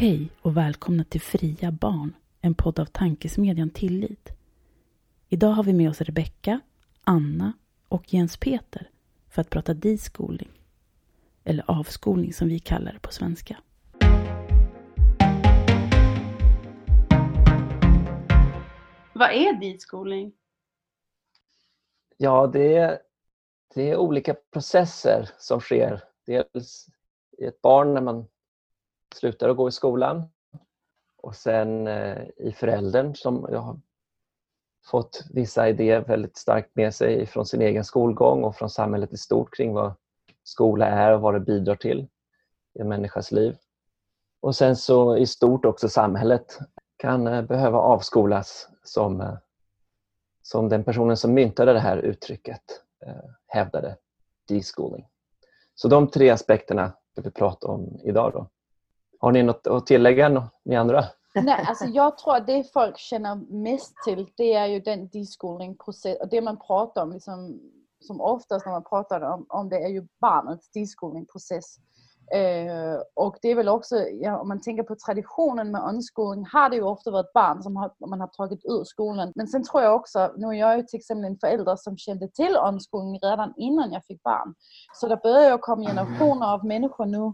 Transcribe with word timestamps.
Hej 0.00 0.30
och 0.42 0.56
välkomna 0.56 1.04
till 1.04 1.20
Fria 1.20 1.72
barn, 1.72 2.16
en 2.40 2.54
podd 2.54 2.80
av 2.80 2.84
tankesmedjan 2.84 3.70
Tillit. 3.70 4.32
Idag 5.28 5.48
har 5.50 5.64
vi 5.64 5.72
med 5.72 5.90
oss 5.90 6.00
Rebecka, 6.00 6.60
Anna 7.04 7.52
och 7.88 8.14
Jens 8.14 8.36
Peter 8.36 8.90
för 9.28 9.40
att 9.40 9.50
prata 9.50 9.74
diskolning. 9.74 10.48
Eller 11.44 11.70
avskolning 11.70 12.32
som 12.32 12.48
vi 12.48 12.58
kallar 12.58 12.92
det 12.92 12.98
på 12.98 13.12
svenska. 13.12 13.56
Vad 19.14 19.30
är 19.30 19.60
diskolning? 19.60 20.32
Ja, 22.16 22.46
det 22.46 22.76
är, 22.76 22.98
det 23.74 23.90
är 23.90 23.96
olika 23.96 24.34
processer 24.34 25.30
som 25.38 25.60
sker. 25.60 26.02
Dels 26.26 26.86
i 27.38 27.44
ett 27.44 27.62
barn 27.62 27.94
när 27.94 28.00
man 28.00 28.26
slutar 29.14 29.48
att 29.48 29.56
gå 29.56 29.68
i 29.68 29.72
skolan 29.72 30.24
och 31.16 31.34
sen 31.34 31.86
eh, 31.86 32.22
i 32.36 32.52
föräldern 32.52 33.14
som 33.14 33.46
jag 33.50 33.60
har 33.60 33.80
fått 34.86 35.24
vissa 35.30 35.68
idéer 35.68 36.00
väldigt 36.00 36.36
starkt 36.36 36.76
med 36.76 36.94
sig 36.94 37.26
från 37.26 37.46
sin 37.46 37.62
egen 37.62 37.84
skolgång 37.84 38.44
och 38.44 38.56
från 38.56 38.70
samhället 38.70 39.12
i 39.12 39.16
stort 39.16 39.56
kring 39.56 39.72
vad 39.74 39.94
skola 40.42 40.86
är 40.86 41.12
och 41.12 41.20
vad 41.20 41.34
det 41.34 41.40
bidrar 41.40 41.76
till 41.76 42.08
i 42.74 42.80
en 42.80 42.88
människas 42.88 43.32
liv. 43.32 43.56
Och 44.40 44.56
sen 44.56 44.76
så 44.76 45.16
i 45.16 45.26
stort 45.26 45.64
också 45.64 45.88
samhället 45.88 46.58
kan 46.96 47.26
eh, 47.26 47.42
behöva 47.42 47.78
avskolas 47.78 48.68
som, 48.82 49.20
eh, 49.20 49.34
som 50.42 50.68
den 50.68 50.84
personen 50.84 51.16
som 51.16 51.34
myntade 51.34 51.72
det 51.72 51.80
här 51.80 51.96
uttrycket 51.96 52.62
hävdade, 53.46 53.96
deschooling. 54.48 55.06
Så 55.74 55.88
de 55.88 56.08
tre 56.08 56.30
aspekterna 56.30 56.92
ska 57.12 57.22
vi 57.22 57.30
prata 57.30 57.66
om 57.66 58.00
idag. 58.04 58.32
Då. 58.32 58.46
Har 59.20 59.32
ni 59.32 59.42
något 59.42 59.66
att 59.66 59.86
tillägga, 59.86 60.48
ni 60.64 60.76
andra? 60.76 61.04
Nej, 61.34 61.64
alltså 61.68 61.84
jag 61.84 62.18
tror 62.18 62.36
att 62.36 62.46
det 62.46 62.72
folk 62.72 62.98
känner 62.98 63.36
mest 63.62 63.94
till 64.04 64.26
det 64.36 64.54
är 64.54 64.66
ju 64.66 64.80
den 64.80 65.08
diskolningprocess 65.08 66.20
och 66.20 66.28
det 66.28 66.40
man 66.40 66.58
pratar 66.66 67.02
om 67.02 67.12
liksom, 67.12 67.60
som 68.00 68.20
oftast 68.20 68.66
när 68.66 68.72
man 68.72 68.84
pratar 68.84 69.20
om, 69.20 69.46
om 69.48 69.68
det 69.68 69.76
är 69.76 69.88
ju 69.88 70.06
barnets 70.20 70.70
diskolningprocess. 70.70 71.76
Eh, 72.34 73.00
och 73.14 73.36
det 73.42 73.48
är 73.48 73.54
väl 73.54 73.68
också, 73.68 73.96
ja, 73.96 74.38
om 74.38 74.48
man 74.48 74.60
tänker 74.60 74.82
på 74.82 74.96
traditionen 75.06 75.70
med 75.70 75.82
omskolning, 75.82 76.46
har 76.52 76.70
det 76.70 76.76
ju 76.76 76.82
ofta 76.82 77.10
varit 77.10 77.32
barn 77.32 77.62
som 77.62 77.76
har, 77.76 77.92
man 78.08 78.20
har 78.20 78.26
tagit 78.26 78.64
ur 78.64 78.84
skolan. 78.84 79.32
Men 79.34 79.48
sen 79.48 79.64
tror 79.64 79.82
jag 79.82 79.96
också, 79.96 80.32
nu 80.36 80.46
är 80.46 80.52
jag 80.52 80.76
ju 80.76 80.82
till 80.82 80.98
exempel 80.98 81.24
en 81.24 81.38
förälder 81.38 81.76
som 81.76 81.96
kände 81.96 82.28
till 82.28 82.56
omskolning 82.56 83.20
redan 83.22 83.54
innan 83.56 83.92
jag 83.92 84.04
fick 84.04 84.22
barn. 84.22 84.54
Så 84.94 85.08
det 85.08 85.16
börjar 85.16 85.52
ju 85.52 85.58
komma 85.58 85.86
generationer 85.86 86.54
av 86.54 86.64
människor 86.64 87.06
nu 87.06 87.32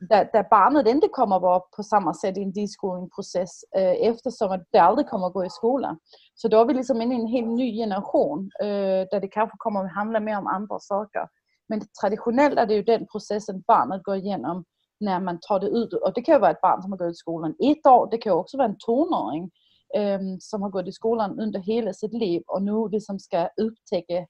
där, 0.00 0.30
där 0.32 0.46
barnet 0.50 0.86
inte 0.86 1.08
kommer 1.08 1.40
vara 1.40 1.60
på 1.60 1.82
samma 1.82 2.14
sätt 2.14 2.38
i 2.38 2.42
en 2.42 2.52
diskolningsprocess 2.52 3.64
eh, 3.76 4.08
eftersom 4.08 4.52
att 4.52 4.66
det 4.72 4.78
aldrig 4.78 5.08
kommer 5.08 5.26
att 5.26 5.32
gå 5.32 5.44
i 5.44 5.50
skolan. 5.50 5.98
Så 6.34 6.48
då 6.48 6.60
är 6.60 6.64
vi 6.64 6.74
liksom 6.74 7.02
inne 7.02 7.14
i 7.14 7.20
en 7.20 7.26
helt 7.26 7.48
ny 7.48 7.76
generation 7.76 8.50
eh, 8.60 9.08
där 9.10 9.20
det 9.20 9.28
kanske 9.28 9.56
kommer 9.58 9.84
att 9.84 9.94
handla 9.94 10.20
mer 10.20 10.38
om 10.38 10.46
andra 10.46 10.78
saker. 10.78 11.28
Men 11.68 11.80
traditionellt 12.00 12.58
är 12.58 12.66
det 12.66 12.74
ju 12.74 12.82
den 12.82 13.06
processen 13.06 13.62
barnet 13.66 14.02
går 14.02 14.16
igenom 14.16 14.64
när 15.00 15.20
man 15.20 15.38
tar 15.40 15.60
det 15.60 15.66
ut. 15.66 15.92
Och 15.92 16.12
det 16.14 16.22
kan 16.22 16.34
ju 16.34 16.40
vara 16.40 16.50
ett 16.50 16.60
barn 16.60 16.82
som 16.82 16.92
har 16.92 16.98
gått 16.98 17.12
i 17.12 17.14
skolan 17.14 17.54
ett 17.58 17.86
år, 17.86 18.08
det 18.10 18.18
kan 18.18 18.32
också 18.32 18.56
vara 18.56 18.68
en 18.68 18.78
tonåring 18.78 19.50
eh, 19.96 20.20
som 20.40 20.62
har 20.62 20.70
gått 20.70 20.88
i 20.88 20.92
skolan 20.92 21.40
under 21.40 21.60
hela 21.60 21.92
sitt 21.92 22.12
liv 22.12 22.42
och 22.46 22.62
nu 22.62 22.88
liksom 22.88 23.18
ska 23.18 23.48
upptäcka 23.56 24.26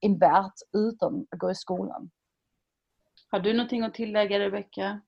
en 0.00 0.18
värld 0.18 0.52
utan 0.76 1.26
att 1.30 1.38
gå 1.38 1.50
i 1.50 1.54
skolan. 1.54 2.10
Har 3.32 3.40
du 3.40 3.52
någonting 3.52 3.82
att 3.82 3.94
tillägga 3.94 4.38
Rebecka? 4.38 5.00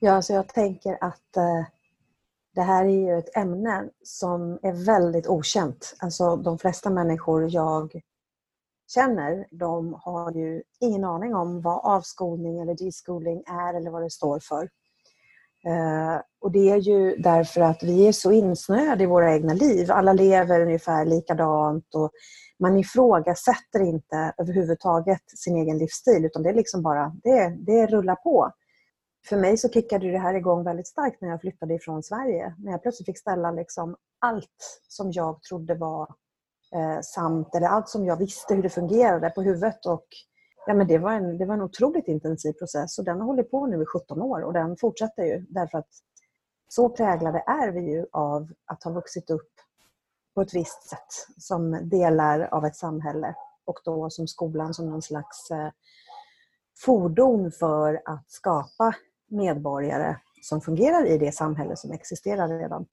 Ja, 0.00 0.12
alltså 0.12 0.32
jag 0.32 0.48
tänker 0.48 0.98
att 1.00 1.36
eh, 1.36 1.64
det 2.54 2.62
här 2.62 2.84
är 2.84 2.88
ju 2.88 3.18
ett 3.18 3.36
ämne 3.36 3.88
som 4.02 4.58
är 4.62 4.86
väldigt 4.86 5.26
okänt. 5.26 5.96
Alltså 5.98 6.36
de 6.36 6.58
flesta 6.58 6.90
människor 6.90 7.50
jag 7.50 8.00
känner, 8.94 9.46
de 9.50 9.94
har 10.00 10.32
ju 10.32 10.62
ingen 10.80 11.04
aning 11.04 11.34
om 11.34 11.60
vad 11.62 11.84
avskolning 11.84 12.60
eller 12.60 12.74
deschooling 12.74 13.42
är 13.46 13.74
eller 13.74 13.90
vad 13.90 14.02
det 14.02 14.10
står 14.10 14.38
för. 14.38 14.62
Eh, 15.66 16.20
och 16.40 16.52
det 16.52 16.70
är 16.70 16.76
ju 16.76 17.16
därför 17.16 17.60
att 17.60 17.82
vi 17.82 18.08
är 18.08 18.12
så 18.12 18.32
insnöade 18.32 19.04
i 19.04 19.06
våra 19.06 19.34
egna 19.34 19.54
liv. 19.54 19.92
Alla 19.92 20.12
lever 20.12 20.60
ungefär 20.60 21.04
likadant 21.04 21.94
och 21.94 22.10
man 22.60 22.76
ifrågasätter 22.76 23.80
inte 23.80 24.34
överhuvudtaget 24.38 25.22
sin 25.38 25.56
egen 25.56 25.78
livsstil 25.78 26.24
utan 26.24 26.42
det 26.42 26.48
är 26.48 26.54
liksom 26.54 26.82
bara, 26.82 27.16
det, 27.22 27.48
det 27.48 27.86
rullar 27.86 28.14
på. 28.14 28.52
För 29.28 29.36
mig 29.36 29.56
så 29.56 29.68
kickade 29.68 30.10
det 30.10 30.18
här 30.18 30.34
igång 30.34 30.64
väldigt 30.64 30.86
starkt 30.86 31.20
när 31.20 31.28
jag 31.28 31.40
flyttade 31.40 31.74
ifrån 31.74 32.02
Sverige. 32.02 32.54
När 32.58 32.72
jag 32.72 32.82
plötsligt 32.82 33.06
fick 33.06 33.18
ställa 33.18 33.50
liksom 33.50 33.96
allt 34.18 34.80
som 34.88 35.12
jag 35.12 35.42
trodde 35.42 35.74
var 35.74 36.14
eh, 36.74 37.00
sant 37.02 37.54
eller 37.54 37.66
allt 37.66 37.88
som 37.88 38.06
jag 38.06 38.16
visste 38.16 38.54
hur 38.54 38.62
det 38.62 38.70
fungerade 38.70 39.30
på 39.30 39.42
huvudet. 39.42 39.86
Och, 39.86 40.06
ja, 40.66 40.74
men 40.74 40.86
det, 40.86 40.98
var 40.98 41.12
en, 41.12 41.38
det 41.38 41.46
var 41.46 41.54
en 41.54 41.62
otroligt 41.62 42.08
intensiv 42.08 42.52
process 42.52 42.98
och 42.98 43.04
den 43.04 43.20
har 43.20 43.26
hållit 43.26 43.50
på 43.50 43.66
nu 43.66 43.82
i 43.82 43.86
17 43.86 44.22
år 44.22 44.42
och 44.42 44.52
den 44.52 44.76
fortsätter 44.76 45.24
ju 45.24 45.46
därför 45.48 45.78
att 45.78 45.88
så 46.68 46.88
präglade 46.88 47.44
är 47.46 47.72
vi 47.72 47.80
ju 47.80 48.06
av 48.12 48.48
att 48.66 48.84
ha 48.84 48.90
vuxit 48.90 49.30
upp 49.30 49.50
på 50.34 50.40
ett 50.40 50.54
visst 50.54 50.88
sätt 50.88 51.26
som 51.38 51.88
delar 51.88 52.40
av 52.40 52.64
ett 52.64 52.76
samhälle 52.76 53.34
och 53.64 53.78
då 53.84 54.10
som 54.10 54.28
skolan 54.28 54.74
som 54.74 54.90
någon 54.90 55.02
slags 55.02 55.50
eh, 55.50 55.70
fordon 56.84 57.52
för 57.52 58.02
att 58.04 58.30
skapa 58.30 58.94
medborgare 59.30 60.16
som 60.42 60.60
fungerar 60.60 61.06
i 61.06 61.18
det 61.18 61.32
samhälle 61.32 61.76
som 61.76 61.92
existerar 61.92 62.48
redan. 62.48 62.86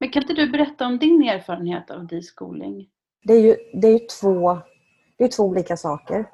Men 0.00 0.10
kan 0.10 0.22
inte 0.22 0.34
du 0.34 0.50
berätta 0.50 0.86
om 0.86 0.98
din 0.98 1.22
erfarenhet 1.22 1.90
av 1.90 2.06
deschooling? 2.06 2.88
Det 3.24 3.32
är 3.32 3.40
ju, 3.40 3.56
det 3.80 3.88
är 3.88 3.92
ju 3.92 4.06
två, 4.20 4.58
det 5.18 5.24
är 5.24 5.28
två 5.28 5.42
olika 5.42 5.76
saker. 5.76 6.26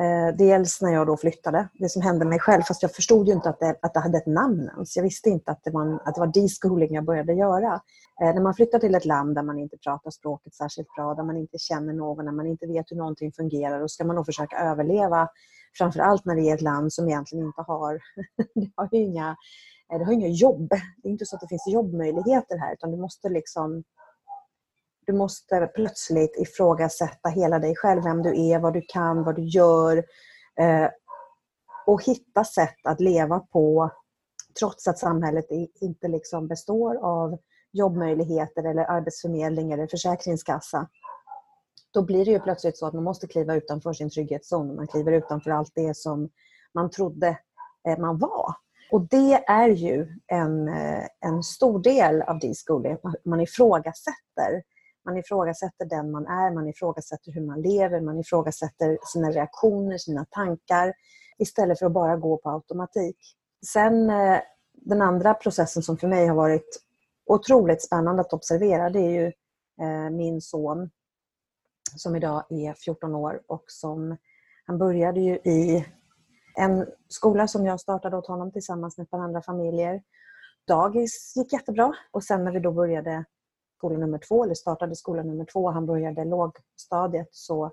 Eh, 0.00 0.36
dels 0.36 0.80
när 0.80 0.92
jag 0.92 1.06
då 1.06 1.16
flyttade, 1.16 1.68
det 1.74 1.88
som 1.88 2.02
hände 2.02 2.24
mig 2.24 2.38
själv, 2.38 2.62
fast 2.62 2.82
jag 2.82 2.94
förstod 2.94 3.28
ju 3.28 3.32
inte 3.32 3.48
att 3.48 3.60
det, 3.60 3.76
att 3.82 3.94
det 3.94 4.00
hade 4.00 4.18
ett 4.18 4.26
namn 4.26 4.70
ens. 4.74 4.96
Jag 4.96 5.02
visste 5.02 5.30
inte 5.30 5.50
att 5.50 5.64
det 5.64 5.70
var, 5.70 6.02
att 6.04 6.14
det 6.14 6.20
var 6.20 6.42
deschooling 6.42 6.94
jag 6.94 7.04
började 7.04 7.32
göra. 7.32 7.80
Eh, 8.22 8.34
när 8.34 8.40
man 8.40 8.54
flyttar 8.54 8.78
till 8.78 8.94
ett 8.94 9.04
land 9.04 9.34
där 9.34 9.42
man 9.42 9.58
inte 9.58 9.76
pratar 9.76 10.10
språket 10.10 10.54
särskilt 10.54 10.88
bra, 10.96 11.14
där 11.14 11.22
man 11.22 11.36
inte 11.36 11.58
känner 11.58 11.92
någon, 11.92 12.24
där 12.24 12.32
man 12.32 12.46
inte 12.46 12.66
vet 12.66 12.90
hur 12.90 12.96
någonting 12.96 13.32
fungerar, 13.32 13.80
då 13.80 13.88
ska 13.88 14.04
man 14.04 14.16
nog 14.16 14.26
försöka 14.26 14.56
överleva. 14.56 15.28
Framförallt 15.78 16.24
när 16.24 16.36
det 16.36 16.50
är 16.50 16.54
ett 16.54 16.62
land 16.62 16.92
som 16.92 17.08
egentligen 17.08 17.46
inte 17.46 17.62
har, 17.62 18.00
det 18.54 18.70
har 18.76 18.88
ju 18.92 18.98
inga, 18.98 19.36
eh, 19.92 19.98
det 19.98 20.04
har 20.04 20.12
inga 20.12 20.28
jobb. 20.28 20.68
Det 21.02 21.08
är 21.08 21.12
inte 21.12 21.26
så 21.26 21.36
att 21.36 21.40
det 21.42 21.48
finns 21.48 21.68
jobbmöjligheter 21.68 22.58
här, 22.58 22.72
utan 22.72 22.90
du 22.90 22.96
måste 22.96 23.28
liksom 23.28 23.84
du 25.06 25.12
måste 25.12 25.70
plötsligt 25.74 26.36
ifrågasätta 26.36 27.28
hela 27.28 27.58
dig 27.58 27.76
själv, 27.76 28.02
vem 28.04 28.22
du 28.22 28.48
är, 28.50 28.58
vad 28.58 28.72
du 28.72 28.82
kan, 28.88 29.24
vad 29.24 29.36
du 29.36 29.42
gör. 29.42 29.96
Eh, 30.60 30.88
och 31.86 32.04
hitta 32.04 32.44
sätt 32.44 32.78
att 32.84 33.00
leva 33.00 33.40
på 33.40 33.90
trots 34.58 34.88
att 34.88 34.98
samhället 34.98 35.46
inte 35.80 36.08
liksom 36.08 36.48
består 36.48 36.96
av 36.96 37.38
jobbmöjligheter 37.72 38.64
eller 38.64 38.90
arbetsförmedling 38.90 39.72
eller 39.72 39.86
försäkringskassa. 39.86 40.88
Då 41.92 42.02
blir 42.02 42.24
det 42.24 42.30
ju 42.30 42.40
plötsligt 42.40 42.78
så 42.78 42.86
att 42.86 42.94
man 42.94 43.04
måste 43.04 43.26
kliva 43.26 43.54
utanför 43.54 43.92
sin 43.92 44.10
trygghetszon. 44.10 44.76
Man 44.76 44.86
kliver 44.86 45.12
utanför 45.12 45.50
allt 45.50 45.72
det 45.74 45.96
som 45.96 46.30
man 46.74 46.90
trodde 46.90 47.38
eh, 47.88 47.98
man 47.98 48.18
var. 48.18 48.54
Och 48.92 49.08
det 49.08 49.44
är 49.46 49.68
ju 49.68 50.08
en, 50.26 50.68
eh, 50.68 51.04
en 51.20 51.42
stor 51.42 51.82
del 51.82 52.22
av 52.22 52.38
D-schooling. 52.38 52.96
Man 53.24 53.40
ifrågasätter 53.40 54.62
man 55.04 55.16
ifrågasätter 55.16 55.84
den 55.84 56.10
man 56.10 56.26
är, 56.26 56.54
man 56.54 56.68
ifrågasätter 56.68 57.32
hur 57.32 57.46
man 57.46 57.62
lever, 57.62 58.00
man 58.00 58.18
ifrågasätter 58.18 58.98
sina 59.06 59.30
reaktioner, 59.30 59.98
sina 59.98 60.24
tankar 60.30 60.92
istället 61.38 61.78
för 61.78 61.86
att 61.86 61.92
bara 61.92 62.16
gå 62.16 62.36
på 62.36 62.50
automatik. 62.50 63.16
Sen 63.66 64.10
eh, 64.10 64.40
den 64.72 65.02
andra 65.02 65.34
processen 65.34 65.82
som 65.82 65.96
för 65.96 66.08
mig 66.08 66.26
har 66.26 66.36
varit 66.36 66.82
otroligt 67.26 67.82
spännande 67.82 68.20
att 68.20 68.32
observera 68.32 68.90
det 68.90 69.00
är 69.00 69.10
ju 69.10 69.26
eh, 69.80 70.10
min 70.10 70.40
son 70.40 70.90
som 71.96 72.16
idag 72.16 72.44
är 72.48 72.74
14 72.74 73.14
år 73.14 73.42
och 73.46 73.64
som 73.66 74.16
han 74.64 74.78
började 74.78 75.20
ju 75.20 75.34
i 75.34 75.86
en 76.54 76.86
skola 77.08 77.48
som 77.48 77.66
jag 77.66 77.80
startade 77.80 78.16
åt 78.16 78.26
honom 78.26 78.52
tillsammans 78.52 78.98
med 78.98 79.04
ett 79.04 79.10
par 79.10 79.18
andra 79.18 79.42
familjer. 79.42 80.02
Dagis 80.66 81.32
gick 81.36 81.52
jättebra 81.52 81.92
och 82.10 82.24
sen 82.24 82.44
när 82.44 82.52
vi 82.52 82.60
då 82.60 82.72
började 82.72 83.24
skola 83.82 83.98
nummer 83.98 84.18
två, 84.18 84.44
eller 84.44 84.54
startade 84.54 84.96
skola 84.96 85.22
nummer 85.22 85.44
två, 85.44 85.70
han 85.70 85.86
började 85.86 86.24
lågstadiet, 86.24 87.28
så 87.30 87.70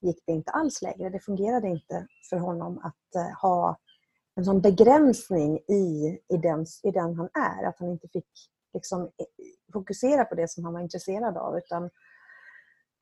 gick 0.00 0.22
det 0.26 0.32
inte 0.32 0.50
alls 0.50 0.82
längre. 0.82 1.10
Det 1.10 1.20
fungerade 1.20 1.68
inte 1.68 2.06
för 2.30 2.36
honom 2.36 2.78
att 2.78 3.14
eh, 3.16 3.40
ha 3.42 3.76
en 4.34 4.44
sån 4.44 4.60
begränsning 4.60 5.58
i, 5.58 6.18
i, 6.28 6.36
den, 6.36 6.66
i 6.82 6.90
den 6.90 7.14
han 7.14 7.28
är. 7.34 7.68
Att 7.68 7.78
han 7.78 7.90
inte 7.90 8.08
fick 8.08 8.30
liksom, 8.74 9.02
eh, 9.02 9.26
fokusera 9.72 10.24
på 10.24 10.34
det 10.34 10.50
som 10.50 10.64
han 10.64 10.72
var 10.72 10.80
intresserad 10.80 11.36
av. 11.36 11.58
Utan 11.58 11.90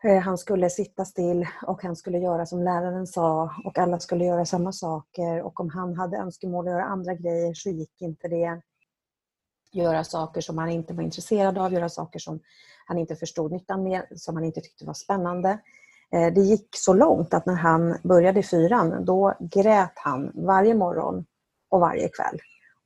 eh, 0.05 0.19
han 0.19 0.39
skulle 0.39 0.71
sitta 0.71 1.05
still 1.05 1.47
och 1.67 1.83
han 1.83 1.97
skulle 1.97 2.19
göra 2.19 2.47
som 2.47 2.63
läraren 2.63 3.07
sa 3.07 3.51
och 3.65 3.79
alla 3.79 3.99
skulle 3.99 4.25
göra 4.25 4.45
samma 4.45 4.73
saker. 4.73 5.43
Och 5.43 5.61
om 5.61 5.71
han 5.71 5.95
hade 5.95 6.17
önskemål 6.17 6.69
att 6.69 6.73
göra 6.73 6.85
andra 6.85 7.15
grejer 7.15 7.55
så 7.55 7.71
gick 7.71 8.03
inte 8.03 8.29
det 8.29 8.61
göra 9.73 10.05
saker 10.05 10.41
som 10.41 10.59
han 10.59 10.69
inte 10.69 10.95
var 10.95 11.03
intresserad 11.03 11.59
av, 11.59 11.73
göra 11.73 11.89
saker 11.89 12.19
som 12.19 12.41
han 12.87 12.99
inte 12.99 13.17
förstod 13.17 13.53
nyttan 13.53 13.83
med, 13.83 14.03
som 14.17 14.35
han 14.35 14.45
inte 14.45 14.61
tyckte 14.61 14.87
var 14.87 14.95
spännande. 14.95 15.59
Eh, 16.13 16.33
det 16.33 16.41
gick 16.41 16.69
så 16.77 16.93
långt 16.93 17.35
att 17.35 17.47
när 17.47 17.55
han 17.55 17.97
började 18.03 18.41
i 18.41 18.43
fyran, 18.43 19.05
då 19.05 19.35
grät 19.41 19.93
han 19.95 20.33
varje 20.35 20.75
morgon 20.75 21.25
och 21.71 21.81
varje 21.81 22.09
kväll 22.09 22.39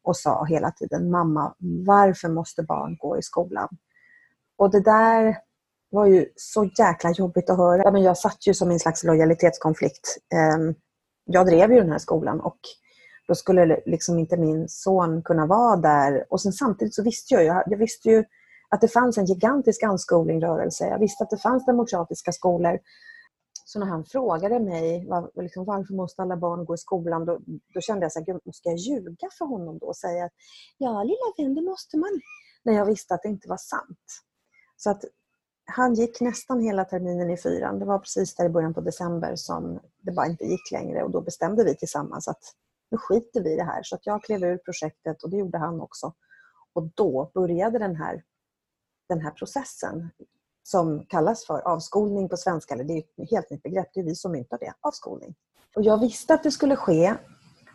och 0.05 0.17
sa 0.17 0.45
hela 0.45 0.71
tiden 0.71 1.11
Mamma, 1.11 1.55
varför 1.87 2.29
måste 2.29 2.63
barn 2.63 2.97
gå 3.01 3.19
i 3.19 3.23
skolan? 3.23 3.69
Och 4.57 4.71
det 4.71 4.81
där 4.81 5.39
var 5.91 6.07
ju 6.07 6.27
så 6.37 6.71
jäkla 6.79 7.11
jobbigt 7.11 7.51
att 7.51 7.57
höra. 7.57 7.99
jag 7.99 8.19
satt 8.19 8.47
ju 8.47 8.55
som 8.55 8.71
en 8.71 8.79
slags 8.79 9.05
lojalitetskonflikt. 9.05 10.17
Ehm, 10.35 10.75
jag 11.25 11.47
drev 11.47 11.73
ju 11.73 11.81
den 11.81 11.91
här 11.91 11.99
skolan 11.99 12.41
och 12.41 12.59
då 13.29 13.35
skulle 13.35 13.81
liksom 13.87 14.19
inte 14.19 14.37
min 14.37 14.69
son 14.69 15.23
kunna 15.23 15.47
vara 15.47 15.77
där. 15.77 16.27
Och 16.31 16.41
sen 16.41 16.53
samtidigt 16.53 16.95
så 16.95 17.03
visste 17.03 17.35
jag 17.35 17.43
ju, 17.43 17.49
jag 17.67 17.79
visste 17.79 18.09
ju 18.09 18.25
att 18.69 18.81
det 18.81 18.89
fanns 18.89 19.19
en 19.19 19.25
gigantisk 19.25 19.83
unschooling-rörelse. 19.83 20.87
Jag 20.87 20.99
visste 20.99 21.25
att 21.25 21.31
det 21.31 21.39
fanns 21.39 21.67
demokratiska 21.67 22.33
skolor. 22.33 22.79
Så 23.65 23.79
när 23.79 23.87
han 23.87 24.05
frågade 24.05 24.61
mig 24.61 25.07
var, 25.09 25.31
liksom, 25.43 25.65
varför 25.65 25.95
måste 25.95 26.23
alla 26.23 26.37
barn 26.37 26.65
gå 26.65 26.75
i 26.75 26.79
skolan, 26.79 27.25
då, 27.25 27.41
då 27.75 27.81
kände 27.81 28.05
jag 28.05 28.13
så 28.13 28.19
här, 28.19 28.53
ska 28.53 28.69
jag 28.69 28.79
ljuga 28.79 29.29
för 29.39 29.45
honom 29.45 29.79
då 29.79 29.87
och 29.87 29.97
säga 29.97 30.25
att 30.25 30.33
ja, 30.79 31.03
lilla 31.03 31.33
vän, 31.39 31.55
det 31.55 31.63
måste 31.63 31.97
man. 31.97 32.21
När 32.63 32.73
jag 32.73 32.87
visste 32.87 33.15
att 33.15 33.23
det 33.23 33.29
inte 33.29 33.49
var 33.49 33.57
sant. 33.57 34.23
Så 34.77 34.91
att 34.91 35.05
han 35.65 35.95
gick 35.95 36.21
nästan 36.21 36.61
hela 36.61 36.85
terminen 36.85 37.31
i 37.31 37.37
fyran. 37.37 37.79
Det 37.79 37.85
var 37.85 37.99
precis 37.99 38.35
där 38.35 38.45
i 38.45 38.49
början 38.49 38.75
på 38.75 38.81
december 38.81 39.37
som 39.37 39.81
det 40.01 40.13
bara 40.13 40.27
inte 40.27 40.45
gick 40.45 40.73
längre 40.73 41.03
och 41.03 41.11
då 41.11 41.21
bestämde 41.21 41.65
vi 41.65 41.77
tillsammans 41.77 42.29
att 42.29 42.43
nu 42.95 42.99
skiter 42.99 43.43
vi 43.43 43.53
i 43.53 43.57
det 43.57 43.65
här. 43.65 43.83
Så 43.83 43.95
att 43.95 44.07
jag 44.07 44.23
klev 44.23 44.45
ur 44.45 44.57
projektet 44.57 45.23
och 45.23 45.31
det 45.31 45.37
gjorde 45.37 45.59
han 45.59 45.81
också. 45.81 46.13
Och 46.73 46.89
då 46.95 47.31
började 47.35 47.79
den 47.79 47.97
här, 47.97 48.23
den 49.09 49.21
här 49.21 49.31
processen 49.31 50.11
som 50.63 51.07
kallas 51.07 51.47
för 51.47 51.61
avskolning 51.69 52.29
på 52.29 52.37
svenska. 52.37 52.75
Eller 52.75 52.85
det 52.85 52.93
är 52.93 52.99
ett 52.99 53.31
helt 53.31 53.51
nytt 53.51 53.63
begrepp, 53.63 53.87
det 53.95 54.01
är 54.01 54.05
vi 54.05 54.15
som 54.15 54.33
myntar 54.33 54.59
det. 54.59 54.73
Avskolning. 54.81 55.35
Och 55.77 55.83
jag 55.83 56.01
visste 56.01 56.35
att 56.35 56.43
det 56.43 56.51
skulle 56.51 56.77
ske, 56.77 57.15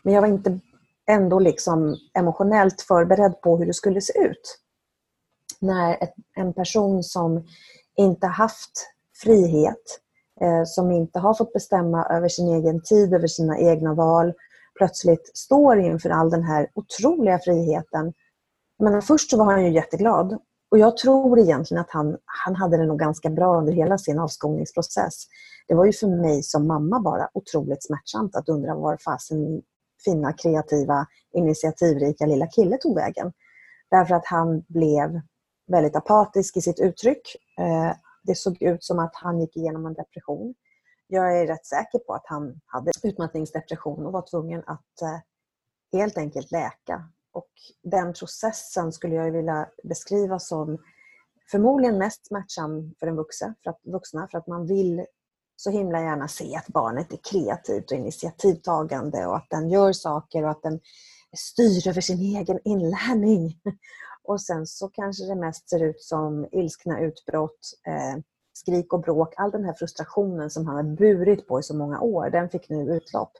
men 0.03 0.13
jag 0.13 0.21
var 0.21 0.27
inte 0.27 0.59
ändå 1.09 1.39
liksom 1.39 1.95
emotionellt 2.13 2.81
förberedd 2.81 3.41
på 3.41 3.57
hur 3.57 3.65
det 3.65 3.73
skulle 3.73 4.01
se 4.01 4.19
ut. 4.19 4.59
När 5.59 6.03
ett, 6.03 6.13
en 6.35 6.53
person 6.53 7.03
som 7.03 7.47
inte 7.97 8.27
haft 8.27 8.71
frihet, 9.23 9.99
eh, 10.41 10.63
som 10.65 10.91
inte 10.91 11.19
har 11.19 11.33
fått 11.33 11.53
bestämma 11.53 12.05
över 12.05 12.27
sin 12.27 12.47
egen 12.47 12.83
tid, 12.83 13.13
över 13.13 13.27
sina 13.27 13.59
egna 13.59 13.93
val, 13.93 14.33
plötsligt 14.79 15.37
står 15.37 15.79
inför 15.79 16.09
all 16.09 16.29
den 16.29 16.43
här 16.43 16.67
otroliga 16.73 17.39
friheten. 17.39 18.13
Men 18.83 19.01
först 19.01 19.29
så 19.29 19.37
var 19.37 19.45
han 19.45 19.65
ju 19.65 19.71
jätteglad. 19.71 20.37
Och 20.71 20.79
jag 20.79 20.97
tror 20.97 21.39
egentligen 21.39 21.81
att 21.81 21.89
han, 21.89 22.17
han 22.25 22.55
hade 22.55 22.77
det 22.77 22.85
nog 22.85 22.99
ganska 22.99 23.29
bra 23.29 23.57
under 23.57 23.73
hela 23.73 23.97
sin 23.97 24.19
avskolningsprocess. 24.19 25.23
Det 25.67 25.75
var 25.75 25.85
ju 25.85 25.93
för 25.93 26.07
mig 26.07 26.43
som 26.43 26.67
mamma 26.67 26.99
bara 26.99 27.29
otroligt 27.33 27.83
smärtsamt 27.83 28.35
att 28.35 28.49
undra 28.49 28.75
var 28.75 28.97
fasen 29.05 29.61
fina, 30.05 30.33
kreativa, 30.33 31.07
initiativrika 31.33 32.25
lilla 32.25 32.47
kille 32.47 32.77
tog 32.77 32.95
vägen. 32.95 33.31
Därför 33.91 34.15
att 34.15 34.25
han 34.25 34.63
blev 34.67 35.21
väldigt 35.67 35.95
apatisk 35.95 36.57
i 36.57 36.61
sitt 36.61 36.79
uttryck. 36.79 37.21
Eh, 37.59 37.95
det 38.23 38.35
såg 38.35 38.61
ut 38.61 38.83
som 38.83 38.99
att 38.99 39.11
han 39.13 39.39
gick 39.39 39.57
igenom 39.57 39.85
en 39.85 39.93
depression. 39.93 40.53
Jag 41.11 41.39
är 41.39 41.47
rätt 41.47 41.65
säker 41.65 41.99
på 41.99 42.13
att 42.13 42.25
han 42.25 42.61
hade 42.65 42.91
utmattningsdepression 43.03 44.05
och 44.05 44.11
var 44.11 44.21
tvungen 44.29 44.63
att 44.65 45.01
eh, 45.01 45.19
helt 45.99 46.17
enkelt 46.17 46.51
läka. 46.51 47.09
Och 47.31 47.49
den 47.83 48.13
processen 48.13 48.91
skulle 48.91 49.15
jag 49.15 49.31
vilja 49.31 49.69
beskriva 49.83 50.39
som 50.39 50.77
förmodligen 51.51 51.97
mest 51.97 52.27
smärtsam 52.27 52.95
för 52.99 53.07
en 53.07 53.15
vuxen, 53.15 53.55
för 53.63 53.69
att, 53.69 53.79
vuxna, 53.83 54.27
för 54.31 54.37
att 54.37 54.47
man 54.47 54.67
vill 54.67 55.05
så 55.55 55.69
himla 55.69 56.01
gärna 56.01 56.27
se 56.27 56.55
att 56.55 56.67
barnet 56.67 57.13
är 57.13 57.19
kreativt 57.31 57.91
och 57.91 57.97
initiativtagande 57.97 59.25
och 59.25 59.37
att 59.37 59.49
den 59.49 59.69
gör 59.69 59.93
saker 59.93 60.43
och 60.43 60.49
att 60.49 60.63
den 60.63 60.79
styr 61.37 61.87
över 61.87 62.01
sin 62.01 62.19
egen 62.19 62.59
inlärning. 62.63 63.61
Och 64.23 64.41
sen 64.41 64.67
så 64.67 64.87
kanske 64.87 65.25
det 65.25 65.35
mest 65.35 65.69
ser 65.69 65.83
ut 65.83 66.01
som 66.01 66.47
ilskna 66.51 66.99
utbrott, 66.99 67.59
eh, 67.87 68.23
skrik 68.59 68.93
och 68.93 69.01
bråk. 69.01 69.33
All 69.37 69.51
den 69.51 69.65
här 69.65 69.73
frustrationen 69.73 70.49
som 70.49 70.67
han 70.67 70.75
har 70.75 70.95
burit 70.95 71.47
på 71.47 71.59
i 71.59 71.63
så 71.63 71.75
många 71.75 72.01
år, 72.01 72.29
den 72.29 72.49
fick 72.49 72.69
nu 72.69 72.95
utlopp. 72.95 73.31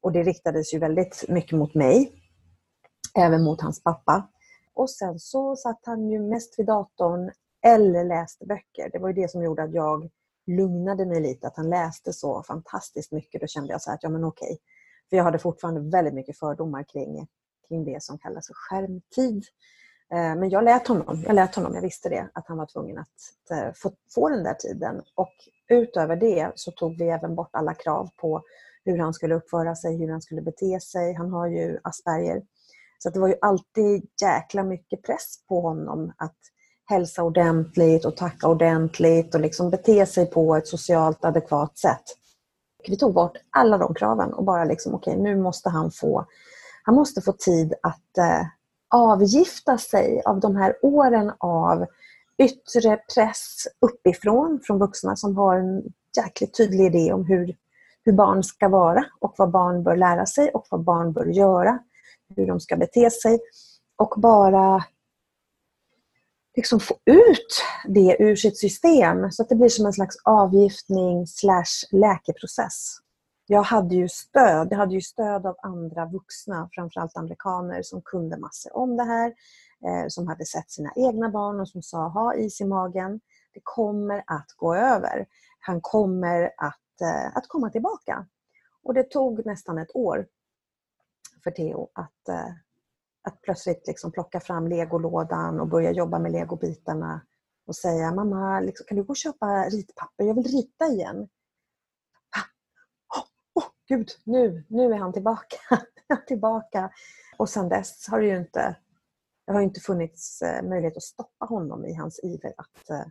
Och 0.00 0.12
det 0.12 0.22
riktades 0.22 0.74
ju 0.74 0.78
väldigt 0.78 1.24
mycket 1.28 1.58
mot 1.58 1.74
mig, 1.74 2.12
även 3.14 3.44
mot 3.44 3.60
hans 3.60 3.82
pappa. 3.82 4.28
Och 4.74 4.90
sen 4.90 5.18
så 5.18 5.56
satt 5.56 5.80
han 5.84 6.08
ju 6.08 6.20
mest 6.20 6.58
vid 6.58 6.66
datorn 6.66 7.30
eller 7.62 8.04
läste 8.04 8.46
böcker. 8.46 8.90
Det 8.92 8.98
var 8.98 9.08
ju 9.08 9.14
det 9.14 9.30
som 9.30 9.42
gjorde 9.42 9.62
att 9.62 9.74
jag 9.74 10.10
lugnade 10.46 11.06
mig 11.06 11.20
lite, 11.20 11.46
att 11.46 11.56
han 11.56 11.70
läste 11.70 12.12
så 12.12 12.42
fantastiskt 12.42 13.12
mycket. 13.12 13.40
Då 13.40 13.46
kände 13.46 13.72
jag 13.72 13.82
så 13.82 13.90
här 13.90 13.94
att, 13.94 14.02
ja 14.02 14.08
men 14.08 14.24
okej. 14.24 14.58
För 15.10 15.16
jag 15.16 15.24
hade 15.24 15.38
fortfarande 15.38 15.80
väldigt 15.80 16.14
mycket 16.14 16.38
fördomar 16.38 16.82
kring, 16.82 17.26
kring 17.68 17.84
det 17.84 18.02
som 18.02 18.18
kallas 18.18 18.46
för 18.46 18.54
skärmtid. 18.54 19.44
Eh, 20.12 20.36
men 20.36 20.50
jag 20.50 20.64
lät 20.64 20.88
honom. 20.88 21.22
Jag 21.26 21.34
lät 21.34 21.54
honom. 21.54 21.74
Jag 21.74 21.82
visste 21.82 22.08
det, 22.08 22.28
att 22.32 22.48
han 22.48 22.58
var 22.58 22.66
tvungen 22.66 22.98
att 22.98 23.50
eh, 23.50 23.72
få, 23.74 23.92
få 24.14 24.28
den 24.28 24.44
där 24.44 24.54
tiden. 24.54 25.02
Och 25.14 25.32
utöver 25.68 26.16
det 26.16 26.52
så 26.54 26.70
tog 26.70 26.98
vi 26.98 27.08
även 27.08 27.34
bort 27.34 27.50
alla 27.52 27.74
krav 27.74 28.08
på 28.16 28.42
hur 28.84 28.98
han 28.98 29.14
skulle 29.14 29.34
uppföra 29.34 29.74
sig, 29.76 29.96
hur 29.98 30.10
han 30.10 30.22
skulle 30.22 30.42
bete 30.42 30.80
sig. 30.80 31.14
Han 31.14 31.30
har 31.30 31.46
ju 31.46 31.78
Asperger. 31.82 32.42
Så 32.98 33.10
det 33.10 33.20
var 33.20 33.28
ju 33.28 33.34
alltid 33.40 34.08
jäkla 34.22 34.62
mycket 34.62 35.02
press 35.02 35.44
på 35.48 35.60
honom 35.60 36.12
att 36.16 36.36
hälsa 36.86 37.22
ordentligt 37.22 38.04
och 38.04 38.16
tacka 38.16 38.48
ordentligt 38.48 39.34
och 39.34 39.40
liksom 39.40 39.70
bete 39.70 40.06
sig 40.06 40.26
på 40.26 40.56
ett 40.56 40.68
socialt 40.68 41.24
adekvat 41.24 41.78
sätt. 41.78 42.02
Vi 42.88 42.96
tog 42.96 43.14
bort 43.14 43.36
alla 43.50 43.78
de 43.78 43.94
kraven 43.94 44.32
och 44.32 44.44
bara 44.44 44.64
liksom, 44.64 44.94
okej, 44.94 45.12
okay, 45.12 45.22
nu 45.22 45.42
måste 45.42 45.68
han 45.68 45.90
få, 45.90 46.26
han 46.82 46.94
måste 46.94 47.20
få 47.20 47.32
tid 47.32 47.74
att 47.82 48.18
eh, 48.18 48.46
avgifta 48.90 49.78
sig 49.78 50.22
av 50.24 50.40
de 50.40 50.56
här 50.56 50.76
åren 50.82 51.32
av 51.38 51.86
yttre 52.38 52.98
press 53.14 53.66
uppifrån 53.80 54.60
från 54.62 54.78
vuxna 54.78 55.16
som 55.16 55.36
har 55.36 55.56
en 55.56 55.82
jäkligt 56.16 56.56
tydlig 56.56 56.86
idé 56.86 57.12
om 57.12 57.26
hur, 57.26 57.56
hur 58.04 58.12
barn 58.12 58.42
ska 58.42 58.68
vara 58.68 59.04
och 59.20 59.34
vad 59.38 59.50
barn 59.50 59.82
bör 59.82 59.96
lära 59.96 60.26
sig 60.26 60.50
och 60.50 60.66
vad 60.70 60.84
barn 60.84 61.12
bör 61.12 61.26
göra, 61.26 61.78
hur 62.36 62.46
de 62.46 62.60
ska 62.60 62.76
bete 62.76 63.10
sig 63.10 63.38
och 63.96 64.14
bara 64.20 64.84
liksom 66.56 66.80
få 66.80 66.94
ut 67.04 67.62
det 67.88 68.16
ur 68.18 68.36
sitt 68.36 68.58
system. 68.58 69.30
Så 69.32 69.42
att 69.42 69.48
det 69.48 69.54
blir 69.54 69.68
som 69.68 69.86
en 69.86 69.92
slags 69.92 70.16
avgiftning 70.24 71.26
slash 71.26 71.86
läkeprocess 71.92 72.96
jag 73.46 73.62
hade 73.62 73.94
ju 73.94 74.08
stöd. 74.08 74.68
Jag 74.70 74.78
hade 74.78 74.94
ju 74.94 75.00
stöd 75.00 75.46
av 75.46 75.56
andra 75.62 76.06
vuxna, 76.06 76.68
framförallt 76.72 77.16
amerikaner, 77.16 77.82
som 77.82 78.02
kunde 78.02 78.36
massor 78.36 78.76
om 78.76 78.96
det 78.96 79.04
här. 79.04 79.34
Eh, 79.86 80.08
som 80.08 80.28
hade 80.28 80.44
sett 80.46 80.70
sina 80.70 80.92
egna 80.96 81.28
barn 81.28 81.60
och 81.60 81.68
som 81.68 81.82
sa, 81.82 82.08
ha 82.08 82.34
is 82.34 82.60
i 82.60 82.64
magen. 82.64 83.20
Det 83.54 83.60
kommer 83.62 84.24
att 84.26 84.52
gå 84.56 84.74
över. 84.74 85.26
Han 85.58 85.80
kommer 85.80 86.50
att, 86.56 87.00
eh, 87.00 87.36
att 87.36 87.48
komma 87.48 87.70
tillbaka. 87.70 88.26
Och 88.82 88.94
det 88.94 89.10
tog 89.10 89.46
nästan 89.46 89.78
ett 89.78 89.96
år 89.96 90.26
för 91.44 91.50
Theo 91.50 91.88
att, 91.92 92.28
eh, 92.28 92.52
att 93.22 93.42
plötsligt 93.42 93.86
liksom 93.86 94.12
plocka 94.12 94.40
fram 94.40 94.68
legolådan 94.68 95.60
och 95.60 95.68
börja 95.68 95.92
jobba 95.92 96.18
med 96.18 96.32
legobitarna 96.32 97.20
och 97.66 97.76
säga, 97.76 98.14
mamma, 98.14 98.60
liksom, 98.60 98.86
kan 98.88 98.96
du 98.96 99.02
gå 99.02 99.10
och 99.10 99.16
köpa 99.16 99.46
ritpapper? 99.64 100.24
Jag 100.24 100.34
vill 100.34 100.44
rita 100.44 100.86
igen 100.86 101.28
gud, 103.88 104.08
nu, 104.24 104.64
nu 104.68 104.92
är 104.92 104.98
han 104.98 105.12
tillbaka. 105.12 105.56
tillbaka. 106.26 106.90
Och 107.36 107.48
sen 107.48 107.68
dess 107.68 108.08
har 108.08 108.20
det 108.20 108.26
ju 108.26 108.38
inte, 108.38 108.76
det 109.46 109.52
har 109.52 109.60
inte 109.60 109.80
funnits 109.80 110.42
eh, 110.42 110.62
möjlighet 110.62 110.96
att 110.96 111.02
stoppa 111.02 111.44
honom 111.44 111.84
i 111.84 111.94
hans 111.94 112.20
iver 112.22 112.54
att, 112.56 112.90
eh, 112.90 113.06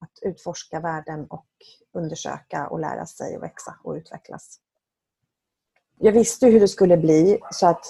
att 0.00 0.18
utforska 0.22 0.80
världen 0.80 1.26
och 1.30 1.46
undersöka 1.92 2.66
och 2.66 2.80
lära 2.80 3.06
sig 3.06 3.36
och 3.36 3.42
växa 3.42 3.74
och 3.82 3.94
utvecklas. 3.94 4.60
Jag 5.98 6.12
visste 6.12 6.46
hur 6.46 6.60
det 6.60 6.68
skulle 6.68 6.96
bli 6.96 7.38
så 7.50 7.66
att 7.66 7.84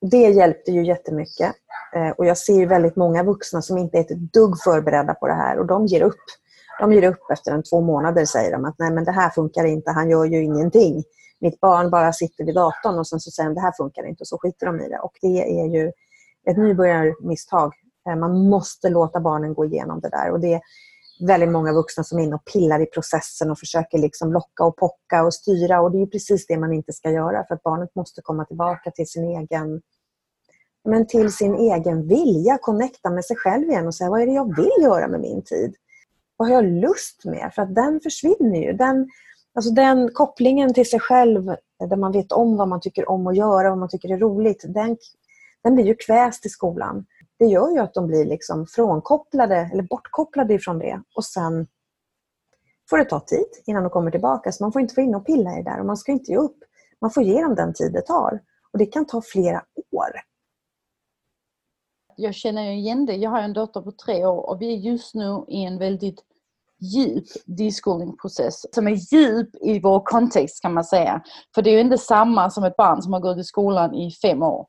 det 0.00 0.30
hjälpte 0.30 0.72
ju 0.72 0.86
jättemycket. 0.86 1.54
Eh, 1.94 2.10
och 2.10 2.26
jag 2.26 2.38
ser 2.38 2.66
väldigt 2.66 2.96
många 2.96 3.22
vuxna 3.22 3.62
som 3.62 3.78
inte 3.78 3.98
är 3.98 4.00
ett 4.00 4.32
dugg 4.32 4.60
förberedda 4.64 5.14
på 5.14 5.26
det 5.26 5.34
här 5.34 5.58
och 5.58 5.66
de 5.66 5.86
ger 5.86 6.02
upp. 6.02 6.24
De 6.80 6.92
ger 6.92 7.02
upp 7.02 7.30
efter 7.30 7.52
en 7.52 7.62
två 7.62 7.80
månader 7.80 8.24
säger 8.24 8.52
de 8.52 8.64
att 8.64 8.78
nej 8.78 8.92
men 8.92 9.04
det 9.04 9.12
här 9.12 9.30
funkar 9.30 9.64
inte, 9.64 9.90
han 9.90 10.10
gör 10.10 10.24
ju 10.24 10.44
ingenting 10.44 11.04
mitt 11.44 11.60
barn 11.60 11.90
bara 11.90 12.12
sitter 12.12 12.44
vid 12.44 12.54
datorn 12.54 12.98
och 12.98 13.06
sen 13.06 13.20
så 13.20 13.30
säger 13.30 13.48
de 13.48 13.54
det 13.54 13.60
här 13.60 13.72
funkar 13.76 14.06
inte 14.06 14.22
och 14.22 14.28
så 14.28 14.38
skiter 14.38 14.66
de 14.66 14.80
i 14.80 14.88
det. 14.88 14.98
Och 14.98 15.12
det 15.20 15.60
är 15.60 15.66
ju 15.66 15.92
ett 16.50 16.56
nybörjarmisstag. 16.56 17.72
Eh, 18.08 18.16
man 18.16 18.48
måste 18.48 18.88
låta 18.88 19.20
barnen 19.20 19.54
gå 19.54 19.64
igenom 19.64 20.00
det 20.00 20.08
där. 20.08 20.30
Och 20.30 20.40
det 20.40 20.54
är 20.54 20.60
väldigt 21.26 21.48
många 21.48 21.72
vuxna 21.72 22.04
som 22.04 22.18
är 22.18 22.22
inne 22.22 22.34
och 22.34 22.44
pillar 22.44 22.80
i 22.80 22.86
processen 22.86 23.50
och 23.50 23.58
försöker 23.58 23.98
liksom 23.98 24.32
locka 24.32 24.64
och 24.64 24.76
pocka 24.76 25.24
och 25.24 25.34
styra. 25.34 25.80
Och 25.80 25.90
det 25.92 26.02
är 26.02 26.06
precis 26.06 26.46
det 26.46 26.58
man 26.58 26.72
inte 26.72 26.92
ska 26.92 27.10
göra 27.10 27.44
för 27.48 27.54
att 27.54 27.62
barnet 27.62 27.94
måste 27.94 28.22
komma 28.22 28.44
tillbaka 28.44 28.90
till 28.90 29.08
sin 29.08 29.24
egen 29.24 29.80
men 30.88 31.06
till 31.06 31.32
sin 31.32 31.54
egen 31.54 32.08
vilja, 32.08 32.58
connecta 32.58 33.10
med 33.10 33.24
sig 33.24 33.36
själv 33.36 33.68
igen 33.68 33.86
och 33.86 33.94
säga 33.94 34.10
vad 34.10 34.22
är 34.22 34.26
det 34.26 34.32
jag 34.32 34.56
vill 34.56 34.82
göra 34.82 35.08
med 35.08 35.20
min 35.20 35.42
tid? 35.42 35.74
Vad 36.36 36.48
har 36.48 36.54
jag 36.54 36.64
lust 36.64 37.24
med? 37.24 37.50
För 37.54 37.62
att 37.62 37.74
den 37.74 38.00
försvinner 38.00 38.60
ju. 38.60 38.72
Den, 38.72 39.08
alltså 39.54 39.70
den 39.70 40.10
kopplingen 40.12 40.74
till 40.74 40.90
sig 40.90 41.00
själv, 41.00 41.48
eh, 41.48 41.88
där 41.88 41.96
man 41.96 42.12
vet 42.12 42.32
om 42.32 42.56
vad 42.56 42.68
man 42.68 42.80
tycker 42.80 43.08
om 43.08 43.26
att 43.26 43.36
göra, 43.36 43.68
vad 43.68 43.78
man 43.78 43.88
tycker 43.88 44.12
är 44.12 44.18
roligt, 44.18 44.64
den, 44.68 44.96
den 45.62 45.74
blir 45.74 45.84
ju 45.84 45.94
kväst 45.94 46.46
i 46.46 46.48
skolan. 46.48 47.06
Det 47.38 47.44
gör 47.44 47.70
ju 47.70 47.78
att 47.78 47.94
de 47.94 48.06
blir 48.06 48.24
liksom 48.24 48.66
frånkopplade 48.66 49.70
eller 49.72 49.82
bortkopplade 49.82 50.54
ifrån 50.54 50.78
det 50.78 51.02
och 51.16 51.24
sen 51.24 51.66
får 52.90 52.98
det 52.98 53.04
ta 53.04 53.20
tid 53.20 53.46
innan 53.66 53.82
de 53.82 53.90
kommer 53.90 54.10
tillbaka. 54.10 54.52
Så 54.52 54.64
man 54.64 54.72
får 54.72 54.82
inte 54.82 54.94
få 54.94 55.00
in 55.00 55.14
och 55.14 55.26
pilla 55.26 55.52
i 55.52 55.62
det 55.62 55.70
där 55.70 55.80
och 55.80 55.86
man 55.86 55.96
ska 55.96 56.12
inte 56.12 56.30
ge 56.30 56.36
upp. 56.36 56.58
Man 57.00 57.10
får 57.10 57.22
ge 57.22 57.42
dem 57.42 57.54
den 57.54 57.74
tid 57.74 57.92
det 57.92 58.02
tar. 58.02 58.40
Och 58.72 58.78
det 58.78 58.86
kan 58.86 59.06
ta 59.06 59.22
flera 59.22 59.64
år. 59.92 60.10
Jag 62.16 62.34
känner 62.34 62.62
ju 62.62 62.78
igen 62.78 63.06
det. 63.06 63.14
Jag 63.16 63.30
har 63.30 63.40
en 63.40 63.52
dotter 63.52 63.80
på 63.80 63.92
tre 63.92 64.26
år 64.26 64.50
och 64.50 64.62
vi 64.62 64.74
är 64.74 64.76
just 64.76 65.14
nu 65.14 65.44
i 65.48 65.64
en 65.64 65.78
väldigt 65.78 66.24
djup 66.80 67.24
deskolningsprocess 67.44 68.74
som 68.74 68.88
är 68.88 69.14
djup 69.14 69.48
i 69.60 69.80
vår 69.80 70.00
kontext 70.00 70.62
kan 70.62 70.74
man 70.74 70.84
säga. 70.84 71.22
För 71.54 71.62
det 71.62 71.70
är 71.70 71.74
ju 71.74 71.80
inte 71.80 71.98
samma 71.98 72.50
som 72.50 72.64
ett 72.64 72.76
barn 72.76 73.02
som 73.02 73.12
har 73.12 73.20
gått 73.20 73.38
i 73.38 73.44
skolan 73.44 73.94
i 73.94 74.10
fem 74.10 74.42
år. 74.42 74.66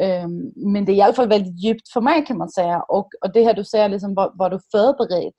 Ehm, 0.00 0.52
men 0.56 0.84
det 0.84 0.92
är 0.92 0.96
i 0.96 1.02
alla 1.02 1.12
fall 1.12 1.28
väldigt 1.28 1.64
djupt 1.64 1.88
för 1.88 2.00
mig 2.00 2.26
kan 2.26 2.38
man 2.38 2.50
säga. 2.50 2.82
Och, 2.82 3.08
och 3.20 3.32
det 3.32 3.44
här 3.44 3.54
du 3.54 3.64
säger, 3.64 3.88
liksom, 3.88 4.14
var, 4.14 4.32
var 4.34 4.50
du 4.50 4.58
förberedd? 4.70 5.32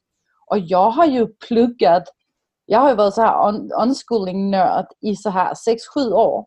Och 0.46 0.60
jag 0.60 0.90
har 0.90 1.06
ju 1.06 1.28
pluggat 1.28 2.04
jag 2.72 2.80
har 2.80 2.96
varit 2.96 3.14
så 3.14 3.22
här 3.22 3.52
unschooling-nörd 3.82 4.86
i 5.02 5.16
så 5.16 5.30
här 5.30 5.54
6-7 5.96 6.12
år. 6.12 6.46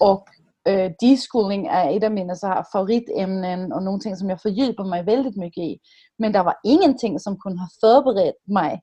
Och 0.00 0.24
Øh, 0.68 0.84
eh, 0.84 0.92
deschooling 1.00 1.66
är 1.66 1.96
ett 1.96 2.04
av 2.04 2.12
mina 2.12 2.34
så 2.36 2.46
här 2.46 2.64
favoritämnen 2.72 3.72
och 3.72 3.82
någonting 3.82 4.16
som 4.16 4.30
jag 4.30 4.42
fördjupar 4.42 4.84
mig 4.84 5.02
väldigt 5.02 5.36
mycket 5.36 5.64
i. 5.64 5.78
Men 6.18 6.32
det 6.32 6.42
var 6.42 6.56
ingenting 6.62 7.18
som 7.20 7.40
kunde 7.40 7.58
ha 7.58 7.68
förberett 7.80 8.46
mig 8.46 8.82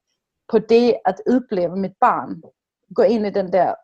på 0.52 0.60
det 0.60 1.00
att 1.04 1.20
uppleva 1.26 1.76
mitt 1.76 2.00
barn 2.00 2.42
gå 2.88 3.06
in 3.06 3.26
i 3.26 3.32
den 3.32 3.52
där... 3.52 3.76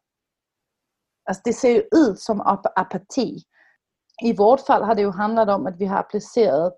Alltså 1.29 1.41
det 1.45 1.53
ser 1.53 1.69
ju 1.69 1.83
ut 1.95 2.19
som 2.19 2.41
ap 2.41 2.65
apati. 2.75 3.43
I 4.23 4.33
vårt 4.33 4.59
fall 4.59 4.83
har 4.83 4.95
det 4.95 5.01
ju 5.01 5.11
handlat 5.11 5.49
om 5.49 5.65
att 5.65 5.77
vi 5.77 5.85
har 5.85 5.97
applicerat 5.97 6.75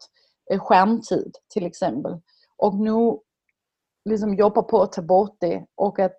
øh, 0.52 0.60
skärmtid 0.60 1.32
till 1.54 1.66
exempel. 1.66 2.22
Och 2.58 2.76
nu 2.76 3.20
liksom 4.10 4.34
jobba 4.34 4.62
på 4.62 4.82
att 4.82 4.92
ta 4.92 5.02
bort 5.02 5.38
det 5.40 5.66
och 5.76 6.00
att 6.00 6.18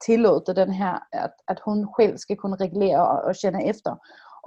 tillåta 0.00 0.54
den 0.54 0.70
här, 0.70 0.94
att, 1.10 1.34
att 1.44 1.60
hon 1.60 1.92
själv 1.92 2.16
ska 2.16 2.36
kunna 2.36 2.56
reglera 2.56 3.28
och 3.28 3.34
känna 3.34 3.60
efter. 3.60 3.96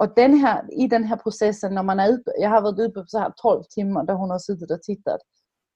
Och 0.00 0.14
den 0.16 0.34
här, 0.34 0.64
i 0.70 0.86
den 0.86 1.04
här 1.04 1.16
processen 1.16 1.74
när 1.74 1.82
man 1.82 2.00
är 2.00 2.12
uppe, 2.12 2.30
jag 2.38 2.50
har 2.50 2.60
varit 2.60 2.78
uppe 2.78 3.00
på 3.00 3.06
så 3.06 3.18
här 3.18 3.32
12 3.36 3.62
timmar 3.70 4.04
där 4.04 4.14
hon 4.14 4.30
har 4.30 4.38
suttit 4.38 4.70
och 4.70 4.82
tittat. 4.82 5.20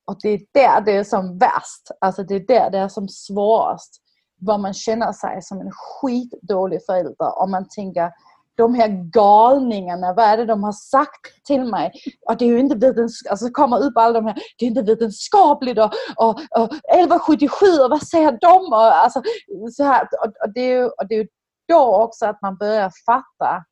Och 0.07 0.17
det 0.23 0.29
är 0.29 0.41
där 0.52 0.81
det 0.81 0.93
är 0.93 1.05
som 1.05 1.38
värst, 1.38 1.91
alltså 2.00 2.23
det 2.23 2.35
är 2.35 2.47
där 2.47 2.71
det 2.71 2.79
är 2.79 2.88
som 2.88 3.09
svårast. 3.09 4.02
Vad 4.41 4.61
man 4.61 4.75
känner 4.75 5.12
sig 5.12 5.43
som 5.43 5.61
en 5.61 5.71
skitdålig 5.71 6.81
förälder 6.87 7.38
om 7.38 7.50
man 7.50 7.69
tänker 7.69 8.11
de 8.55 8.75
här 8.75 8.88
galningarna, 9.12 10.14
vad 10.14 10.25
är 10.25 10.37
det 10.37 10.45
de 10.45 10.64
har 10.64 10.73
sagt 10.73 11.45
till 11.45 11.64
mig? 11.64 11.93
Och 12.29 12.37
det 12.37 12.45
är 12.45 12.49
ju 12.49 12.59
inte 12.59 12.75
vetenskapligt, 12.75 13.31
alltså 13.31 13.49
kommer 13.50 13.85
upp 13.85 13.97
alla 13.97 14.21
de 14.21 14.26
här, 14.26 14.35
det 14.59 14.64
är 14.64 14.69
inte 14.69 14.83
vetenskapligt 14.83 15.79
och, 15.79 15.93
och, 16.17 16.31
och 16.31 16.69
1177 16.95 17.67
och 17.85 17.91
vad 17.91 18.02
säger 18.02 18.38
de? 18.41 18.73
Och, 18.73 18.97
alltså, 18.97 19.23
så 19.73 19.85
här, 19.85 20.09
och, 20.25 20.26
och, 20.26 20.52
det 20.55 20.61
är 20.61 20.79
ju, 20.79 20.85
och 20.85 21.09
det 21.09 21.14
är 21.14 21.29
då 21.69 21.97
också 22.02 22.26
att 22.26 22.43
man 22.43 22.57
börjar 22.57 22.91
fatta 23.07 23.64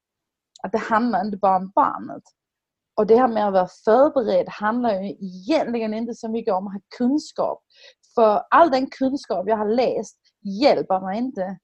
att 0.63 0.73
det 0.73 0.79
handlar 0.79 1.25
inte 1.25 1.37
bara 1.37 1.57
om 1.57 1.73
barnet. 1.75 2.23
Och 2.97 3.07
det 3.07 3.17
här 3.17 3.29
med 3.29 3.47
att 3.47 3.53
vara 3.53 3.69
förberedd 3.85 4.49
handlar 4.49 5.03
ju 5.03 5.17
egentligen 5.21 5.95
inte 5.95 6.15
så 6.15 6.29
mycket 6.29 6.55
om 6.55 6.67
att 6.67 6.73
ha 6.73 6.81
kunskap. 6.99 7.63
För 8.15 8.43
all 8.51 8.71
den 8.71 8.87
kunskap 8.87 9.49
jag 9.49 9.57
har 9.57 9.69
läst 9.69 10.19
hjälper 10.61 11.01
mig 11.01 11.19
inte 11.19 11.59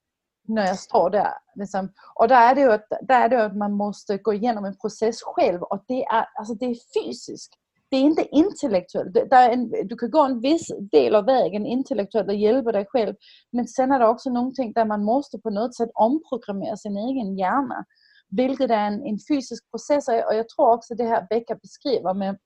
när 0.49 0.67
jag 0.67 0.79
står 0.79 1.11
där. 1.11 1.33
Liksom. 1.55 1.93
Och 2.15 2.29
där 2.29 2.50
är, 2.50 2.55
det 2.55 2.61
ju 2.61 2.73
att, 2.73 2.87
där 3.03 3.25
är 3.25 3.29
det 3.29 3.45
att 3.45 3.57
man 3.57 3.73
måste 3.73 4.17
gå 4.19 4.35
igenom 4.35 4.65
en 4.65 4.79
process 4.79 5.23
själv 5.23 5.62
och 5.62 5.85
det 5.88 6.05
är, 6.05 6.26
alltså 6.38 6.55
det 6.55 6.67
är 6.67 6.76
fysiskt. 7.03 7.55
Det 7.91 7.97
är 7.97 8.00
inte 8.00 8.29
intellektuellt. 8.31 9.15
Det, 9.15 9.37
är 9.37 9.50
en, 9.50 9.71
du 9.88 9.97
kan 9.97 10.11
gå 10.11 10.23
en 10.23 10.41
viss 10.41 10.67
del 10.91 11.15
av 11.15 11.25
vägen 11.25 11.67
intellektuellt 11.67 12.29
och 12.29 12.35
hjälpa 12.35 12.73
dig 12.73 12.87
själv. 12.88 13.15
Men 13.53 13.67
sen 13.67 13.93
är 13.93 13.99
det 13.99 14.09
också 14.09 14.31
någonting 14.31 14.73
där 14.73 14.85
man 14.85 15.05
måste 15.05 15.38
på 15.38 15.50
något 15.50 15.76
sätt 15.76 15.91
omprogrammera 15.95 16.76
sin 16.76 16.97
egen 16.97 17.38
hjärna. 17.38 17.85
Vilket 18.28 18.71
är 18.71 18.87
en, 18.87 19.06
en 19.06 19.18
fysisk 19.28 19.71
process 19.71 20.09
och 20.09 20.35
jag 20.35 20.49
tror 20.49 20.73
också 20.75 20.95
det 20.95 21.04
här 21.04 21.26
Becka 21.30 21.54
beskriver 21.54 22.14
med 22.14 22.38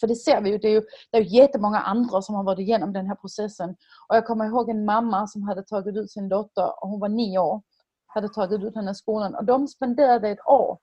för 0.00 0.06
det 0.06 0.16
ser 0.16 0.40
vi 0.40 0.50
ju, 0.50 0.58
det 0.58 0.68
är 0.68 0.72
ju, 0.72 0.82
det 1.10 1.18
är 1.18 1.22
ju 1.22 1.38
jättemånga 1.40 1.78
andra 1.78 2.22
som 2.22 2.34
har 2.34 2.44
varit 2.44 2.58
igenom 2.58 2.92
den 2.92 3.06
här 3.06 3.14
processen. 3.14 3.70
Och 4.08 4.16
jag 4.16 4.26
kommer 4.26 4.44
ihåg 4.44 4.70
en 4.70 4.84
mamma 4.84 5.26
som 5.26 5.42
hade 5.42 5.62
tagit 5.62 5.96
ut 5.96 6.10
sin 6.10 6.28
dotter, 6.28 6.82
och 6.82 6.88
hon 6.88 7.00
var 7.00 7.08
nio 7.08 7.38
år, 7.38 7.62
hade 8.06 8.28
tagit 8.28 8.62
ut 8.62 8.74
henne 8.74 8.90
i 8.90 8.94
skolan. 8.94 9.34
Och 9.34 9.44
de 9.44 9.68
spenderade 9.68 10.28
ett 10.28 10.46
år 10.46 10.78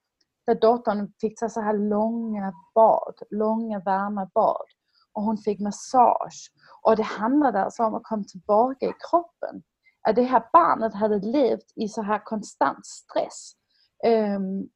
där 0.46 0.56
dottern 0.56 1.14
fick 1.22 1.40
så 1.40 1.62
här 1.62 1.90
långa 1.90 2.54
bad, 2.76 3.14
långa 3.30 3.80
varma 3.80 4.30
bad. 4.34 4.66
Och 5.14 5.24
hon 5.24 5.38
fick 5.38 5.60
massage. 5.60 6.52
Och 6.82 6.96
det 6.96 7.04
handlade 7.04 7.64
alltså 7.64 7.84
om 7.84 7.96
att 7.96 8.04
komma 8.04 8.24
tillbaka 8.24 8.86
i 8.86 8.94
kroppen. 9.10 9.64
Att 10.08 10.16
det 10.16 10.24
här 10.24 10.44
barnet 10.54 10.94
hade 10.94 11.20
levt 11.20 11.72
i 11.76 11.88
så 11.88 12.02
här 12.02 12.26
konstant 12.26 12.86
stress. 12.86 13.54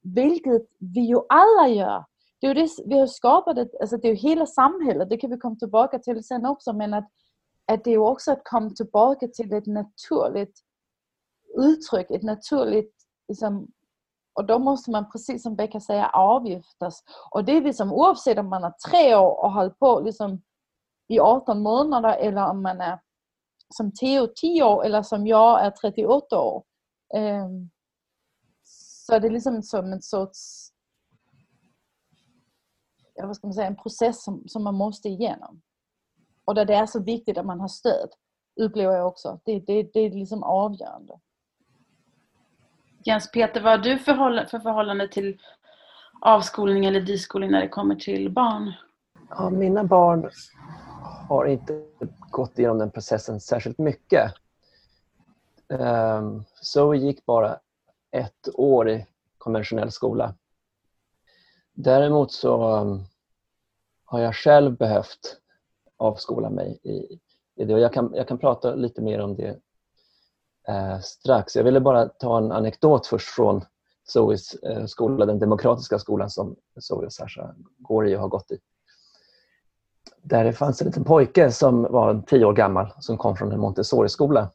Vilket 0.04 0.68
vi 0.80 1.02
ju 1.02 1.20
alla 1.30 1.68
gör 1.68 2.04
det 2.42 2.48
är 2.48 2.56
det, 2.56 2.70
vi 2.86 3.00
har 3.00 3.08
skapat 3.08 3.58
ett, 3.58 3.82
alltså 3.82 3.98
det 3.98 4.08
är 4.08 4.10
ju 4.10 4.16
hela 4.30 4.46
samhället, 4.46 5.10
det 5.10 5.18
kan 5.18 5.30
vi 5.30 5.38
komma 5.38 5.56
tillbaka 5.56 6.00
till 6.00 6.24
sen 6.24 6.46
också, 6.46 6.74
men 6.74 6.94
att, 6.94 7.08
att 7.72 7.84
det 7.84 7.90
är 7.90 7.92
ju 7.92 8.00
också 8.00 8.32
att 8.32 8.42
komma 8.44 8.70
tillbaka 8.70 9.28
till 9.28 9.54
ett 9.54 9.68
naturligt 9.68 10.60
uttryck, 11.58 12.12
ett 12.12 12.24
naturligt 12.24 12.94
liksom, 13.28 13.68
och 14.34 14.46
då 14.46 14.60
måste 14.60 14.92
man 14.92 15.10
precis 15.12 15.44
som 15.44 15.56
Becka 15.56 15.80
säger 15.80 16.16
avgiftas. 16.16 17.04
Och 17.32 17.46
det 17.46 17.52
är 17.52 17.62
liksom 17.62 17.94
oavsett 17.94 18.38
om 18.38 18.50
man 18.50 18.64
är 18.64 18.74
tre 18.90 19.16
år 19.16 19.44
och 19.44 19.52
hållit 19.52 19.80
på 19.80 20.00
liksom 20.00 20.42
i 21.08 21.20
18 21.20 21.62
månader 21.62 22.14
eller 22.14 22.50
om 22.50 22.62
man 22.62 22.82
är 22.82 23.00
som 23.70 23.92
Theo 23.92 24.28
10 24.36 24.64
år 24.64 24.86
eller 24.86 25.02
som 25.02 25.28
jag 25.28 25.66
är 25.66 25.72
38 25.72 26.40
år. 26.40 26.64
Um, 27.16 27.70
så 29.06 29.20
det 29.20 29.28
är 29.28 29.32
liksom 29.32 29.64
som 29.64 29.94
en 29.94 30.02
sorts 30.02 30.72
vad 33.24 33.36
ska 33.36 33.48
man 33.48 33.54
säga, 33.54 33.68
en 33.68 33.76
process 33.76 34.24
som, 34.24 34.44
som 34.48 34.64
man 34.64 34.76
måste 34.76 35.10
igenom. 35.10 35.62
Och 36.46 36.56
där 36.56 36.66
det 36.66 36.74
är 36.74 36.86
så 36.86 37.04
viktigt 37.04 37.38
att 37.38 37.46
man 37.46 37.60
har 37.60 37.68
stöd, 37.68 38.10
upplever 38.62 38.96
jag 38.96 39.08
också. 39.08 39.40
Det, 39.46 39.60
det, 39.60 39.94
det 39.94 40.00
är 40.00 40.10
liksom 40.10 40.44
avgörande. 40.44 41.20
Jens 43.06 43.32
Peter, 43.32 43.62
vad 43.62 43.72
har 43.72 43.78
du 43.78 44.00
för, 44.00 44.46
för 44.50 44.60
förhållande 44.60 45.08
till 45.08 45.42
avskolning 46.22 46.86
eller 46.86 47.02
diskolning 47.02 47.52
när 47.52 47.62
det 47.62 47.70
kommer 47.70 47.96
till 47.96 48.32
barn? 48.32 48.74
Ja, 49.30 49.50
mina 49.50 49.84
barn 49.84 50.30
har 51.30 51.46
inte 51.46 51.86
gått 52.32 52.60
igenom 52.60 52.78
den 52.78 52.92
processen 52.92 53.40
särskilt 53.40 53.78
mycket. 53.78 54.34
Um, 55.68 56.44
Zoe 56.62 56.98
gick 56.98 57.26
bara 57.26 57.60
ett 58.16 58.50
år 58.54 58.90
i 58.90 59.06
konventionell 59.38 59.92
skola. 59.92 60.36
Däremot 61.74 62.32
så 62.32 62.78
um, 62.78 63.04
har 64.06 64.20
jag 64.20 64.36
själv 64.36 64.78
behövt 64.78 65.38
avskola 65.98 66.50
mig 66.50 66.80
i, 66.84 67.20
i 67.56 67.66
det. 67.66 67.74
Och 67.74 67.80
jag, 67.80 67.94
kan, 67.94 68.12
jag 68.16 68.28
kan 68.28 68.38
prata 68.38 68.76
lite 68.76 69.02
mer 69.02 69.22
om 69.22 69.36
det 69.36 69.60
eh, 70.68 71.00
strax. 71.00 71.56
Jag 71.56 71.64
ville 71.64 71.80
bara 71.80 72.06
ta 72.06 72.38
en 72.38 72.52
anekdot 72.52 73.08
först 73.08 73.30
från 73.30 73.66
Zoes 74.04 74.54
eh, 74.54 74.86
skola, 74.86 75.26
den 75.26 75.40
demokratiska 75.40 76.00
skolan 76.00 76.30
som 76.30 76.56
Zoe 76.80 77.06
och 77.06 77.14
Sasha 77.14 77.56
går 77.78 78.08
i 78.08 78.16
och 78.16 78.22
har 78.22 78.28
gått 78.28 78.52
i. 78.52 78.60
Där 80.22 80.44
det 80.44 80.54
fanns 80.54 80.82
en 80.82 80.88
liten 80.88 81.04
pojke 81.04 81.52
som 81.52 81.82
var 81.82 82.24
tio 82.28 82.46
år 82.46 82.54
gammal 82.54 82.94
som 83.00 83.18
kom 83.18 83.36
från 83.36 83.52
en 83.52 83.60
Montessori-skola 83.60 84.52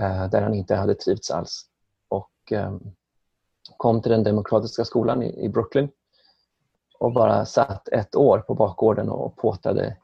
eh, 0.00 0.30
där 0.30 0.42
han 0.42 0.54
inte 0.54 0.74
hade 0.74 0.94
trivts 0.94 1.30
alls. 1.30 1.71
Och, 2.42 2.52
ehm, 2.52 2.80
kom 3.76 4.02
till 4.02 4.12
den 4.12 4.24
demokratiska 4.24 4.84
skolan 4.84 5.22
i, 5.22 5.48
Brooklyn 5.48 5.88
och 6.98 7.12
bara 7.12 7.44
satt 7.44 7.88
ett 7.88 8.14
år 8.14 8.38
på 8.38 8.54
bakgården 8.54 9.08
och 9.08 9.36
påtade 9.36 9.96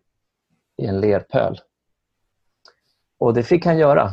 i 0.76 0.86
en 0.86 1.00
lerpöl. 1.00 1.60
Och 3.18 3.34
det 3.34 3.42
fick 3.42 3.66
han 3.66 3.78
göra. 3.78 4.12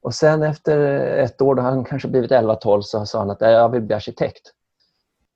Och 0.00 0.14
sen 0.14 0.42
efter 0.42 0.78
ett 1.00 1.40
år, 1.40 1.54
då 1.54 1.62
han 1.62 1.84
kanske 1.84 2.08
blivit 2.08 2.30
11-12, 2.30 2.80
så 2.82 3.06
sa 3.06 3.18
han 3.18 3.30
att 3.30 3.40
jag 3.40 3.68
vill 3.68 3.82
bli 3.82 3.94
arkitekt. 3.94 4.52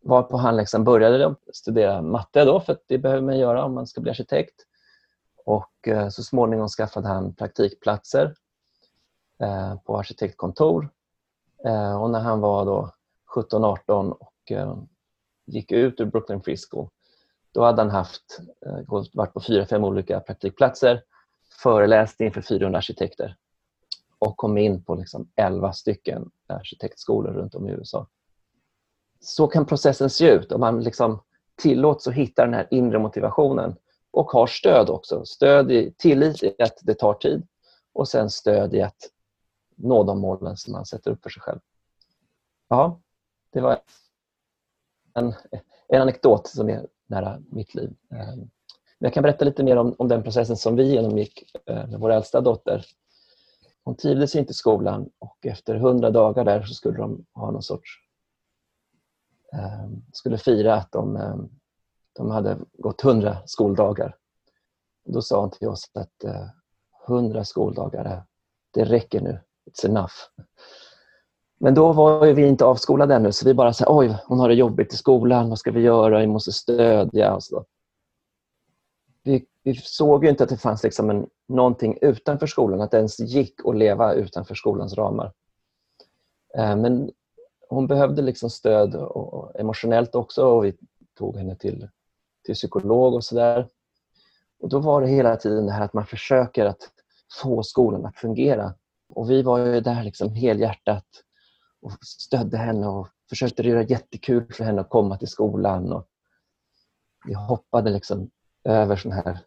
Varpå 0.05 0.37
han 0.37 0.57
liksom 0.57 0.85
började 0.85 1.35
studera 1.53 2.03
matte 2.03 2.45
då, 2.45 2.61
för 2.61 2.79
det 2.87 2.99
behöver 2.99 3.23
man 3.23 3.39
göra 3.39 3.65
om 3.65 3.75
man 3.75 3.87
ska 3.87 4.01
bli 4.01 4.11
arkitekt. 4.11 4.55
Och 5.45 5.89
eh, 5.89 6.09
så 6.09 6.23
småningom 6.23 6.69
skaffade 6.69 7.09
han 7.09 7.35
praktikplatser 7.35 8.35
eh, 9.41 9.75
på 9.77 9.99
arkitektkontor. 9.99 10.89
Eh, 11.65 12.03
och 12.03 12.11
när 12.11 12.21
han 12.21 12.41
var 12.41 12.65
då 12.65 12.91
17-18 13.35 14.11
och 14.11 14.53
eh, 14.53 14.77
gick 15.47 15.73
ut 15.73 16.01
ur 16.01 16.05
Brooklyn 16.05 16.43
Free 16.43 16.57
School, 16.71 16.89
då 17.53 17.65
hade 17.65 17.83
han 17.83 17.91
haft, 17.91 18.41
eh, 18.67 19.03
varit 19.13 19.33
på 19.33 19.41
fyra, 19.41 19.67
fem 19.67 19.85
olika 19.85 20.21
praktikplatser, 20.21 21.03
föreläst 21.63 22.21
inför 22.21 22.41
400 22.41 22.79
arkitekter 22.79 23.37
och 24.19 24.37
kom 24.37 24.59
in 24.59 24.85
på 24.85 24.95
liksom 24.95 25.29
11 25.37 25.73
stycken 25.73 26.31
arkitektskolor 26.47 27.33
runt 27.33 27.55
om 27.55 27.69
i 27.69 27.73
USA. 27.73 28.07
Så 29.21 29.47
kan 29.47 29.67
processen 29.67 30.11
se 30.11 30.31
ut 30.31 30.53
om 30.53 30.61
man 30.61 30.83
liksom 30.83 31.23
tillåts 31.57 32.09
att 32.09 32.15
hitta 32.15 32.45
den 32.45 32.55
här 32.55 32.69
inre 32.71 32.99
motivationen 32.99 33.75
och 34.11 34.31
har 34.31 34.47
stöd 34.47 34.91
också. 34.91 35.25
Stöd 35.25 35.73
i 35.73 35.95
tillit 35.99 36.43
i 36.43 36.63
att 36.63 36.79
det 36.83 36.95
tar 36.95 37.15
tid 37.15 37.47
och 37.93 38.09
sen 38.09 38.31
stöd 38.31 38.75
i 38.75 38.83
att 38.83 39.11
nå 39.83 40.05
de 40.05 40.21
målen 40.21 40.57
som 40.57 40.73
man 40.73 40.87
sätter 40.87 41.11
upp 41.11 41.23
för 41.23 41.31
sig 41.31 41.43
själv. 41.43 41.61
Ja, 42.69 43.01
det 43.51 43.61
var 43.61 43.79
en, 45.15 45.35
en 45.89 46.03
anekdot 46.03 46.47
som 46.47 46.69
är 46.69 46.87
nära 47.07 47.43
mitt 47.51 47.75
liv. 47.75 47.95
Ehm, 48.11 48.39
men 48.39 49.07
jag 49.07 49.15
kan 49.15 49.23
berätta 49.23 49.45
lite 49.45 49.65
mer 49.65 49.77
om, 49.77 49.95
om 49.99 50.09
den 50.09 50.23
processen 50.23 50.57
som 50.57 50.77
vi 50.77 50.93
genomgick 50.93 51.57
eh, 51.67 51.87
med 51.89 52.01
vår 52.01 52.11
äldsta 52.11 52.41
dotter. 52.41 52.87
Hon 53.85 53.97
trivdes 53.97 54.35
inte 54.37 54.51
i 54.51 54.55
skolan 54.55 55.11
och 55.19 55.47
efter 55.47 55.75
hundra 55.75 56.11
dagar 56.11 56.45
där 56.45 56.63
så 56.63 56.75
skulle 56.75 56.99
de 56.99 57.27
ha 57.35 57.51
någon 57.51 57.63
sorts 57.63 57.91
ehm, 59.53 60.03
skulle 60.13 60.39
fira 60.39 60.75
att 60.75 60.93
de, 60.93 61.17
ehm, 61.17 61.49
de 62.13 62.31
hade 62.31 62.59
gått 62.73 63.01
hundra 63.01 63.37
skoldagar. 63.47 64.17
Då 65.05 65.23
sa 65.23 65.41
hon 65.41 65.51
till 65.51 65.69
oss 65.69 65.91
att 65.95 66.25
eh, 66.25 66.47
hundra 67.07 67.45
skoldagar, 67.45 68.25
det 68.71 68.85
räcker 68.85 69.21
nu. 69.21 69.41
It's 69.73 69.87
enough. 69.87 70.13
Men 71.61 71.75
då 71.75 71.93
var 71.93 72.27
vi 72.27 72.47
inte 72.47 72.65
avskolade 72.65 73.15
ännu 73.15 73.33
så 73.33 73.49
vi 73.49 73.55
bara 73.55 73.73
sa 73.73 73.85
oj, 73.89 74.19
hon 74.27 74.41
har 74.41 74.49
det 74.49 74.55
jobbigt 74.55 74.95
i 74.95 74.97
skolan, 74.97 75.49
vad 75.49 75.59
ska 75.59 75.71
vi 75.71 75.81
göra, 75.81 76.21
vi 76.21 76.27
måste 76.27 76.53
stödja. 76.53 77.35
Och 77.35 77.43
så. 77.43 77.65
Vi, 79.23 79.47
vi 79.63 79.75
såg 79.75 80.25
ju 80.25 80.31
inte 80.31 80.45
att 80.45 80.51
det 80.51 80.57
fanns 80.57 80.83
liksom 80.83 81.11
en, 81.11 81.27
någonting 81.49 81.99
utanför 82.01 82.47
skolan, 82.47 82.81
att 82.81 82.91
det 82.91 82.97
ens 82.97 83.21
gick 83.21 83.55
att 83.65 83.77
leva 83.77 84.13
utanför 84.13 84.55
skolans 84.55 84.95
ramar. 84.95 85.33
Eh, 86.57 86.77
men 86.77 87.11
hon 87.69 87.87
behövde 87.87 88.23
liksom 88.23 88.51
stöd 88.51 88.95
och, 88.95 89.35
och 89.35 89.61
emotionellt 89.61 90.15
också 90.15 90.47
och 90.47 90.65
vi 90.65 90.77
tog 91.19 91.37
henne 91.37 91.57
till, 91.57 91.89
till 92.45 92.55
psykolog 92.55 93.15
och 93.15 93.25
sådär. 93.25 93.69
Och 94.61 94.69
Då 94.69 94.79
var 94.79 95.01
det 95.01 95.09
hela 95.09 95.37
tiden 95.37 95.67
det 95.67 95.73
här 95.73 95.85
att 95.85 95.93
man 95.93 96.07
försöker 96.07 96.67
att 96.67 96.91
få 97.43 97.63
skolan 97.63 98.07
att 98.07 98.17
fungera. 98.17 98.75
Och 99.15 99.31
Vi 99.31 99.43
var 99.43 99.59
ju 99.59 99.81
där 99.81 100.03
liksom 100.03 100.35
helhjärtat 100.35 101.07
och 101.83 101.93
stödde 102.03 102.57
henne 102.57 102.87
och 102.87 103.09
försökte 103.29 103.63
göra 103.63 103.83
jättekul 103.83 104.53
för 104.53 104.65
henne 104.65 104.81
att 104.81 104.91
komma 104.91 105.19
till 105.19 105.29
skolan. 105.29 105.93
Och 105.93 106.07
vi 107.27 107.35
hoppade 107.35 107.91
liksom 107.91 108.31
över 108.65 108.97
sådana 108.97 109.23
här 109.23 109.39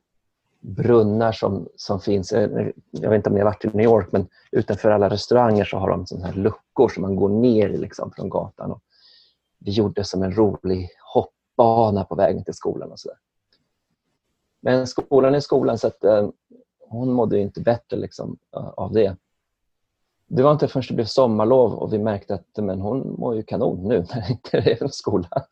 brunnar 0.59 1.31
som, 1.31 1.67
som 1.75 1.99
finns. 1.99 2.31
Eh, 2.31 2.67
jag 2.91 3.09
vet 3.09 3.17
inte 3.17 3.29
om 3.29 3.33
ni 3.33 3.41
har 3.41 3.45
varit 3.45 3.65
i 3.65 3.67
New 3.67 3.85
York 3.85 4.11
men 4.11 4.27
utanför 4.51 4.91
alla 4.91 5.09
restauranger 5.09 5.65
så 5.65 5.77
har 5.77 5.89
de 5.89 6.05
sådana 6.05 6.25
här 6.25 6.33
luckor 6.33 6.89
som 6.89 7.01
man 7.01 7.15
går 7.15 7.29
ner 7.29 7.69
i 7.69 7.77
liksom 7.77 8.11
från 8.11 8.29
gatan. 8.29 8.71
Och 8.71 8.81
vi 9.59 9.71
gjorde 9.71 10.03
som 10.03 10.23
en 10.23 10.35
rolig 10.35 10.89
hoppbana 11.13 12.03
på 12.03 12.15
vägen 12.15 12.43
till 12.43 12.53
skolan. 12.53 12.91
och 12.91 12.99
så 12.99 13.09
där. 13.09 13.17
Men 14.61 14.87
skolan 14.87 15.35
är 15.35 15.39
skolan 15.39 15.77
så 15.77 15.87
att 15.87 16.03
eh, 16.03 16.29
hon 16.89 17.13
mådde 17.13 17.39
inte 17.39 17.61
bättre 17.61 17.97
liksom, 17.97 18.37
eh, 18.55 18.67
av 18.67 18.93
det 18.93 19.17
det 20.27 20.43
var 20.43 20.51
inte 20.51 20.67
förrän 20.67 20.85
det 20.87 20.93
blev 20.93 21.05
sommarlov 21.05 21.73
och 21.73 21.93
vi 21.93 21.97
märkte 21.99 22.33
att 22.33 22.57
men 22.57 22.81
hon 22.81 23.15
mår 23.19 23.35
ju 23.35 23.43
kanon 23.43 23.87
nu 23.87 24.05
när 24.09 24.21
det 24.21 24.29
inte 24.29 24.57
är 24.57 24.81
någon 24.81 24.91
skola. 24.91 25.29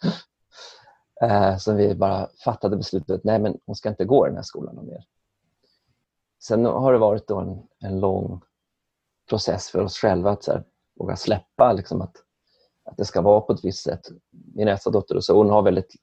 Eh, 1.21 1.57
så 1.57 1.73
vi 1.73 1.95
bara 1.95 2.29
fattade 2.43 2.77
beslutet 2.77 3.09
att 3.09 3.23
nej, 3.23 3.39
men 3.39 3.57
hon 3.65 3.75
ska 3.75 3.89
inte 3.89 4.05
gå 4.05 4.25
i 4.25 4.29
den 4.29 4.35
här 4.35 4.43
skolan 4.43 4.85
mer. 4.85 5.05
Sen 6.43 6.65
har 6.65 6.93
det 6.93 6.99
varit 6.99 7.27
då 7.27 7.39
en, 7.39 7.67
en 7.79 7.99
lång 7.99 8.41
process 9.29 9.69
för 9.69 9.79
oss 9.79 9.97
själva 9.97 10.31
att 10.31 10.43
så 10.43 10.51
här, 10.51 10.63
våga 10.95 11.15
släppa 11.15 11.73
liksom 11.73 12.01
att, 12.01 12.15
att 12.83 12.97
det 12.97 13.05
ska 13.05 13.21
vara 13.21 13.41
på 13.41 13.53
ett 13.53 13.65
visst 13.65 13.83
sätt. 13.83 14.07
Min 14.55 14.67
äldsta 14.67 14.89
dotter 14.89 15.19
så 15.19 15.37
hon 15.37 15.49
har 15.49 15.61
väldigt 15.61 15.93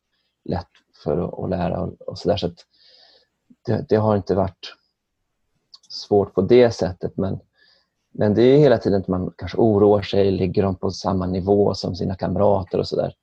lätt 0.44 0.70
för 1.04 1.18
att, 1.18 1.38
att 1.38 1.50
lära 1.50 1.80
och, 1.80 2.00
och 2.00 2.18
så 2.18 2.28
där, 2.28 2.36
så 2.36 2.50
det, 3.66 3.86
det, 3.88 3.96
har 3.96 4.16
inte 4.16 4.34
varit 4.34 4.74
svårt 5.88 6.34
på 6.34 6.40
det 6.40 6.70
sättet 6.70 7.16
men 7.16 7.40
men 8.12 8.34
det 8.34 8.42
är 8.42 8.58
hela 8.58 8.78
tiden 8.78 9.00
att 9.00 9.08
man 9.08 9.32
kanske 9.36 9.58
oroar 9.58 10.02
sig, 10.02 10.30
ligger 10.30 10.62
de 10.62 10.76
på 10.76 10.90
samma 10.90 11.26
nivå 11.26 11.74
som 11.74 11.94
sina 11.94 12.14
kamrater 12.14 12.78
och 12.78 12.88
sådär. 12.88 13.14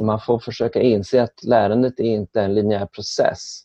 Man 0.00 0.20
får 0.20 0.38
försöka 0.38 0.82
inse 0.82 1.22
att 1.22 1.44
lärandet 1.44 2.00
är 2.00 2.04
inte 2.04 2.42
en 2.42 2.54
linjär 2.54 2.86
process. 2.86 3.62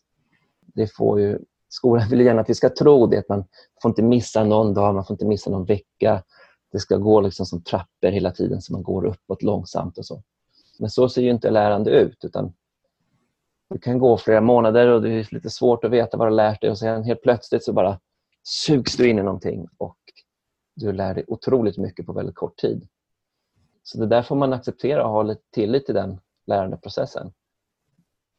Det 0.74 0.96
får 0.96 1.20
ju, 1.20 1.38
skolan 1.68 2.08
vill 2.08 2.20
gärna 2.20 2.40
att 2.40 2.50
vi 2.50 2.54
ska 2.54 2.70
tro 2.70 3.06
det, 3.06 3.18
att 3.18 3.28
man 3.28 3.44
får 3.82 3.88
inte 3.88 4.02
missa 4.02 4.44
någon 4.44 4.74
dag, 4.74 4.94
man 4.94 5.04
får 5.04 5.14
inte 5.14 5.26
missa 5.26 5.50
någon 5.50 5.64
vecka. 5.64 6.22
Det 6.72 6.78
ska 6.78 6.96
gå 6.96 7.20
liksom 7.20 7.46
som 7.46 7.62
trappor 7.62 8.08
hela 8.08 8.30
tiden 8.30 8.62
så 8.62 8.72
man 8.72 8.82
går 8.82 9.06
uppåt 9.06 9.42
långsamt 9.42 9.98
och 9.98 10.06
så. 10.06 10.22
Men 10.78 10.90
så 10.90 11.08
ser 11.08 11.22
ju 11.22 11.30
inte 11.30 11.50
lärande 11.50 11.90
ut 11.90 12.24
utan 12.24 12.52
det 13.70 13.78
kan 13.78 13.98
gå 13.98 14.16
flera 14.16 14.40
månader 14.40 14.88
och 14.88 15.02
det 15.02 15.10
är 15.10 15.34
lite 15.34 15.50
svårt 15.50 15.84
att 15.84 15.90
veta 15.90 16.16
vad 16.16 16.26
du 16.26 16.30
har 16.30 16.36
lärt 16.36 16.60
dig 16.60 16.70
och 16.70 16.78
sen 16.78 17.04
helt 17.04 17.22
plötsligt 17.22 17.64
så 17.64 17.72
bara 17.72 18.00
sugs 18.42 18.96
du 18.96 19.08
in 19.08 19.18
i 19.18 19.22
någonting 19.22 19.66
och 19.78 19.96
du 20.80 20.92
lär 20.92 21.14
dig 21.14 21.24
otroligt 21.28 21.78
mycket 21.78 22.06
på 22.06 22.12
väldigt 22.12 22.34
kort 22.34 22.56
tid. 22.56 22.88
Så 23.82 23.98
det 23.98 24.06
där 24.06 24.22
får 24.22 24.36
man 24.36 24.52
acceptera 24.52 25.04
och 25.04 25.10
ha 25.10 25.22
lite 25.22 25.42
tillit 25.50 25.86
till 25.86 25.94
den 25.94 26.20
lärandeprocessen. 26.46 27.32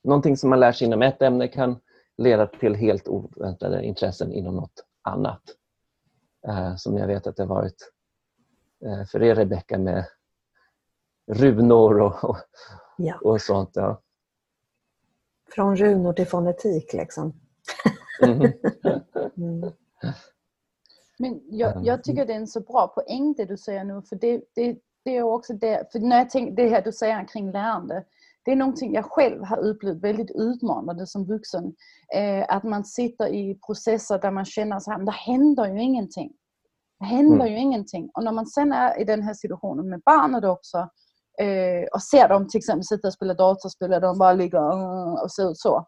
Någonting 0.03 0.37
som 0.37 0.49
man 0.49 0.59
lär 0.59 0.71
sig 0.71 0.87
inom 0.87 1.01
ett 1.01 1.21
ämne 1.21 1.47
kan 1.47 1.79
leda 2.17 2.47
till 2.47 2.75
helt 2.75 3.07
oväntade 3.07 3.83
intressen 3.83 4.33
inom 4.33 4.55
något 4.55 4.85
annat. 5.01 5.41
Eh, 6.47 6.75
som 6.75 6.97
jag 6.97 7.07
vet 7.07 7.27
att 7.27 7.35
det 7.35 7.43
har 7.43 7.55
varit 7.55 7.91
eh, 8.85 9.05
för 9.05 9.23
er 9.23 9.35
Rebecka 9.35 9.77
med 9.77 10.05
runor 11.31 12.01
och, 12.01 12.23
och, 12.23 12.37
ja. 12.97 13.19
och 13.23 13.41
sånt. 13.41 13.71
Ja. 13.73 14.01
Från 15.55 15.77
runor 15.77 16.13
till 16.13 16.27
fonetik 16.27 16.93
liksom. 16.93 17.33
Mm. 18.23 18.53
mm. 19.37 19.71
Men 21.21 21.41
jag, 21.49 21.85
jag, 21.85 22.03
tycker 22.03 22.25
det 22.25 22.33
är 22.33 22.37
en 22.37 22.47
så 22.47 22.61
bra 22.61 22.87
poäng 22.87 23.33
det 23.37 23.45
du 23.45 23.57
säger 23.57 23.83
nu 23.83 24.01
för 24.09 24.15
det, 24.15 24.41
det, 24.55 24.77
det 25.05 25.17
är 25.17 25.23
också 25.23 25.53
det, 25.53 25.91
för 25.91 25.99
när 25.99 26.17
jag 26.17 26.29
tänker 26.29 26.55
det 26.55 26.69
här 26.69 26.81
du 26.81 26.91
säger 26.91 27.27
kring 27.27 27.51
lärande 27.51 28.03
det 28.45 28.51
är 28.51 28.55
någonting 28.55 28.93
jag 28.93 29.05
själv 29.05 29.43
har 29.43 29.57
upplevt 29.57 30.03
väldigt 30.03 30.31
utmanande 30.35 31.07
som 31.07 31.25
vuxen. 31.25 31.73
Eh, 32.15 32.45
att 32.47 32.63
man 32.63 32.85
sitter 32.85 33.27
i 33.27 33.59
processer 33.65 34.19
där 34.19 34.31
man 34.31 34.45
känner 34.45 34.75
att 34.75 35.05
det 35.05 35.11
händer 35.11 35.67
ju 35.67 35.81
ingenting. 35.81 36.31
Det 36.99 37.05
händer 37.05 37.35
mm. 37.35 37.47
ju 37.47 37.57
ingenting. 37.59 38.09
Och 38.13 38.23
när 38.23 38.31
man 38.31 38.45
sen 38.47 38.71
är 38.71 39.01
i 39.01 39.03
den 39.03 39.23
här 39.23 39.33
situationen 39.33 39.89
med 39.89 40.01
barnet 40.05 40.43
också 40.43 40.77
eh, 41.41 41.87
och 41.93 42.03
ser 42.03 42.29
dem 42.29 42.47
till 42.47 42.57
exempel 42.57 42.83
sitta 42.83 43.07
och 43.07 43.13
spela 43.13 43.33
datorspel 43.33 43.93
och 43.93 44.01
de 44.01 44.17
bara 44.17 44.33
ligger 44.33 44.61
och 45.23 45.31
ser 45.31 45.51
ut 45.51 45.57
så. 45.57 45.85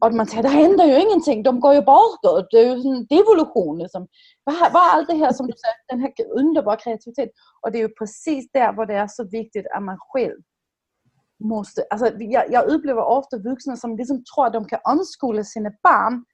Och 0.00 0.14
man 0.14 0.26
säger, 0.26 0.42
det 0.42 0.48
händer 0.48 0.84
ju 0.84 1.00
ingenting, 1.00 1.42
de 1.42 1.60
går 1.60 1.74
ju 1.74 1.82
bakåt, 1.82 2.46
det 2.50 2.56
är 2.56 2.76
ju 2.76 2.96
en 2.96 3.06
devolution. 3.06 3.78
Liksom. 3.78 4.08
Vad, 4.44 4.54
är 4.54 4.70
allt 4.74 5.08
det 5.08 5.14
här 5.14 5.32
som 5.32 5.46
du 5.46 5.52
säger, 5.52 5.76
den 5.88 6.00
här 6.00 6.38
underbara 6.38 6.76
kreativiteten. 6.76 7.32
Och 7.60 7.72
det 7.72 7.78
är 7.78 7.82
ju 7.82 7.94
precis 7.94 8.52
där 8.52 8.72
var 8.72 8.86
det 8.86 8.94
är 8.94 9.06
så 9.06 9.24
viktigt 9.24 9.66
att 9.74 9.82
man 9.82 9.98
själv 9.98 10.40
måste... 11.44 11.86
Alltså, 11.90 12.12
jag, 12.18 12.52
jag 12.52 12.68
upplever 12.68 13.02
ofta 13.02 13.38
vuxna 13.38 13.76
som 13.76 13.96
liksom 13.96 14.24
tror 14.24 14.46
att 14.46 14.52
de 14.52 14.64
kan 14.64 14.80
omskola 14.84 15.44
sina 15.44 15.72
barn 15.82 16.24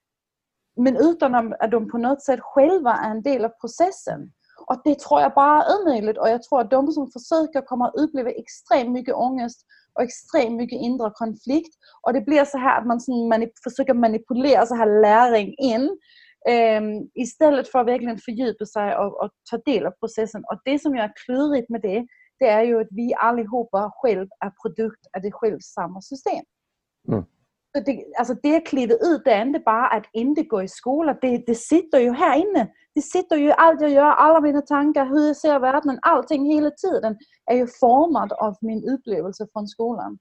men 0.75 0.97
utan 0.97 1.35
att 1.35 1.71
de 1.71 1.91
på 1.91 1.97
något 1.97 2.23
sätt 2.23 2.39
själva 2.41 2.93
är 2.93 3.11
en 3.11 3.21
del 3.21 3.45
av 3.45 3.49
processen. 3.49 4.31
Och 4.67 4.81
det 4.83 4.99
tror 4.99 5.21
jag 5.21 5.33
bara 5.33 5.63
är 5.63 5.81
omöjligt 5.81 6.17
och 6.17 6.29
jag 6.29 6.43
tror 6.43 6.61
att 6.61 6.71
de 6.71 6.91
som 6.91 7.11
försöker 7.11 7.61
kommer 7.61 7.85
att 7.85 7.95
uppleva 7.95 8.29
extremt 8.29 8.91
mycket 8.91 9.15
ångest 9.15 9.65
och 9.93 10.03
extremt 10.03 10.57
mycket 10.57 10.81
inre 10.81 11.11
konflikt. 11.13 11.75
Och 12.01 12.13
det 12.13 12.21
blir 12.21 12.45
så 12.45 12.57
här 12.57 12.79
att 12.79 12.87
man 12.87 12.99
manip 13.29 13.51
försöker 13.63 13.93
manipulera 13.93 14.65
så 14.65 14.75
här 14.75 15.01
läring 15.01 15.55
in 15.57 15.97
um, 16.49 17.09
istället 17.13 17.71
för 17.71 17.79
att 17.79 17.87
verkligen 17.87 18.17
fördjupa 18.17 18.65
sig 18.65 18.95
och, 18.95 19.23
och, 19.23 19.29
ta 19.51 19.57
del 19.57 19.85
av 19.85 19.91
processen. 19.91 20.43
Och 20.51 20.61
det 20.65 20.79
som 20.79 20.93
är 20.93 21.11
klurigt 21.25 21.69
med 21.69 21.81
det, 21.81 22.07
det 22.39 22.47
är 22.47 22.63
ju 22.63 22.81
att 22.81 22.87
vi 22.91 23.13
allihopa 23.13 23.91
själv 23.95 24.27
är 24.39 24.51
produkt 24.61 25.07
av 25.15 25.21
det 25.21 25.31
själv 25.31 25.59
samma 25.59 26.01
system. 26.01 26.43
Mm. 27.07 27.23
Det, 27.85 28.05
alltså 28.19 28.33
det 28.43 28.59
kliver 28.59 29.13
ut, 29.13 29.21
det 29.25 29.31
är 29.31 29.41
inte 29.41 29.59
bara 29.59 29.87
att 29.87 30.05
inte 30.13 30.43
gå 30.43 30.63
i 30.63 30.67
skolan, 30.67 31.17
det, 31.21 31.37
det 31.37 31.55
sitter 31.55 31.99
ju 31.99 32.11
här 32.11 32.37
inne. 32.37 32.71
Det 32.95 33.01
sitter 33.01 33.35
ju 33.35 33.51
allt 33.51 33.81
jag 33.81 33.91
gör, 33.91 34.11
alla 34.11 34.41
mina 34.41 34.61
tankar, 34.61 35.05
hur 35.05 35.27
jag 35.27 35.37
ser 35.37 35.59
världen, 35.59 35.99
allting 36.01 36.45
hela 36.45 36.71
tiden 36.71 37.17
är 37.51 37.55
ju 37.55 37.67
format 37.67 38.31
av 38.31 38.55
min 38.61 38.89
upplevelse 38.89 39.47
från 39.53 39.67
skolan. 39.67 40.17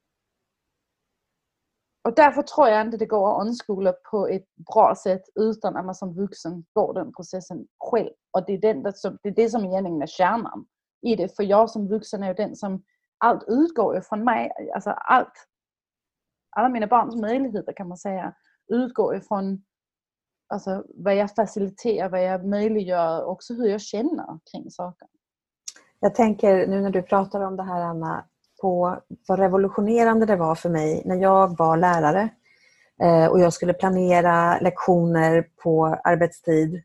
Och 2.08 2.14
därför 2.14 2.42
tror 2.42 2.68
jag 2.68 2.86
inte 2.86 2.96
det 2.96 3.06
går 3.06 3.30
att 3.30 3.46
omskola 3.46 3.92
på 4.10 4.28
ett 4.28 4.46
bra 4.74 4.94
sätt 5.02 5.22
utan 5.34 5.76
att 5.76 5.84
man 5.84 5.94
som 5.94 6.14
vuxen 6.14 6.64
går 6.72 6.94
den 6.94 7.12
processen 7.12 7.66
själv. 7.78 8.10
Och 8.30 8.44
det 8.46 8.52
är, 8.52 8.58
den, 8.58 8.82
det 8.82 9.28
är 9.28 9.34
det 9.34 9.50
som 9.50 9.64
egentligen 9.64 10.02
är 10.02 10.06
kärnan 10.06 10.66
i 11.02 11.16
det. 11.16 11.36
För 11.36 11.42
jag 11.42 11.70
som 11.70 11.88
vuxen 11.88 12.22
är 12.22 12.28
ju 12.28 12.34
den 12.34 12.56
som 12.56 12.82
allt 13.18 13.44
utgår 13.46 13.94
ju 13.94 14.00
från 14.00 14.24
mig. 14.24 14.50
Alltså 14.74 14.90
allt. 14.90 15.48
Alla 16.54 16.68
mina 16.68 16.86
barns 16.86 17.16
möjligheter 17.16 17.72
kan 17.72 17.88
man 17.88 17.98
säga 17.98 18.34
utgår 18.68 19.16
ifrån 19.16 19.62
alltså, 20.48 20.84
vad 20.94 21.16
jag 21.16 21.34
faciliterar, 21.34 22.08
vad 22.08 22.24
jag 22.24 22.44
möjliggör 22.44 23.24
och 23.24 23.32
också 23.32 23.54
hur 23.54 23.66
jag 23.66 23.80
känner 23.80 24.38
kring 24.52 24.70
saker. 24.70 25.08
Jag 26.00 26.14
tänker 26.14 26.66
nu 26.66 26.80
när 26.80 26.90
du 26.90 27.02
pratar 27.02 27.40
om 27.40 27.56
det 27.56 27.62
här 27.62 27.80
Anna, 27.80 28.24
på 28.60 29.00
vad 29.28 29.38
revolutionerande 29.38 30.26
det 30.26 30.36
var 30.36 30.54
för 30.54 30.68
mig 30.68 31.02
när 31.04 31.16
jag 31.16 31.56
var 31.58 31.76
lärare 31.76 32.28
eh, 33.02 33.26
och 33.26 33.40
jag 33.40 33.52
skulle 33.52 33.72
planera 33.72 34.58
lektioner 34.58 35.48
på 35.62 35.86
arbetstid. 36.04 36.82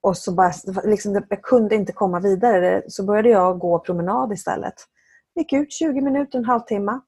Och 0.00 0.16
så 0.16 0.32
bara, 0.32 0.52
liksom, 0.84 1.24
jag 1.28 1.42
kunde 1.42 1.74
inte 1.74 1.92
komma 1.92 2.20
vidare. 2.20 2.82
Så 2.88 3.04
började 3.04 3.28
jag 3.28 3.58
gå 3.58 3.78
promenad 3.78 4.32
istället. 4.32 4.74
Gick 5.34 5.52
ut 5.52 5.72
20 5.72 6.00
minuter, 6.00 6.38
en 6.38 6.44
halvtimme 6.44 7.00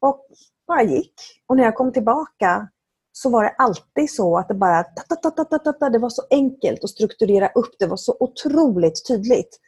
och 0.00 0.26
bara 0.70 0.82
gick. 0.82 1.14
Och 1.46 1.56
när 1.56 1.64
jag 1.64 1.74
kom 1.74 1.92
tillbaka 1.92 2.68
så 3.12 3.30
var 3.30 3.44
det 3.44 3.50
alltid 3.50 4.10
så 4.10 4.38
att 4.38 4.48
det 4.48 4.54
bara... 4.54 4.84
Det 5.90 5.98
var 5.98 6.08
så 6.08 6.22
enkelt 6.30 6.84
att 6.84 6.90
strukturera 6.90 7.48
upp. 7.48 7.74
Det 7.78 7.86
var 7.86 7.96
så 7.96 8.16
otroligt 8.20 9.08
tydligt. 9.08 9.60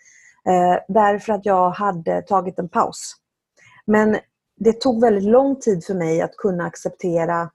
Eh, 0.48 0.82
därför 0.88 1.32
att 1.32 1.46
jag 1.46 1.70
hade 1.70 2.22
tagit 2.22 2.58
en 2.58 2.68
paus. 2.68 3.14
Men 3.86 4.16
det 4.56 4.80
tog 4.80 5.00
väldigt 5.00 5.30
lång 5.30 5.60
tid 5.60 5.84
för 5.84 5.94
mig 5.94 6.22
att 6.22 6.36
kunna 6.36 6.64
acceptera 6.64 7.50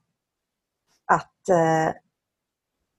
att, 1.05 1.49
eh, 1.49 1.87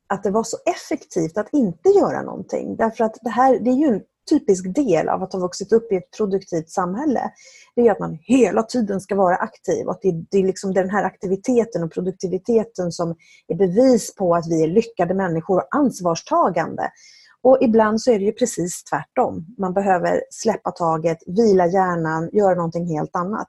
att 0.08 0.22
det 0.22 0.30
var 0.30 0.42
så 0.42 0.56
effektivt 0.66 1.38
att 1.38 1.48
inte 1.52 1.88
göra 1.88 2.22
någonting. 2.22 2.76
Därför 2.76 3.04
att 3.04 3.16
det 3.22 3.30
här 3.30 3.58
det 3.58 3.70
är 3.70 3.74
ju 3.74 3.86
en 3.86 4.02
typisk 4.28 4.74
del 4.74 5.08
av 5.08 5.22
att 5.22 5.32
ha 5.32 5.40
vuxit 5.40 5.72
upp 5.72 5.92
i 5.92 5.96
ett 5.96 6.10
produktivt 6.16 6.70
samhälle. 6.70 7.30
Det 7.76 7.88
är 7.88 7.92
att 7.92 8.00
man 8.00 8.18
hela 8.22 8.62
tiden 8.62 9.00
ska 9.00 9.14
vara 9.14 9.36
aktiv. 9.36 9.86
Och 9.86 9.92
att 9.92 10.02
det, 10.02 10.24
det 10.30 10.38
är 10.38 10.46
liksom 10.46 10.74
den 10.74 10.90
här 10.90 11.04
aktiviteten 11.04 11.82
och 11.82 11.92
produktiviteten 11.92 12.92
som 12.92 13.14
är 13.48 13.54
bevis 13.54 14.14
på 14.14 14.34
att 14.34 14.48
vi 14.50 14.62
är 14.62 14.68
lyckade 14.68 15.14
människor 15.14 15.56
och 15.56 15.76
ansvarstagande. 15.76 16.90
Och 17.42 17.58
ibland 17.60 18.00
så 18.00 18.10
är 18.10 18.18
det 18.18 18.24
ju 18.24 18.32
precis 18.32 18.84
tvärtom. 18.84 19.46
Man 19.58 19.74
behöver 19.74 20.22
släppa 20.30 20.70
taget, 20.70 21.18
vila 21.26 21.66
hjärnan, 21.66 22.30
göra 22.32 22.54
någonting 22.54 22.86
helt 22.86 23.16
annat. 23.16 23.48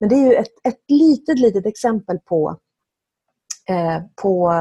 Men 0.00 0.08
det 0.08 0.14
är 0.14 0.26
ju 0.26 0.34
ett, 0.34 0.52
ett 0.64 0.80
litet, 0.88 1.38
litet 1.38 1.66
exempel 1.66 2.18
på, 2.18 2.56
eh, 3.68 4.02
på 4.22 4.52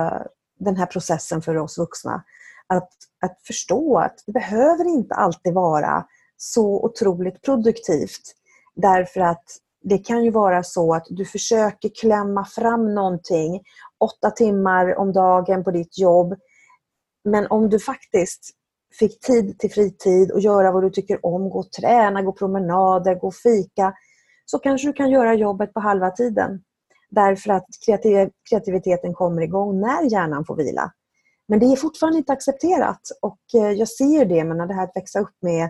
den 0.60 0.76
här 0.76 0.86
processen 0.86 1.41
för 1.41 1.58
oss 1.58 1.78
vuxna. 1.78 2.24
Att, 2.73 2.89
att 3.21 3.41
förstå 3.47 3.97
att 3.97 4.23
det 4.25 4.32
behöver 4.32 4.88
inte 4.88 5.15
alltid 5.15 5.53
vara 5.53 6.05
så 6.38 6.86
otroligt 6.86 7.41
produktivt. 7.41 8.21
Därför 8.75 9.21
att 9.21 9.43
det 9.82 9.97
kan 9.97 10.23
ju 10.23 10.32
vara 10.32 10.63
så 10.63 10.93
att 10.93 11.05
du 11.10 11.25
försöker 11.25 11.89
klämma 12.01 12.45
fram 12.45 12.95
någonting 12.95 13.62
åtta 13.99 14.32
timmar 14.32 14.97
om 14.97 15.13
dagen 15.13 15.63
på 15.63 15.71
ditt 15.71 15.99
jobb. 15.99 16.36
Men 17.23 17.47
om 17.47 17.69
du 17.69 17.79
faktiskt 17.79 18.49
fick 18.99 19.19
tid 19.19 19.60
till 19.60 19.71
fritid 19.71 20.32
och 20.32 20.39
göra 20.39 20.71
vad 20.71 20.84
du 20.84 20.89
tycker 20.89 21.25
om, 21.25 21.49
gå 21.49 21.60
och 21.60 21.71
träna, 21.71 22.21
gå 22.21 22.32
promenader, 22.32 23.15
gå 23.15 23.27
och 23.27 23.36
fika, 23.36 23.93
så 24.45 24.60
kanske 24.60 24.88
du 24.88 24.93
kan 24.93 25.10
göra 25.10 25.34
jobbet 25.34 25.73
på 25.73 25.79
halva 25.79 26.12
tiden. 26.12 26.63
Därför 27.10 27.51
att 27.51 27.65
kreativiteten 28.49 29.13
kommer 29.13 29.41
igång 29.41 29.79
när 29.79 30.12
hjärnan 30.12 30.45
får 30.45 30.55
vila. 30.55 30.91
Men 31.50 31.60
det 31.60 31.66
är 31.66 31.76
fortfarande 31.76 32.18
inte 32.18 32.34
accepterat 32.34 33.02
och 33.22 33.40
eh, 33.54 33.72
jag 33.72 33.90
ser 33.90 34.26
det 34.26 34.44
men 34.44 34.68
det 34.68 34.74
här 34.74 34.84
att 34.84 34.96
växa 34.96 35.20
upp 35.20 35.36
med 35.42 35.70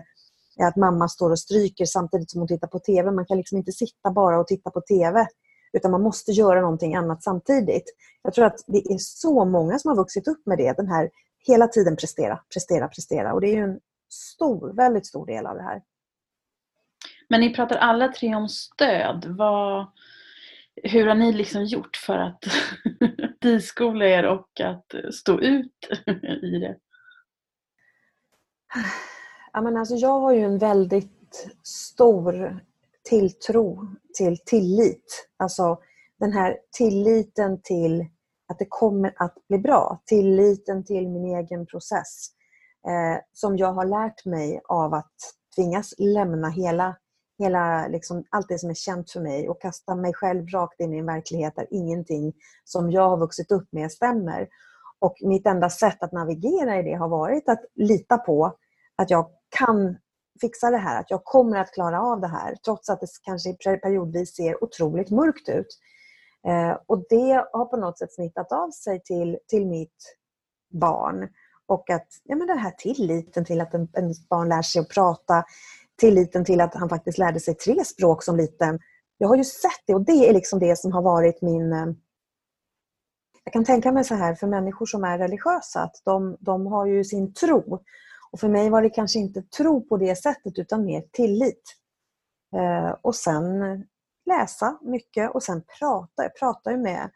att 0.60 0.76
mamma 0.76 1.08
står 1.08 1.30
och 1.30 1.38
stryker 1.38 1.84
samtidigt 1.84 2.30
som 2.30 2.40
hon 2.40 2.48
tittar 2.48 2.68
på 2.68 2.78
TV. 2.78 3.10
Man 3.10 3.26
kan 3.26 3.36
liksom 3.36 3.58
inte 3.58 3.72
sitta 3.72 4.10
bara 4.10 4.40
och 4.40 4.46
titta 4.46 4.70
på 4.70 4.80
TV 4.80 5.26
utan 5.72 5.90
man 5.90 6.02
måste 6.02 6.32
göra 6.32 6.60
någonting 6.60 6.94
annat 6.94 7.22
samtidigt. 7.22 7.84
Jag 8.22 8.34
tror 8.34 8.44
att 8.44 8.64
det 8.66 8.78
är 8.78 8.98
så 8.98 9.44
många 9.44 9.78
som 9.78 9.88
har 9.88 9.96
vuxit 9.96 10.28
upp 10.28 10.46
med 10.46 10.58
det, 10.58 10.76
den 10.76 10.88
här 10.88 11.10
hela 11.46 11.68
tiden 11.68 11.96
prestera, 11.96 12.40
prestera, 12.52 12.88
prestera. 12.88 13.34
Och 13.34 13.40
det 13.40 13.48
är 13.48 13.56
ju 13.56 13.64
en 13.64 13.80
stor, 14.12 14.72
väldigt 14.72 15.06
stor 15.06 15.26
del 15.26 15.46
av 15.46 15.56
det 15.56 15.62
här. 15.62 15.82
Men 17.28 17.40
ni 17.40 17.54
pratar 17.54 17.76
alla 17.76 18.08
tre 18.08 18.34
om 18.34 18.48
stöd. 18.48 19.24
Vad, 19.38 19.86
hur 20.84 21.06
har 21.06 21.14
ni 21.14 21.32
liksom 21.32 21.64
gjort 21.64 21.96
för 21.96 22.18
att 22.18 22.44
diskola 23.40 24.06
er 24.06 24.26
och 24.26 24.60
att 24.60 25.14
stå 25.14 25.40
ut 25.40 25.88
i 26.42 26.58
det? 26.58 26.76
Ja, 29.52 29.60
men 29.60 29.76
alltså 29.76 29.94
jag 29.94 30.20
har 30.20 30.32
ju 30.32 30.40
en 30.40 30.58
väldigt 30.58 31.50
stor 31.62 32.60
tilltro 33.08 33.88
till 34.18 34.38
tillit. 34.38 35.28
Alltså 35.36 35.78
den 36.18 36.32
här 36.32 36.58
tilliten 36.76 37.62
till 37.62 38.06
att 38.48 38.58
det 38.58 38.66
kommer 38.68 39.14
att 39.16 39.34
bli 39.48 39.58
bra. 39.58 40.02
Tilliten 40.06 40.84
till 40.84 41.08
min 41.08 41.24
egen 41.24 41.66
process. 41.66 42.28
Eh, 42.86 43.22
som 43.32 43.56
jag 43.56 43.72
har 43.72 43.84
lärt 43.84 44.24
mig 44.24 44.60
av 44.68 44.94
att 44.94 45.14
tvingas 45.56 45.94
lämna 45.98 46.48
hela, 46.48 46.96
hela 47.40 47.88
liksom, 47.88 48.24
allt 48.30 48.48
det 48.48 48.58
som 48.58 48.70
är 48.70 48.74
känt 48.74 49.10
för 49.10 49.20
mig 49.20 49.48
och 49.48 49.60
kasta 49.62 49.94
mig 49.94 50.14
själv 50.14 50.46
rakt 50.46 50.80
in 50.80 50.94
i 50.94 50.98
en 50.98 51.06
verklighet 51.06 51.56
där 51.56 51.66
ingenting 51.70 52.32
som 52.64 52.90
jag 52.90 53.08
har 53.08 53.16
vuxit 53.16 53.52
upp 53.52 53.68
med 53.72 53.92
stämmer. 53.92 54.48
Och 54.98 55.16
mitt 55.20 55.46
enda 55.46 55.70
sätt 55.70 56.02
att 56.02 56.12
navigera 56.12 56.78
i 56.78 56.82
det 56.82 56.94
har 56.94 57.08
varit 57.08 57.48
att 57.48 57.64
lita 57.74 58.18
på 58.18 58.56
att 58.96 59.10
jag 59.10 59.30
kan 59.48 59.96
fixa 60.40 60.70
det 60.70 60.76
här, 60.76 61.00
att 61.00 61.10
jag 61.10 61.24
kommer 61.24 61.58
att 61.58 61.72
klara 61.74 62.02
av 62.02 62.20
det 62.20 62.28
här 62.28 62.54
trots 62.64 62.90
att 62.90 63.00
det 63.00 63.06
kanske 63.22 63.52
periodvis 63.52 64.36
ser 64.36 64.64
otroligt 64.64 65.10
mörkt 65.10 65.48
ut. 65.48 65.78
Eh, 66.48 66.76
och 66.86 67.04
det 67.08 67.46
har 67.52 67.64
på 67.64 67.76
något 67.76 67.98
sätt 67.98 68.12
smittat 68.12 68.52
av 68.52 68.70
sig 68.70 69.02
till, 69.02 69.38
till 69.46 69.66
mitt 69.66 70.16
barn. 70.72 71.28
Och 71.66 71.90
att 71.90 72.06
ja, 72.24 72.36
men 72.36 72.46
den 72.46 72.58
här 72.58 72.70
tilliten 72.70 73.44
till 73.44 73.60
att 73.60 73.74
en, 73.74 73.88
en 73.92 74.14
barn 74.30 74.48
lär 74.48 74.62
sig 74.62 74.80
att 74.80 74.88
prata, 74.88 75.44
tilliten 76.00 76.44
till 76.44 76.60
att 76.60 76.74
han 76.74 76.88
faktiskt 76.88 77.18
lärde 77.18 77.40
sig 77.40 77.54
tre 77.54 77.84
språk 77.84 78.22
som 78.22 78.36
liten. 78.36 78.78
Jag 79.18 79.28
har 79.28 79.36
ju 79.36 79.44
sett 79.44 79.82
det 79.86 79.94
och 79.94 80.04
det 80.04 80.28
är 80.28 80.32
liksom 80.32 80.58
det 80.58 80.78
som 80.78 80.92
har 80.92 81.02
varit 81.02 81.42
min... 81.42 81.72
Eh, 81.72 81.86
jag 83.44 83.52
kan 83.52 83.64
tänka 83.64 83.92
mig 83.92 84.04
så 84.04 84.14
här 84.14 84.34
för 84.34 84.46
människor 84.46 84.86
som 84.86 85.04
är 85.04 85.18
religiösa 85.18 85.80
att 85.80 86.02
de, 86.04 86.36
de 86.40 86.66
har 86.66 86.86
ju 86.86 87.04
sin 87.04 87.34
tro. 87.34 87.78
Och 88.32 88.40
för 88.40 88.48
mig 88.48 88.70
var 88.70 88.82
det 88.82 88.90
kanske 88.90 89.18
inte 89.18 89.42
tro 89.42 89.88
på 89.88 89.96
det 89.96 90.16
sättet 90.16 90.58
utan 90.58 90.84
mer 90.84 91.02
tillit. 91.12 91.62
Eh, 92.56 92.96
och 93.02 93.14
sen 93.14 93.44
läsa 94.26 94.78
mycket 94.82 95.34
och 95.34 95.42
sen 95.42 95.62
prata. 95.78 96.22
Jag 96.22 96.36
pratade 96.36 96.76
med, 96.76 97.10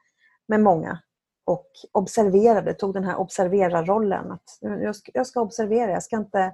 med 0.49 0.61
många 0.61 0.99
och 1.45 1.71
observerade, 1.93 2.75
tog 2.75 2.95
den 2.95 3.05
här 3.05 3.17
observera-rollen. 3.17 4.33
Att 4.33 4.59
jag, 4.61 4.97
ska, 4.97 5.11
jag 5.15 5.27
ska 5.27 5.41
observera, 5.41 5.91
jag 5.91 6.03
ska, 6.03 6.17
inte, 6.17 6.53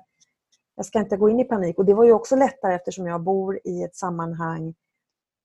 jag 0.81 0.87
ska 0.87 0.99
inte 0.99 1.17
gå 1.17 1.31
in 1.31 1.41
i 1.41 1.45
panik. 1.45 1.79
Och 1.79 1.85
Det 1.85 1.95
var 1.95 2.05
ju 2.05 2.13
också 2.13 2.37
lättare 2.37 2.75
eftersom 2.75 3.07
jag 3.07 3.23
bor 3.23 3.61
i 3.65 3.83
ett 3.83 3.97
sammanhang 3.97 4.75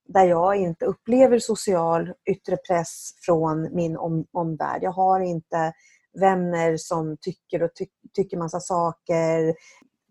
där 0.08 0.26
jag 0.26 0.56
inte 0.56 0.86
upplever 0.86 1.40
social 1.40 2.14
yttre 2.30 2.58
press 2.58 3.12
från 3.26 3.76
min 3.76 3.98
om, 3.98 4.26
omvärld. 4.32 4.84
Jag 4.84 4.92
har 4.92 5.20
inte 5.20 5.74
vänner 6.20 6.78
som 6.78 7.18
tycker 7.22 7.64
och 7.64 7.70
ty 7.78 7.86
tycker 8.14 8.38
massa 8.38 8.60
saker. 8.60 9.56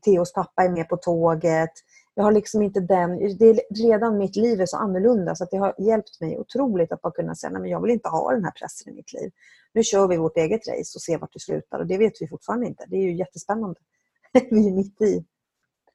Theos 0.05 0.33
pappa 0.33 0.63
är 0.63 0.71
med 0.71 0.89
på 0.89 0.97
tåget 0.97 1.73
jag 2.15 2.25
har 2.25 2.33
liksom 2.33 2.63
inte 2.63 2.81
den... 2.81 3.37
Det 3.39 3.45
är, 3.45 3.61
redan 3.83 4.19
mitt 4.19 4.37
liv 4.37 4.61
är 4.61 4.67
så 4.67 4.77
annorlunda 4.77 5.35
så 5.35 5.45
att 5.45 5.51
det 5.51 5.57
har 5.57 5.75
hjälpt 5.79 6.21
mig 6.21 6.39
otroligt 6.39 6.93
att 6.93 7.03
bara 7.03 7.13
kunna 7.13 7.35
säga 7.35 7.59
att 7.59 7.69
jag 7.69 7.83
vill 7.83 7.91
inte 7.91 8.09
ha 8.09 8.33
den 8.33 8.45
här 8.45 8.51
pressen 8.51 8.93
i 8.93 8.97
mitt 8.97 9.13
liv. 9.13 9.31
Nu 9.73 9.83
kör 9.83 10.09
vi 10.09 10.17
vårt 10.17 10.37
eget 10.37 10.69
race 10.69 10.97
och 10.97 11.03
ser 11.03 11.19
vart 11.19 11.33
det 11.33 11.41
slutar 11.41 11.79
och 11.79 11.87
det 11.87 11.99
vet 11.99 12.13
vi 12.21 12.29
fortfarande 12.29 12.67
inte. 12.67 12.85
Det 12.89 12.97
är 12.97 13.03
ju 13.03 13.17
jättespännande. 13.17 13.81
vi 14.51 14.69
är 14.69 14.73
mitt 14.73 15.03
i, 15.03 15.25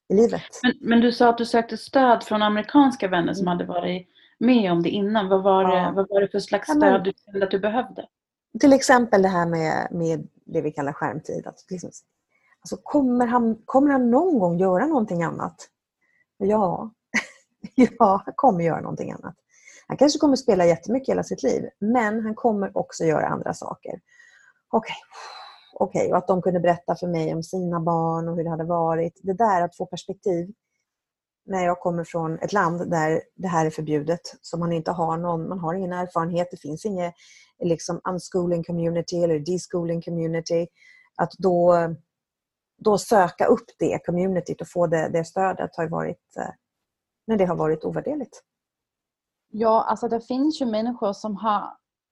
i 0.10 0.16
livet. 0.16 0.42
Men, 0.64 0.74
men, 0.82 1.02
du 1.02 1.12
sa 1.12 1.30
att 1.30 1.38
du 1.38 1.46
sökte 1.46 1.78
stöd 1.78 2.24
från 2.24 2.42
amerikanska 2.42 3.08
vänner 3.08 3.34
som 3.34 3.48
hade 3.48 3.66
varit 3.66 4.08
med 4.38 4.72
om 4.72 4.84
det 4.84 4.90
innan. 4.90 5.30
Vad 5.30 5.44
var, 5.44 5.64
ja. 5.64 5.70
det, 5.70 5.92
vad 5.96 6.10
var 6.10 6.22
det 6.22 6.28
för 6.28 6.40
slags 6.40 6.70
stöd 6.70 6.84
ja, 6.84 6.92
men, 6.92 7.04
du 7.04 7.14
kände 7.26 7.46
att 7.46 7.52
du 7.52 7.60
behövde? 7.60 8.08
Till 8.60 8.74
exempel 8.74 9.22
det 9.22 9.28
här 9.28 9.46
med, 9.46 9.88
med 9.92 10.28
det 10.46 10.62
vi 10.62 10.72
kallar 10.72 10.94
skärmtid. 10.94 11.48
Att 11.48 11.66
liksom, 11.70 11.90
alltså 12.62 12.78
kommer, 12.84 13.28
han, 13.28 13.62
kommer 13.66 13.92
han 13.92 14.12
någon 14.12 14.40
gång 14.40 14.60
göra 14.60 14.86
någonting 14.86 15.24
annat? 15.24 15.70
Ja, 16.38 16.92
ja, 17.76 18.22
han 18.26 18.34
kommer 18.36 18.64
göra 18.64 18.82
någonting 18.82 19.12
annat. 19.12 19.36
Han 19.88 19.98
kanske 19.98 20.20
kommer 20.20 20.36
spela 20.36 20.66
jättemycket 20.66 21.10
hela 21.10 21.24
sitt 21.24 21.44
liv, 21.44 21.70
men 21.80 22.24
han 22.24 22.36
kommer 22.36 22.78
också 22.78 23.04
göra 23.04 23.28
andra 23.28 23.54
saker. 23.54 24.02
Okej, 24.72 24.96
okay 24.96 24.96
okay. 25.80 26.12
och 26.12 26.18
att 26.18 26.28
de 26.28 26.42
kunde 26.42 26.60
berätta 26.60 26.96
för 26.96 27.08
mig 27.08 27.34
om 27.34 27.44
sina 27.44 27.80
barn 27.80 28.28
och 28.28 28.36
hur 28.36 28.44
det 28.44 28.50
hade 28.50 28.64
varit. 28.64 29.20
Det 29.24 29.34
där 29.34 29.62
att 29.62 29.78
få 29.78 29.86
perspektiv 29.86 30.54
när 31.46 31.66
jag 31.66 31.80
kommer 31.80 32.04
från 32.04 32.40
ett 32.40 32.54
land 32.54 32.92
där 32.92 33.22
det 33.36 33.48
här 33.48 33.66
är 33.66 33.70
förbjudet, 33.70 34.22
så 34.42 34.58
man 34.58 34.72
inte 34.72 34.92
har 34.92 35.18
någon, 35.18 35.50
man 35.50 35.60
har 35.60 35.74
ingen 35.74 35.94
erfarenhet, 35.94 36.48
det 36.52 36.58
finns 36.58 36.86
inget 36.86 37.14
liksom 37.64 38.02
unschooling 38.10 38.64
community 38.64 39.24
eller 39.24 39.40
deschooling 39.40 40.02
community, 40.02 40.68
att 41.16 41.32
då 41.38 41.76
då 42.80 42.98
söka 42.98 43.46
upp 43.46 43.66
det 43.80 44.06
communityt 44.06 44.62
och 44.62 44.68
få 44.68 44.88
det, 44.88 45.10
det 45.10 45.26
stödet 45.26 45.76
har 45.78 45.88
varit 45.88 46.38
eh, 46.38 46.54
Men 47.28 47.38
det 47.38 47.46
har 47.46 47.56
varit 47.56 47.84
ovärderligt. 47.84 48.44
Ja, 49.52 49.84
alltså 49.84 50.08
det 50.08 50.22
finns 50.22 50.62
ju 50.62 50.66
människor 50.66 51.14
som 51.14 51.36
har 51.36 51.64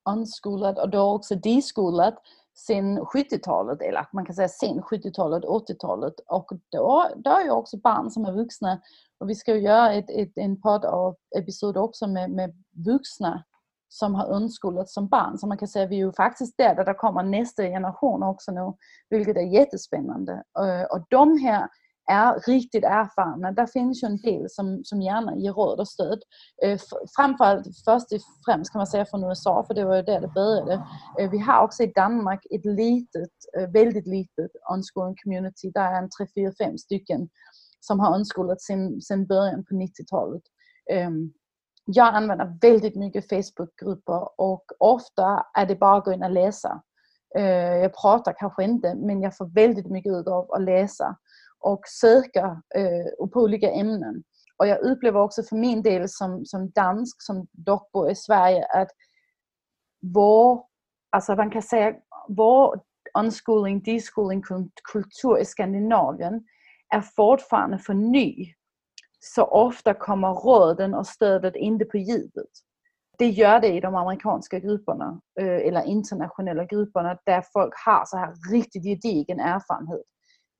unschoolat 0.09 0.79
och 0.79 0.89
då 0.89 1.01
också 1.01 1.35
deschoolat 1.35 2.15
sen 2.57 2.99
70-talet, 2.99 3.81
eller 3.81 4.07
man 4.13 4.25
kan 4.25 4.35
säga 4.35 4.47
sen 4.47 4.81
70-talet, 4.81 5.43
80-talet. 5.43 6.13
Och 6.27 6.51
då, 6.71 7.07
då 7.15 7.31
är 7.31 7.43
ju 7.43 7.51
också 7.51 7.77
barn 7.77 8.11
som 8.11 8.25
är 8.25 8.31
vuxna. 8.31 8.81
Och 9.19 9.29
vi 9.29 9.35
ska 9.35 9.55
ju 9.55 9.61
göra 9.61 9.93
ett, 9.93 10.09
ett, 10.09 10.31
en 10.35 10.61
podd 10.61 10.85
av 10.85 11.15
episod 11.37 11.77
också 11.77 12.07
med, 12.07 12.31
med 12.31 12.63
vuxna 12.85 13.43
som 13.89 14.15
har 14.15 14.27
undskolats 14.27 14.93
som 14.93 15.07
barn. 15.07 15.37
Så 15.37 15.47
man 15.47 15.57
kan 15.57 15.67
säga 15.67 15.85
att 15.85 15.91
vi 15.91 15.95
är 15.95 16.05
ju 16.05 16.11
faktiskt 16.11 16.57
där, 16.57 16.75
där 16.75 16.85
det 16.85 16.93
kommer 16.93 17.23
nästa 17.23 17.63
generation 17.63 18.23
också 18.23 18.51
nu, 18.51 18.73
vilket 19.09 19.37
är 19.37 19.53
jättespännande. 19.53 20.43
Eh, 20.59 20.83
och 20.83 21.05
de 21.09 21.37
här 21.37 21.67
är 22.07 22.39
riktigt 22.47 22.83
erfarna. 22.83 23.51
Där 23.51 23.67
finns 23.67 24.03
ju 24.03 24.05
en 24.05 24.17
del 24.17 24.49
som, 24.49 24.81
som 24.83 25.01
gärna 25.01 25.35
ger 25.35 25.53
råd 25.53 25.79
och 25.79 25.87
stöd. 25.87 26.23
Eh, 26.63 26.79
framförallt 27.15 27.67
först 27.85 28.13
och 28.13 28.19
främst 28.45 28.71
kan 28.71 28.79
man 28.79 28.87
säga 28.87 29.05
från 29.05 29.23
USA, 29.23 29.63
för 29.67 29.73
det 29.73 29.85
var 29.85 29.95
ju 29.95 30.01
där 30.01 30.21
det 30.21 30.27
började. 30.27 30.73
Eh, 31.19 31.29
vi 31.29 31.37
har 31.37 31.63
också 31.63 31.83
i 31.83 31.91
Danmark 31.95 32.45
ett 32.51 32.65
litet, 32.65 33.31
eh, 33.57 33.69
väldigt 33.69 34.07
litet 34.07 34.51
unschooling 34.73 35.15
community. 35.23 35.71
Där 35.73 35.93
är 35.93 35.97
en 35.97 36.09
3, 36.09 36.27
4, 36.35 36.51
5 36.65 36.77
stycken 36.77 37.29
som 37.79 37.99
har 37.99 38.15
unschoolat 38.15 38.61
sedan 38.61 39.25
början 39.27 39.65
på 39.65 39.75
90-talet. 39.75 40.43
Ehm, 40.91 41.33
jag 41.85 42.15
använder 42.15 42.57
väldigt 42.61 42.95
mycket 42.95 43.29
Facebookgrupper 43.29 44.41
och 44.41 44.65
ofta 44.79 45.45
är 45.53 45.65
det 45.65 45.75
bara 45.75 45.97
att 45.97 46.05
gå 46.05 46.13
in 46.13 46.23
och 46.23 46.31
läsa. 46.31 46.81
Eh, 47.35 47.75
jag 47.75 47.93
pratar 48.01 48.33
kanske 48.37 48.63
inte 48.63 48.95
men 48.95 49.21
jag 49.21 49.37
får 49.37 49.45
väldigt 49.45 49.89
mycket 49.89 50.13
ut 50.13 50.27
av 50.27 50.51
att 50.51 50.61
läsa 50.61 51.15
och 51.59 51.81
söka 51.87 52.61
eh, 52.75 53.27
på 53.33 53.39
olika 53.39 53.71
ämnen. 53.71 54.23
Och 54.57 54.67
jag 54.67 54.79
upplever 54.79 55.19
också 55.19 55.43
för 55.43 55.55
min 55.55 55.81
del 55.81 56.09
som, 56.09 56.45
som 56.45 56.69
dansk, 56.69 57.21
som 57.21 57.47
dock 57.51 57.91
bor 57.91 58.11
i 58.11 58.15
Sverige, 58.15 58.65
att 58.65 58.87
vår, 60.13 60.63
alltså 61.09 61.35
man 61.35 61.49
kan 61.49 61.61
säga, 61.61 61.95
vår 62.27 62.81
unschooling, 63.19 63.81
deschooling 63.81 64.43
kultur 64.91 65.39
i 65.39 65.45
Skandinavien 65.45 66.45
är 66.95 67.01
fortfarande 67.01 67.77
för 67.77 67.93
ny. 67.93 68.53
Så 69.19 69.43
ofta 69.43 69.93
kommer 69.93 70.33
råden 70.33 70.93
och 70.93 71.07
stödet 71.07 71.55
inte 71.55 71.85
på 71.85 71.97
djupet. 71.97 72.49
Det 73.17 73.29
gör 73.29 73.59
det 73.59 73.67
i 73.67 73.79
de 73.79 73.95
amerikanska 73.95 74.59
grupperna 74.59 75.21
eh, 75.39 75.67
eller 75.67 75.83
internationella 75.83 76.65
grupperna 76.65 77.17
där 77.25 77.43
folk 77.53 77.73
har 77.85 78.05
så 78.05 78.17
här 78.17 78.33
riktigt 78.51 78.83
gedigen 78.83 79.39
erfarenhet 79.39 80.03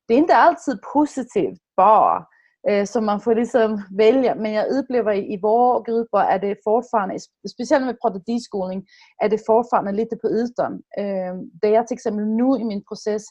det 0.08 0.14
är 0.14 0.18
inte 0.18 0.36
alltid 0.36 0.82
positivt 0.82 1.60
bara. 1.78 2.26
Eh, 2.68 2.86
så 2.86 3.02
man 3.02 3.22
får 3.22 3.36
liksom 3.36 3.84
välja. 3.98 4.36
Men 4.36 4.52
jag 4.52 4.68
upplever 4.72 5.14
i 5.14 5.40
våra 5.42 5.82
grupper 5.82 6.18
är 6.18 6.40
det 6.40 6.64
fortfarande, 6.64 7.18
speciellt 7.54 7.86
när 7.86 7.94
vi 7.94 8.00
pratar 8.00 8.20
diskolning, 8.20 8.86
är 9.24 9.30
det 9.30 9.46
fortfarande 9.46 9.92
lite 9.92 10.16
på 10.16 10.30
ytan. 10.30 10.74
Eh, 10.98 11.36
där 11.62 11.70
jag 11.70 11.88
till 11.88 11.96
exempel 11.96 12.26
nu 12.26 12.62
i 12.62 12.64
min 12.64 12.84
process 12.84 13.24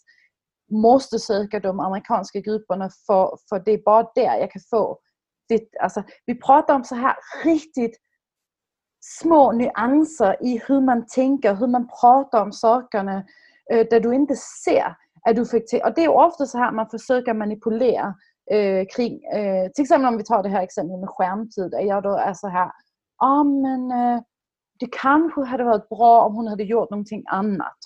måste 0.73 1.19
söka 1.19 1.61
de 1.61 1.81
amerikanska 1.81 2.41
grupperna 2.41 2.91
för, 3.07 3.37
för 3.49 3.63
det 3.65 3.71
är 3.71 3.83
bara 3.85 4.11
där 4.15 4.37
jag 4.41 4.51
kan 4.51 4.63
få 4.71 4.99
det. 5.49 5.61
Alltså, 5.81 6.03
vi 6.27 6.35
pratar 6.35 6.75
om 6.75 6.85
så 6.85 6.95
här 6.95 7.17
riktigt 7.45 7.97
små 9.01 9.53
nyanser 9.53 10.37
i 10.41 10.63
hur 10.67 10.81
man 10.81 11.07
tänker, 11.07 11.55
hur 11.55 11.67
man 11.67 11.89
pratar 12.01 12.43
om 12.43 12.53
sakerna 12.53 13.25
eh, 13.73 13.87
där 13.91 14.01
du 14.01 14.15
inte 14.15 14.37
ser 14.37 14.97
är 15.29 15.35
du 15.35 15.47
fiktiv? 15.47 15.81
Och 15.85 15.93
det 15.95 16.05
är 16.05 16.09
ofta 16.09 16.47
så 16.47 16.59
här 16.59 16.73
man 16.73 16.91
försöker 16.91 17.35
manipulera 17.35 18.15
eh, 18.51 18.59
øh, 18.59 18.87
kring, 18.97 19.25
eh, 19.25 19.65
øh, 19.65 19.71
till 19.75 19.83
exempel 19.83 20.09
om 20.09 20.17
vi 20.17 20.25
tar 20.25 20.43
det 20.43 20.49
här 20.49 20.63
exemplet 20.63 21.01
med 21.01 21.09
skärmtid. 21.09 21.75
att 21.75 21.87
jag 21.87 22.03
då 22.03 22.17
är 22.17 22.35
så 22.35 22.49
här, 22.49 22.71
ja 23.21 23.27
ah, 23.27 23.45
men 23.45 23.91
eh, 23.91 24.21
det 24.81 24.89
kanske 24.93 25.45
hade 25.45 25.65
varit 25.65 25.89
bra 25.89 26.23
om 26.23 26.35
hon 26.35 26.47
hade 26.49 26.63
gjort 26.65 26.91
någonting 26.91 27.25
annat. 27.27 27.79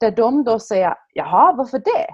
Där 0.00 0.10
de 0.10 0.44
då 0.44 0.58
säger, 0.58 0.94
jaha 1.14 1.52
varför 1.52 1.78
det? 1.78 2.06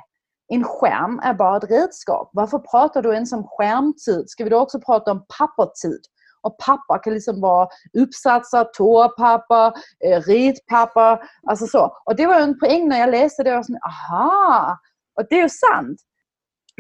En 0.49 0.65
skärm 0.65 1.21
är 1.23 1.35
bara 1.35 1.57
ett 1.57 1.71
redskap. 1.71 2.31
Varför 2.33 2.59
pratar 2.59 3.03
du 3.03 3.15
ens 3.15 3.33
om 3.33 3.47
skärmtid? 3.49 4.25
Ska 4.31 4.45
vi 4.45 4.51
då 4.51 4.59
också 4.59 4.81
prata 4.81 5.13
om 5.13 5.27
pappertid? 5.39 6.01
Och 6.47 6.59
papper 6.59 7.03
kan 7.03 7.15
liksom 7.15 7.41
vara 7.41 7.69
uppsatser, 7.99 8.65
toapapper, 8.65 9.73
eh, 10.05 10.21
ritpapper. 10.21 11.19
Alltså 11.49 11.67
så. 11.67 11.97
Och 12.05 12.17
det 12.17 12.27
var 12.27 12.41
en 12.41 12.59
poäng 12.59 12.89
när 12.89 12.99
jag 12.99 13.11
läste 13.11 13.43
det. 13.43 13.59
Och 13.59 13.67
så, 13.67 13.73
aha! 13.87 14.79
Och 15.17 15.27
det 15.31 15.39
är 15.39 15.43
ju 15.43 15.49
sant. 15.49 16.01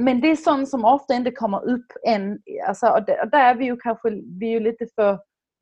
Men 0.02 0.20
det 0.20 0.30
är 0.30 0.36
sånt 0.36 0.68
som 0.68 0.84
ofta 0.84 1.14
inte 1.14 1.30
kommer 1.30 1.70
upp 1.70 1.86
än. 2.06 2.38
Alltså, 2.68 2.86
och 2.86 3.04
där 3.04 3.50
är 3.50 3.54
vi 3.54 3.64
ju 3.64 3.76
kanske 3.76 4.10
vi 4.40 4.54
är 4.54 4.60
lite 4.60 4.86
för, 4.94 5.18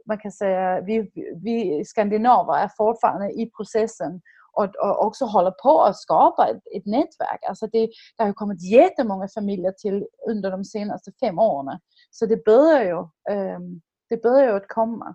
man 0.06 0.18
kan 0.18 0.32
säga, 0.32 0.80
vi, 0.80 1.10
vi 1.44 1.84
skandinaver 1.84 2.54
är 2.54 2.70
fortfarande 2.76 3.30
i 3.30 3.50
processen 3.56 4.20
och, 4.52 4.64
och 4.64 5.06
också 5.06 5.24
håller 5.24 5.50
på 5.50 5.82
att 5.82 5.96
skapa 5.96 6.48
ett, 6.48 6.62
ett 6.76 6.86
nätverk. 6.86 7.44
Alltså 7.48 7.66
det, 7.66 7.90
det 8.16 8.24
har 8.24 8.32
kommit 8.32 8.70
jättemånga 8.70 9.28
familjer 9.34 9.72
till 9.72 10.06
under 10.28 10.50
de 10.50 10.64
senaste 10.64 11.12
fem 11.20 11.38
åren. 11.38 11.78
Så 12.10 12.26
det 12.26 12.44
börjar 12.44 12.84
ju 12.84 12.98
um, 13.36 13.80
det 14.16 14.22
börjar 14.22 14.50
ju 14.50 14.56
att 14.56 14.68
komma. 14.68 15.14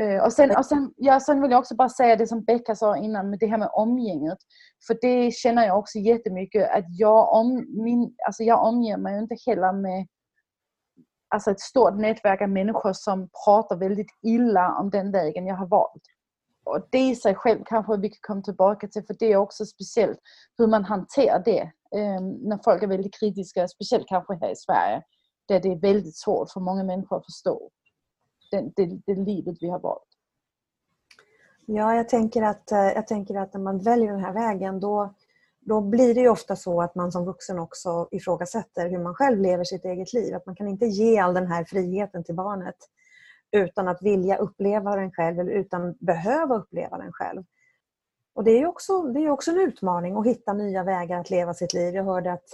Uh, 0.00 0.24
och, 0.24 0.32
sen, 0.32 0.56
och 0.56 0.66
sen, 0.66 0.92
ja, 0.96 1.20
sen 1.20 1.42
vill 1.42 1.50
jag 1.50 1.58
också 1.58 1.74
bara 1.74 1.88
säga 1.88 2.16
det 2.16 2.26
som 2.26 2.44
Becka 2.44 2.74
sa 2.74 2.96
innan 2.96 3.30
med 3.30 3.38
det 3.38 3.46
här 3.46 3.58
med 3.58 3.70
omgänget. 3.72 4.38
För 4.86 4.98
det 5.00 5.30
känner 5.30 5.66
jag 5.66 5.78
också 5.78 5.98
jättemycket 5.98 6.70
att 6.70 6.84
jag, 6.98 7.32
om, 7.32 7.66
min, 7.84 8.14
alltså 8.26 8.42
jag 8.42 8.64
omger 8.64 8.96
mig 8.96 9.18
inte 9.18 9.36
heller 9.46 9.72
med 9.72 10.06
alltså 11.28 11.50
ett 11.50 11.60
stort 11.60 11.94
nätverk 11.94 12.42
av 12.42 12.48
människor 12.48 12.92
som 12.92 13.28
pratar 13.44 13.76
väldigt 13.76 14.10
illa 14.22 14.76
om 14.80 14.90
den 14.90 15.12
vägen 15.12 15.46
jag 15.46 15.56
har 15.56 15.66
valt. 15.66 16.02
Och 16.64 16.88
det 16.90 16.98
i 16.98 17.14
sig 17.14 17.34
själv 17.34 17.62
kanske 17.66 17.96
vi 17.96 18.08
kan 18.08 18.18
komma 18.22 18.42
tillbaka 18.42 18.88
till 18.88 19.06
för 19.06 19.16
det 19.18 19.32
är 19.32 19.36
också 19.36 19.66
speciellt 19.66 20.18
hur 20.58 20.66
man 20.66 20.84
hanterar 20.84 21.42
det 21.44 21.62
um, 21.90 22.30
när 22.32 22.58
folk 22.64 22.82
är 22.82 22.86
väldigt 22.86 23.18
kritiska, 23.20 23.68
speciellt 23.68 24.08
kanske 24.08 24.34
här 24.34 24.50
i 24.50 24.56
Sverige 24.56 25.02
där 25.48 25.60
det 25.60 25.72
är 25.72 25.80
väldigt 25.80 26.16
svårt 26.16 26.50
för 26.50 26.60
många 26.60 26.84
människor 26.84 27.16
att 27.16 27.24
förstå 27.24 27.70
det, 28.50 28.70
det, 28.76 29.00
det 29.06 29.14
livet 29.14 29.56
vi 29.60 29.68
har 29.68 29.78
valt. 29.78 30.02
Ja, 31.66 31.94
jag 31.94 32.08
tänker, 32.08 32.42
att, 32.42 32.72
eh, 32.72 32.78
jag 32.78 33.06
tänker 33.06 33.34
att 33.34 33.54
när 33.54 33.60
man 33.60 33.78
väljer 33.78 34.12
den 34.12 34.24
här 34.24 34.32
vägen 34.32 34.80
då, 34.80 35.14
då 35.60 35.80
blir 35.80 36.14
det 36.14 36.20
ju 36.20 36.28
ofta 36.28 36.56
så 36.56 36.82
att 36.82 36.94
man 36.94 37.12
som 37.12 37.24
vuxen 37.24 37.58
också 37.58 38.08
ifrågasätter 38.10 38.88
hur 38.90 38.98
man 38.98 39.14
själv 39.14 39.40
lever 39.40 39.64
sitt 39.64 39.84
eget 39.84 40.12
liv. 40.12 40.34
Att 40.34 40.46
man 40.46 40.56
kan 40.56 40.68
inte 40.68 40.86
ge 40.86 41.18
all 41.18 41.34
den 41.34 41.46
här 41.46 41.64
friheten 41.64 42.24
till 42.24 42.34
barnet 42.34 42.76
utan 43.50 43.88
att 43.88 44.02
vilja 44.02 44.36
uppleva 44.36 44.96
den 44.96 45.12
själv 45.12 45.40
eller 45.40 45.52
utan 45.52 45.94
behöva 46.00 46.54
uppleva 46.54 46.98
den 46.98 47.12
själv. 47.12 47.44
Och 48.34 48.44
Det 48.44 48.50
är 48.50 48.66
också, 48.66 49.02
det 49.02 49.20
är 49.20 49.30
också 49.30 49.50
en 49.50 49.60
utmaning 49.60 50.16
att 50.16 50.26
hitta 50.26 50.52
nya 50.52 50.84
vägar 50.84 51.20
att 51.20 51.30
leva 51.30 51.54
sitt 51.54 51.74
liv. 51.74 51.94
Jag 51.94 52.04
hörde 52.04 52.32
att 52.32 52.48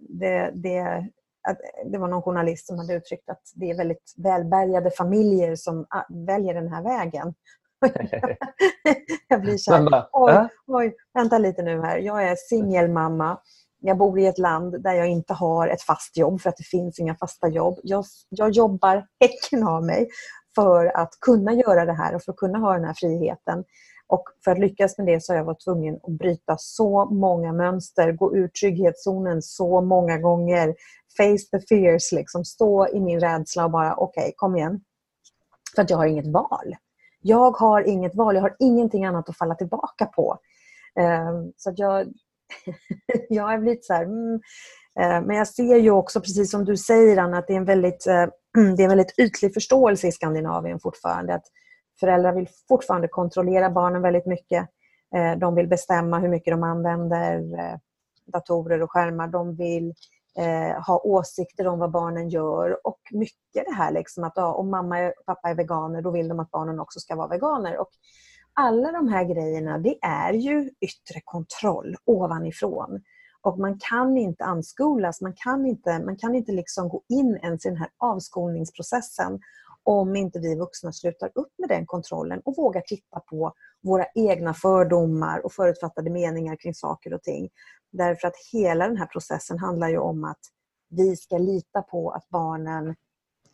det, 0.00 0.50
det 0.54 1.08
att 1.48 1.58
det 1.92 1.98
var 1.98 2.08
någon 2.08 2.22
journalist 2.22 2.66
som 2.66 2.78
hade 2.78 2.94
uttryckt 2.94 3.30
att 3.30 3.42
det 3.54 3.70
är 3.70 3.76
väldigt 3.76 4.14
välbärgade 4.16 4.90
familjer 4.90 5.56
som 5.56 5.86
ah, 5.90 6.04
väljer 6.26 6.54
den 6.54 6.68
här 6.68 6.82
vägen. 6.82 7.34
jag 9.28 9.40
blir 9.40 9.56
så 9.56 9.74
här, 9.74 10.06
oj, 10.12 10.48
oj, 10.66 10.94
vänta 11.14 11.38
lite 11.38 11.62
nu 11.62 11.80
här. 11.80 11.98
Jag 11.98 12.24
är 12.24 12.36
singelmamma. 12.36 13.38
Jag 13.80 13.98
bor 13.98 14.18
i 14.18 14.26
ett 14.26 14.38
land 14.38 14.82
där 14.82 14.94
jag 14.94 15.08
inte 15.08 15.34
har 15.34 15.68
ett 15.68 15.82
fast 15.82 16.16
jobb 16.16 16.40
för 16.40 16.48
att 16.48 16.56
det 16.56 16.64
finns 16.64 16.98
inga 16.98 17.14
fasta 17.14 17.48
jobb. 17.48 17.78
Jag, 17.82 18.04
jag 18.28 18.50
jobbar 18.50 19.06
häcken 19.20 19.68
av 19.68 19.84
mig 19.84 20.08
för 20.54 20.86
att 20.96 21.10
kunna 21.20 21.52
göra 21.52 21.84
det 21.84 21.92
här 21.92 22.14
och 22.14 22.22
för 22.22 22.32
att 22.32 22.38
kunna 22.38 22.58
ha 22.58 22.72
den 22.72 22.84
här 22.84 22.94
friheten. 22.94 23.64
Och 24.06 24.24
för 24.44 24.50
att 24.50 24.58
lyckas 24.58 24.98
med 24.98 25.06
det 25.06 25.22
så 25.22 25.32
har 25.32 25.38
jag 25.38 25.44
varit 25.44 25.64
tvungen 25.64 25.94
att 26.02 26.18
bryta 26.18 26.56
så 26.58 27.04
många 27.04 27.52
mönster, 27.52 28.12
gå 28.12 28.36
ur 28.36 28.48
trygghetszonen 28.48 29.42
så 29.42 29.80
många 29.80 30.18
gånger, 30.18 30.74
face 31.16 31.58
the 31.58 31.66
fears, 31.68 32.12
liksom 32.12 32.44
stå 32.44 32.88
i 32.88 33.00
min 33.00 33.20
rädsla 33.20 33.64
och 33.64 33.70
bara 33.70 33.94
okej, 33.94 34.22
okay, 34.22 34.32
kom 34.36 34.56
igen. 34.56 34.80
För 35.74 35.82
att 35.82 35.90
jag 35.90 35.96
har 35.96 36.06
inget 36.06 36.26
val. 36.26 36.76
Jag 37.20 37.50
har 37.50 37.82
inget 37.82 38.14
val, 38.14 38.34
jag 38.34 38.42
har 38.42 38.56
ingenting 38.58 39.04
annat 39.04 39.28
att 39.28 39.38
falla 39.38 39.54
tillbaka 39.54 40.06
på. 40.06 40.38
Ehm, 41.00 41.52
så 41.56 41.70
att 41.70 41.78
jag, 41.78 42.06
jag 43.28 43.42
har 43.42 43.58
blivit 43.58 43.84
så 43.84 43.92
här, 43.92 44.02
mm, 44.04 44.40
ehm, 45.00 45.24
men 45.24 45.36
jag 45.36 45.48
ser 45.48 45.76
ju 45.76 45.90
också, 45.90 46.20
precis 46.20 46.50
som 46.50 46.64
du 46.64 46.76
säger 46.76 47.16
Anna, 47.16 47.38
att 47.38 47.46
det 47.46 47.52
är 47.52 47.56
en 47.56 47.64
väldigt, 47.64 48.06
eh, 48.06 48.26
det 48.76 48.82
är 48.82 48.84
en 48.84 48.88
väldigt 48.88 49.18
ytlig 49.18 49.54
förståelse 49.54 50.08
i 50.08 50.12
Skandinavien 50.12 50.80
fortfarande. 50.80 51.34
Att 51.34 51.46
föräldrar 52.00 52.32
vill 52.32 52.48
fortfarande 52.68 53.08
kontrollera 53.08 53.70
barnen 53.70 54.02
väldigt 54.02 54.26
mycket. 54.26 54.68
Eh, 55.14 55.38
de 55.38 55.54
vill 55.54 55.68
bestämma 55.68 56.18
hur 56.18 56.28
mycket 56.28 56.52
de 56.52 56.62
använder 56.62 57.58
eh, 57.58 57.78
datorer 58.26 58.82
och 58.82 58.92
skärmar. 58.92 59.28
De 59.28 59.54
vill 59.54 59.94
eh, 60.38 60.82
ha 60.86 61.00
åsikter 61.04 61.66
om 61.66 61.78
vad 61.78 61.90
barnen 61.90 62.28
gör 62.28 62.86
och 62.86 63.00
mycket 63.12 63.64
det 63.66 63.74
här 63.74 63.92
liksom 63.92 64.24
att 64.24 64.32
ja, 64.36 64.54
om 64.54 64.70
mamma 64.70 65.06
och 65.06 65.26
pappa 65.26 65.48
är 65.48 65.54
veganer 65.54 66.02
då 66.02 66.10
vill 66.10 66.28
de 66.28 66.40
att 66.40 66.50
barnen 66.50 66.80
också 66.80 67.00
ska 67.00 67.16
vara 67.16 67.28
veganer. 67.28 67.78
Och 67.78 67.90
alla 68.52 68.92
de 68.92 69.08
här 69.08 69.24
grejerna 69.24 69.78
det 69.78 69.98
är 70.02 70.32
ju 70.32 70.70
yttre 70.80 71.20
kontroll 71.24 71.96
ovanifrån. 72.04 73.00
Och 73.42 73.58
man 73.58 73.78
kan 73.90 74.16
inte 74.16 74.44
anskolas, 74.44 75.20
man 75.20 75.34
kan 75.36 75.66
inte, 75.66 75.98
man 75.98 76.16
kan 76.16 76.34
inte 76.34 76.52
liksom 76.52 76.88
gå 76.88 77.02
in 77.08 77.38
ens 77.42 77.66
i 77.66 77.68
den 77.68 77.78
här 77.78 77.90
avskolningsprocessen 77.98 79.40
om 79.84 80.16
inte 80.16 80.38
vi 80.38 80.54
vuxna 80.54 80.92
slutar 80.92 81.30
upp 81.34 81.52
med 81.58 81.68
den 81.68 81.86
kontrollen 81.86 82.40
och 82.44 82.56
vågar 82.56 82.80
titta 82.80 83.20
på 83.20 83.52
våra 83.82 84.06
egna 84.14 84.54
fördomar 84.54 85.44
och 85.44 85.52
förutfattade 85.52 86.10
meningar 86.10 86.56
kring 86.56 86.74
saker 86.74 87.14
och 87.14 87.22
ting. 87.22 87.48
Därför 87.92 88.28
att 88.28 88.36
hela 88.52 88.88
den 88.88 88.96
här 88.96 89.06
processen 89.06 89.58
handlar 89.58 89.88
ju 89.88 89.98
om 89.98 90.24
att 90.24 90.40
vi 90.88 91.16
ska 91.16 91.38
lita 91.38 91.82
på 91.82 92.10
att 92.10 92.28
barnen 92.28 92.94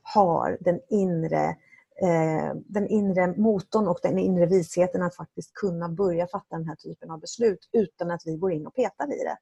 har 0.03 0.59
den 0.61 0.81
inre, 0.89 1.57
eh, 2.03 2.55
den 2.55 2.89
inre 2.89 3.27
motorn 3.27 3.89
och 3.89 3.99
den 4.03 4.19
inre 4.19 4.47
visheten 4.47 5.03
att 5.03 5.17
faktiskt 5.17 5.55
kunna 5.55 5.89
börja 5.89 6.27
fatta 6.27 6.57
den 6.57 6.69
här 6.69 6.77
typen 6.77 7.11
av 7.11 7.21
beslut 7.21 7.69
utan 7.73 8.11
att 8.11 8.23
vi 8.25 8.37
går 8.37 8.53
in 8.53 8.67
och 8.67 8.75
petar 8.75 9.07
i 9.07 9.25
det. 9.25 9.37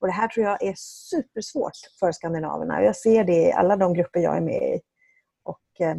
Och 0.00 0.06
Det 0.06 0.12
här 0.12 0.28
tror 0.28 0.46
jag 0.46 0.62
är 0.62 0.74
supersvårt 0.76 1.76
för 2.00 2.12
skandinaverna. 2.12 2.82
Jag 2.82 2.96
ser 2.96 3.24
det 3.24 3.48
i 3.48 3.52
alla 3.52 3.76
de 3.76 3.94
grupper 3.94 4.20
jag 4.20 4.36
är 4.36 4.40
med 4.40 4.74
i. 4.74 4.80
Och, 5.42 5.80
eh, 5.80 5.96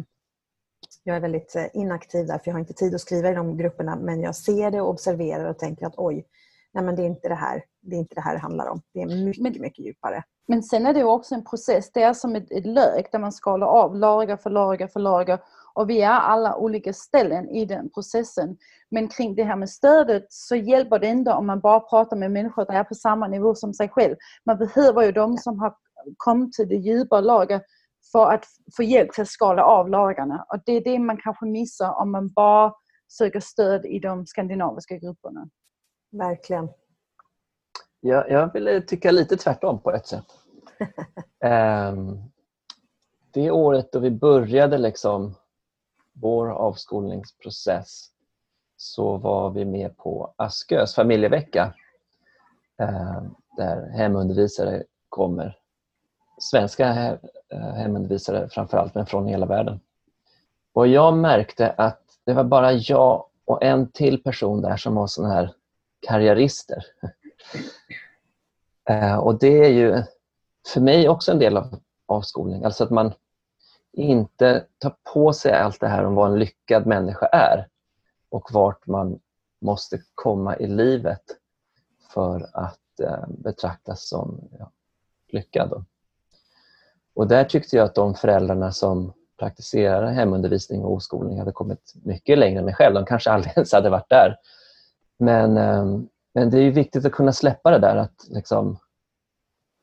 jag 1.06 1.16
är 1.16 1.20
väldigt 1.20 1.56
eh, 1.56 1.66
inaktiv 1.74 2.26
där 2.26 2.38
för 2.38 2.42
jag 2.44 2.54
har 2.54 2.60
inte 2.60 2.72
tid 2.72 2.94
att 2.94 3.00
skriva 3.00 3.30
i 3.30 3.34
de 3.34 3.56
grupperna 3.56 3.96
men 3.96 4.22
jag 4.22 4.36
ser 4.36 4.70
det 4.70 4.80
och 4.80 4.90
observerar 4.90 5.50
och 5.50 5.58
tänker 5.58 5.86
att 5.86 5.94
oj, 5.96 6.26
nej 6.74 6.84
men 6.84 6.96
det 6.96 7.02
är 7.02 7.06
inte 7.06 7.28
det 7.28 7.34
här 7.34 7.62
det, 7.80 7.96
är 7.96 7.98
inte 7.98 8.14
det 8.14 8.20
här 8.20 8.34
det 8.34 8.40
handlar 8.40 8.66
om. 8.66 8.82
Det 8.94 9.02
är 9.02 9.24
mycket, 9.24 9.42
men, 9.42 9.52
mycket 9.60 9.86
djupare. 9.86 10.22
Men 10.48 10.62
sen 10.62 10.86
är 10.86 10.94
det 10.94 11.04
också 11.04 11.34
en 11.34 11.44
process. 11.44 11.90
Det 11.92 12.02
är 12.02 12.12
som 12.12 12.36
ett, 12.36 12.52
ett 12.52 12.66
lök 12.66 13.12
där 13.12 13.18
man 13.18 13.32
skalar 13.32 13.66
av 13.66 13.96
lager 13.96 14.36
för 14.36 14.50
lager 14.50 14.86
för 14.86 15.00
lager. 15.00 15.38
Och 15.74 15.90
vi 15.90 16.02
är 16.02 16.10
alla 16.10 16.56
olika 16.56 16.92
ställen 16.92 17.48
i 17.48 17.64
den 17.64 17.90
processen. 17.90 18.56
Men 18.90 19.08
kring 19.08 19.34
det 19.34 19.44
här 19.44 19.56
med 19.56 19.70
stödet 19.70 20.26
så 20.28 20.56
hjälper 20.56 20.98
det 20.98 21.06
inte 21.06 21.32
om 21.32 21.46
man 21.46 21.60
bara 21.60 21.80
pratar 21.80 22.16
med 22.16 22.30
människor 22.30 22.64
som 22.64 22.74
är 22.74 22.84
på 22.84 22.94
samma 22.94 23.28
nivå 23.28 23.54
som 23.54 23.74
sig 23.74 23.88
själv. 23.88 24.16
Man 24.46 24.58
behöver 24.58 25.02
ju 25.02 25.12
de 25.12 25.38
som 25.38 25.58
har 25.58 25.74
kommit 26.16 26.52
till 26.52 26.68
det 26.68 26.76
djupa 26.76 27.20
lager 27.20 27.60
för 28.12 28.32
att 28.32 28.44
få 28.76 28.82
hjälp 28.82 29.12
till 29.12 29.22
att 29.22 29.28
skala 29.28 29.64
av 29.64 29.88
lagarna. 29.88 30.46
Och 30.48 30.62
det 30.66 30.72
är 30.72 30.84
det 30.84 30.98
man 30.98 31.16
kanske 31.16 31.46
missar 31.46 32.00
om 32.00 32.10
man 32.12 32.28
bara 32.28 32.74
söker 33.08 33.40
stöd 33.40 33.86
i 33.86 33.98
de 33.98 34.26
skandinaviska 34.26 34.96
grupperna. 34.96 35.48
Verkligen. 36.12 36.68
Jag, 38.00 38.30
jag 38.30 38.52
vill 38.52 38.86
tycka 38.86 39.10
lite 39.10 39.36
tvärtom 39.36 39.80
på 39.80 39.92
ett 39.92 40.06
sätt. 40.06 40.24
um, 41.44 42.22
det 43.32 43.50
året 43.50 43.92
då 43.92 43.98
vi 43.98 44.10
började 44.10 44.78
liksom 44.78 45.34
vår 46.12 46.48
avskolningsprocess 46.50 48.10
så 48.76 49.16
var 49.16 49.50
vi 49.50 49.64
med 49.64 49.96
på 49.96 50.34
Askös 50.36 50.94
familjevecka 50.94 51.74
um, 52.78 53.34
där 53.56 53.88
hemundervisare 53.88 54.84
kommer. 55.08 55.58
Svenska 56.38 57.18
eh, 57.48 57.74
hemundervisare 57.74 58.48
framförallt, 58.48 58.94
men 58.94 59.06
från 59.06 59.26
hela 59.26 59.46
världen. 59.46 59.80
Och 60.72 60.86
jag 60.86 61.16
märkte 61.16 61.70
att 61.70 62.02
det 62.24 62.32
var 62.32 62.44
bara 62.44 62.72
jag 62.72 63.26
och 63.44 63.62
en 63.62 63.90
till 63.92 64.22
person 64.22 64.62
där 64.62 64.76
som 64.76 64.94
var 64.94 65.06
såna 65.06 65.28
här 65.28 65.52
karriärister. 66.08 66.84
Eh, 68.88 69.16
och 69.16 69.38
det 69.38 69.64
är 69.64 69.70
ju 69.70 70.02
för 70.72 70.80
mig 70.80 71.08
också 71.08 71.32
en 71.32 71.38
del 71.38 71.56
av 71.56 71.80
avskolning. 72.06 72.64
Alltså 72.64 72.84
att 72.84 72.90
man 72.90 73.12
inte 73.92 74.64
tar 74.78 74.94
på 75.14 75.32
sig 75.32 75.52
allt 75.52 75.80
det 75.80 75.88
här 75.88 76.04
om 76.04 76.14
vad 76.14 76.32
en 76.32 76.38
lyckad 76.38 76.86
människa 76.86 77.26
är 77.26 77.68
och 78.28 78.48
vart 78.52 78.86
man 78.86 79.20
måste 79.60 80.02
komma 80.14 80.56
i 80.56 80.66
livet 80.66 81.22
för 82.14 82.50
att 82.52 83.00
eh, 83.00 83.28
betraktas 83.28 84.08
som 84.08 84.48
ja, 84.58 84.70
lyckad. 85.28 85.84
Och 87.16 87.28
där 87.28 87.44
tyckte 87.44 87.76
jag 87.76 87.84
att 87.84 87.94
de 87.94 88.14
föräldrarna 88.14 88.72
som 88.72 89.12
praktiserar 89.38 90.12
hemundervisning 90.12 90.84
och 90.84 90.92
oskolning 90.92 91.38
hade 91.38 91.52
kommit 91.52 91.92
mycket 92.04 92.38
längre 92.38 92.58
än 92.58 92.64
mig 92.64 92.74
själv. 92.74 92.94
De 92.94 93.04
kanske 93.04 93.30
aldrig 93.30 93.52
ens 93.56 93.72
hade 93.72 93.90
varit 93.90 94.08
där. 94.08 94.36
Men, 95.18 95.56
ehm, 95.56 96.08
men 96.34 96.50
det 96.50 96.58
är 96.58 96.70
viktigt 96.70 97.04
att 97.04 97.12
kunna 97.12 97.32
släppa 97.32 97.70
det 97.70 97.78
där 97.78 97.96
att 97.96 98.26
liksom 98.28 98.78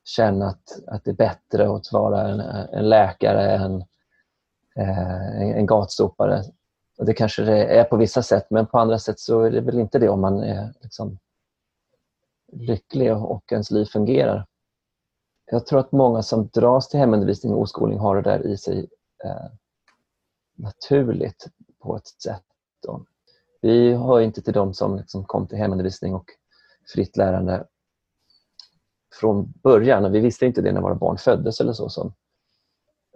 känna 0.06 0.48
att, 0.48 0.80
att 0.88 1.04
det 1.04 1.12
är 1.12 1.16
bättre 1.16 1.76
att 1.76 1.92
vara 1.92 2.28
en, 2.28 2.40
en 2.74 2.90
läkare 2.90 3.52
än 3.52 3.84
eh, 4.76 5.42
en, 5.42 5.54
en 5.54 5.66
gatsopare. 5.66 6.44
Och 6.98 7.06
det 7.06 7.14
kanske 7.14 7.44
det 7.44 7.66
är 7.66 7.84
på 7.84 7.98
vissa 7.98 8.24
sätt 8.24 8.46
men 8.50 8.66
på 8.66 8.80
andra 8.80 9.00
sätt 9.00 9.20
så 9.20 9.42
är 9.42 9.52
det 9.52 9.62
väl 9.62 9.80
inte 9.80 10.00
det 10.00 10.10
om 10.10 10.22
man 10.22 10.44
är 10.44 10.74
liksom 10.82 11.18
lycklig 12.52 13.14
och 13.14 13.52
ens 13.52 13.72
liv 13.72 13.86
fungerar. 13.86 14.46
Jag 15.46 15.66
tror 15.66 15.80
att 15.80 15.92
många 15.92 16.24
som 16.24 16.48
dras 16.54 16.90
till 16.90 17.00
hemundervisning 17.00 17.54
och 17.54 17.62
oskolning 17.62 18.00
har 18.00 18.16
det 18.16 18.22
där 18.22 18.48
i 18.48 18.58
sig 18.58 18.90
eh, 19.24 19.52
naturligt 20.56 21.48
på 21.80 21.96
ett 21.96 22.08
sätt. 22.08 22.44
Då. 22.84 23.06
Vi 23.62 23.94
hör 23.94 24.22
inte 24.22 24.42
till 24.42 24.54
de 24.54 24.74
som 24.74 24.98
liksom 24.98 25.26
kom 25.26 25.48
till 25.48 25.58
hemundervisning 25.58 26.16
och 26.16 26.26
fritt 26.94 27.18
lärande 27.18 27.68
från 29.20 29.54
början. 29.64 30.06
Och 30.06 30.16
vi 30.16 30.20
visste 30.20 30.46
inte 30.46 30.62
det 30.62 30.72
när 30.72 30.82
våra 30.82 30.96
barn 30.96 31.18
föddes 31.18 31.60
eller 31.60 31.74
så. 31.74 31.90
Som, 31.90 32.14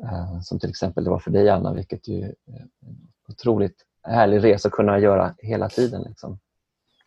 eh, 0.04 0.42
som 0.42 0.60
till 0.60 0.70
exempel 0.70 1.04
det 1.04 1.10
var 1.10 1.20
för 1.20 1.32
dig 1.32 1.50
Anna, 1.50 1.74
vilket 1.74 2.08
ju 2.08 2.24
är 2.24 2.34
en 2.46 2.70
otroligt 3.28 3.86
härlig 4.04 4.44
resa 4.44 4.68
att 4.68 4.74
kunna 4.74 5.00
göra 5.00 5.36
hela 5.38 5.70
tiden. 5.70 6.02
Liksom. 6.02 6.40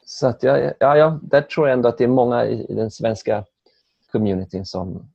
Så 0.04 0.26
att 0.26 0.42
jag, 0.42 0.72
ja, 0.78 0.96
ja, 0.96 1.18
där 1.22 1.42
tror 1.42 1.68
jag 1.68 1.74
ändå 1.74 1.88
att 1.88 1.98
det 1.98 2.04
är 2.04 2.08
många 2.08 2.46
i, 2.46 2.66
i 2.72 2.74
den 2.74 2.90
svenska 2.90 3.44
communityn 4.12 4.66
som 4.66 5.12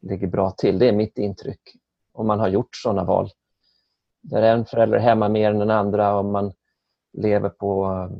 ligger 0.00 0.26
bra 0.26 0.50
till. 0.50 0.78
Det 0.78 0.88
är 0.88 0.92
mitt 0.92 1.18
intryck. 1.18 1.60
Om 2.12 2.26
man 2.26 2.40
har 2.40 2.48
gjort 2.48 2.76
sådana 2.76 3.04
val. 3.04 3.30
Där 4.20 4.42
en 4.42 4.64
förälder 4.64 4.98
är 4.98 5.02
hemma 5.02 5.28
mer 5.28 5.50
än 5.50 5.58
den 5.58 5.70
andra 5.70 6.18
och 6.18 6.24
man 6.24 6.52
lever 7.12 7.48
på 7.48 7.84
eh, 7.84 8.18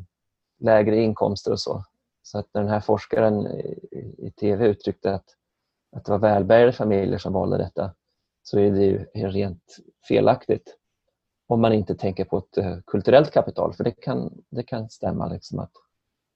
lägre 0.59 0.97
inkomster 1.03 1.53
och 1.53 1.61
så. 1.61 1.85
Så 2.23 2.39
att 2.39 2.47
den 2.53 2.69
här 2.69 2.81
forskaren 2.81 3.47
i, 3.47 4.33
TV 4.41 4.67
uttryckte 4.67 5.15
att, 5.15 5.25
att 5.93 6.05
det 6.05 6.11
var 6.11 6.19
välbärgade 6.19 6.73
familjer 6.73 7.19
som 7.19 7.33
valde 7.33 7.59
detta 7.59 7.95
så 8.43 8.59
är 8.59 8.71
det 8.71 8.85
ju 8.85 9.05
rent 9.15 9.77
felaktigt 10.09 10.77
om 11.47 11.61
man 11.61 11.73
inte 11.73 11.95
tänker 11.95 12.25
på 12.25 12.39
ett 12.39 12.59
eh, 12.59 12.79
kulturellt 12.87 13.31
kapital. 13.31 13.75
För 13.75 13.85
det 13.85 13.91
kan, 13.91 14.45
det 14.51 14.63
kan 14.63 14.91
stämma 14.91 15.29
liksom 15.29 15.59
att, 15.59 15.73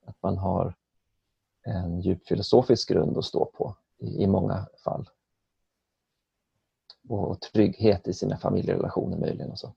att 0.06 0.16
man 0.22 0.38
har 0.38 0.74
en 1.64 2.00
djup 2.00 2.26
filosofisk 2.26 2.88
grund 2.88 3.18
att 3.18 3.24
stå 3.24 3.44
på 3.44 3.76
i, 3.98 4.22
i 4.22 4.26
många 4.26 4.66
fall. 4.84 5.08
Och, 7.08 7.40
trygghet 7.40 8.08
i 8.08 8.12
sina 8.12 8.36
familjerelationer 8.36 9.18
möjligen. 9.18 9.50
Och 9.50 9.58
så. 9.58 9.74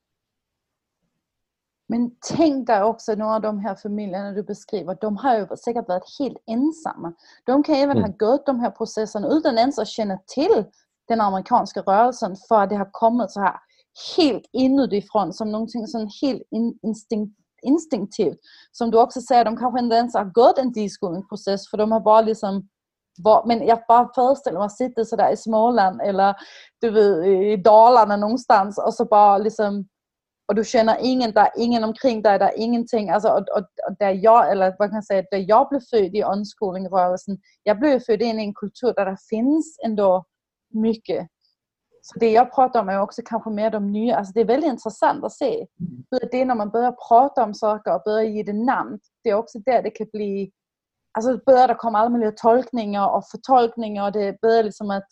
Men 1.88 2.12
tänk 2.36 2.68
dig 2.68 2.84
också 2.84 3.16
några 3.16 3.36
av 3.36 3.42
de 3.42 3.60
här 3.60 3.76
familjerna 3.76 4.32
du 4.32 4.44
beskriver, 4.44 4.98
de 5.02 5.18
har 5.18 5.38
ju 5.38 5.48
säkert 5.58 5.88
varit 5.88 6.20
helt 6.20 6.38
ensamma. 6.46 7.14
De 7.46 7.64
kan 7.64 7.76
även 7.76 7.98
mm. 7.98 8.04
ha 8.04 8.18
gått 8.18 8.46
de 8.46 8.60
här 8.60 8.72
processerna 8.72 9.28
utan 9.28 9.58
ens 9.58 9.80
att 9.80 9.88
känna 9.88 10.18
till 10.18 10.66
den 11.08 11.22
amerikanska 11.22 11.82
rörelsen 11.82 12.36
för 12.48 12.62
att 12.62 12.70
det 12.70 12.76
har 12.76 12.90
kommit 12.92 13.32
så 13.32 13.40
här 13.40 13.60
helt 14.18 14.50
inifrån 14.52 15.34
som 15.34 15.52
någonting 15.52 15.88
som 15.88 16.10
helt 16.22 16.44
instinkt, 16.82 17.40
instinktivt. 17.66 18.38
Som 18.72 18.92
du 18.92 18.98
också 19.02 19.22
säger, 19.22 19.46
de 19.46 19.58
kanske 19.58 19.80
inte 19.80 19.96
ens 19.96 20.14
har 20.14 20.26
gått 20.26 20.58
en 20.58 20.72
deskolningsprocess 20.72 21.70
för 21.70 21.78
de 21.78 21.92
har 21.92 22.00
bara 22.00 22.22
liksom 22.22 22.70
men 23.46 23.68
jag 23.68 23.80
bara 23.88 24.10
föreställer 24.16 24.60
mig 24.60 24.66
att 24.66 24.78
sitta 24.78 25.06
sådär 25.06 25.34
i 25.34 25.38
Småland 25.38 26.02
eller 26.02 26.36
du 26.82 26.90
vet, 26.90 27.26
i 27.26 27.62
Dalarna 27.64 28.18
någonstans 28.18 28.78
och 28.78 28.94
så 28.94 29.06
bara 29.06 29.38
liksom 29.38 29.88
och 30.48 30.56
du 30.56 30.64
känner 30.64 30.98
ingen 31.02 31.32
där, 31.32 31.50
ingen 31.58 31.84
omkring 31.84 32.22
dig, 32.22 32.40
där 32.40 32.52
ingenting. 32.58 33.10
Alltså, 33.10 33.30
och, 33.30 33.50
och, 33.50 33.66
och 33.90 33.96
där 34.00 34.12
jag, 34.12 34.52
eller 34.52 34.76
vad 34.80 34.90
kan 34.90 34.96
jag 34.96 35.06
säga, 35.06 35.24
där 35.32 35.46
jag 35.48 35.70
blev 35.70 35.80
född 35.80 36.16
i 36.16 36.24
unschooling-rörelsen, 36.24 37.38
jag 37.64 37.80
blev 37.80 38.00
född 38.00 38.22
in 38.22 38.40
i 38.40 38.44
en 38.44 38.54
kultur 38.54 38.94
där 38.96 39.06
det 39.06 39.18
finns 39.30 39.80
ändå 39.86 40.26
mycket. 40.74 41.28
Så 42.08 42.20
det 42.20 42.32
jag 42.32 42.56
pratar 42.56 42.82
om 42.82 42.90
är 42.90 43.02
också 43.02 43.22
kanske 43.26 43.50
mer 43.50 43.72
de 43.72 43.92
nya, 43.92 44.18
alltså 44.18 44.34
det 44.34 44.42
är 44.42 44.46
väldigt 44.46 44.70
intressant 44.70 45.24
att 45.24 45.32
se 45.32 45.68
hur 46.12 46.30
det 46.32 46.42
är 46.42 46.46
när 46.46 46.56
man 46.56 46.70
börjar 46.70 46.92
prata 46.92 47.44
om 47.44 47.54
saker 47.54 47.96
och 47.96 48.02
börjar 48.06 48.24
ge 48.24 48.44
det 48.44 48.54
namn. 48.54 49.00
Det 49.24 49.30
är 49.30 49.34
också 49.34 49.60
där 49.60 49.84
det 49.84 49.90
kan 49.90 50.08
bli, 50.14 50.52
alltså 51.12 51.38
börjar 51.46 51.68
det 51.68 51.76
komma 51.76 52.00
alla 52.00 52.10
möjliga 52.10 52.32
tolkningar 52.32 53.10
och 53.10 53.28
förtolkningar 53.28 54.06
och 54.06 54.12
det 54.12 54.42
börjar 54.42 54.64
liksom 54.64 54.92
att, 54.92 55.08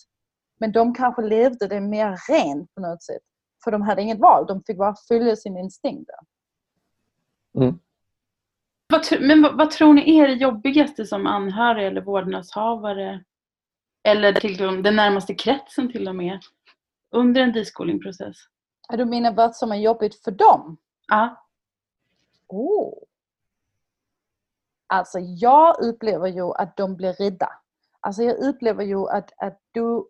men 0.60 0.72
de 0.72 0.94
kanske 0.94 1.22
levde 1.22 1.68
det 1.68 1.82
mer 1.82 2.18
rent 2.30 2.76
på 2.76 2.82
något 2.82 3.04
sätt. 3.04 3.22
För 3.64 3.72
de 3.72 3.82
hade 3.82 4.02
inget 4.02 4.20
val, 4.20 4.46
de 4.48 4.64
fick 4.64 4.78
bara 4.78 4.96
följa 5.08 5.36
sin 5.36 5.58
instinkt. 5.58 6.10
Mm. 7.58 7.80
men 9.20 9.42
vad, 9.42 9.58
vad, 9.58 9.72
tror 9.72 9.94
ni 9.94 10.18
är 10.20 10.28
det 10.28 10.34
jobbigaste 10.34 11.06
som 11.06 11.28
anhörig 11.28 11.88
eller 11.88 12.02
vårdnadshavare 12.02 13.24
eller 14.04 14.34
till 14.34 14.58
den 14.58 14.96
närmaste 14.96 15.34
kretsen 15.34 15.92
till 15.92 16.08
och 16.08 16.16
med 16.16 16.40
under 17.14 17.42
en 17.42 17.52
deskolingprocess? 17.52 18.38
Du 18.90 19.06
menar 19.06 19.34
vad 19.34 19.56
som 19.56 19.72
är 19.72 19.76
jobbigt 19.76 20.24
för 20.24 20.32
dem? 20.32 20.78
Ja. 21.08 21.48
Oh. 22.48 22.94
Alltså 24.88 25.20
jag 25.20 25.84
upplever 25.84 26.28
ju 26.28 26.54
att 26.54 26.78
de 26.78 26.96
blir 26.96 27.14
rädda. 27.14 27.50
alltså 28.00 28.24
jag 28.24 28.38
upplever 28.38 28.84
ju 28.84 29.10
att, 29.10 29.32
att 29.38 29.60
du 29.72 30.08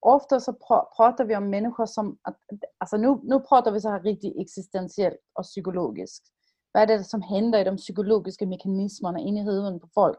ofta 0.00 0.40
så 0.40 0.52
pratar 0.96 1.24
vi 1.24 1.36
om 1.36 1.50
människor 1.50 1.86
som, 1.86 2.18
att, 2.22 2.36
alltså 2.78 2.96
nu, 2.96 3.18
nu 3.22 3.40
pratar 3.40 3.72
vi 3.72 3.80
så 3.80 3.88
här 3.88 4.00
riktigt 4.00 4.40
existentiellt 4.40 5.20
och 5.32 5.44
psykologiskt. 5.44 6.24
Vad 6.72 6.82
är 6.82 6.86
det 6.86 7.04
som 7.04 7.22
händer 7.22 7.58
i 7.58 7.64
de 7.64 7.76
psykologiska 7.76 8.46
mekanismerna 8.46 9.18
inne 9.18 9.40
i 9.40 9.44
huvudet 9.44 9.82
på 9.82 9.88
folk 9.94 10.18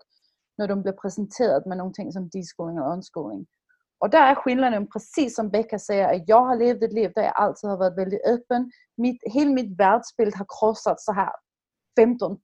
när 0.58 0.68
de 0.68 0.82
blir 0.82 0.94
presenterade 0.94 1.70
med 1.70 1.78
någonting 1.78 2.12
som 2.12 2.30
diskolning 2.30 2.80
och 2.80 2.92
omskolning. 2.92 3.46
Och 4.00 4.10
där 4.10 4.32
är 4.32 4.36
skillnaden, 4.36 4.88
precis 4.88 5.36
som 5.36 5.50
Becka 5.50 5.80
säger, 5.80 6.16
att 6.16 6.28
jag 6.28 6.46
har 6.46 6.56
levt 6.56 6.84
ett 6.84 6.94
liv 6.94 7.12
där 7.16 7.24
jag 7.24 7.36
alltid 7.36 7.70
har 7.70 7.78
varit 7.78 7.98
väldigt 7.98 8.26
öppen. 8.28 8.72
Mitt, 8.98 9.22
hela 9.24 9.52
mitt 9.52 9.80
världsbild 9.80 10.36
har 10.36 10.46
krossats 10.60 11.06
så 11.06 11.14
här 11.14 11.32
15 12.00 12.38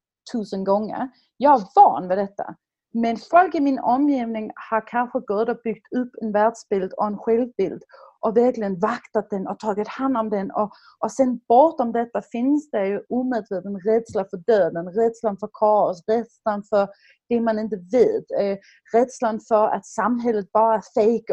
000 0.54 0.66
gånger. 0.66 1.10
Jag 1.38 1.62
är 1.62 1.66
van 1.76 2.08
vid 2.08 2.18
detta. 2.18 2.56
Men 2.94 3.18
folk 3.18 3.56
i 3.56 3.60
min 3.60 3.80
omgivning 3.80 4.52
har 4.70 4.88
kanske 4.88 5.20
gått 5.20 5.50
och 5.50 5.62
byggt 5.64 5.94
upp 5.94 6.12
en 6.22 6.32
världsbild 6.32 6.94
och 6.94 7.08
en 7.08 7.18
självbild 7.18 7.84
och 8.20 8.38
verkligen 8.38 8.80
vaktat 8.80 9.30
den 9.30 9.48
och 9.48 9.60
tagit 9.60 9.88
hand 9.88 10.18
om 10.18 10.30
den. 10.30 10.52
Och, 10.52 10.72
och 11.00 11.12
sen 11.12 11.40
bortom 11.48 11.92
detta 11.92 12.22
finns 12.22 12.72
det 12.72 12.88
ju 12.88 13.02
omedveten 13.10 13.80
rädsla 13.80 14.26
för 14.26 14.38
döden, 14.38 14.90
rädslan 14.90 15.38
för 15.38 15.50
kaos, 15.54 16.04
rädslan 16.08 16.64
för 16.64 16.88
det 17.30 17.42
man 17.42 17.60
inte 17.60 17.78
vet, 17.78 18.32
eh, 18.40 18.52
øh, 18.52 18.58
rädslan 18.94 19.40
för 19.40 19.68
att 19.68 19.86
samhället 19.86 20.52
bara 20.52 20.76
är 20.76 20.82
fejk. 20.94 21.26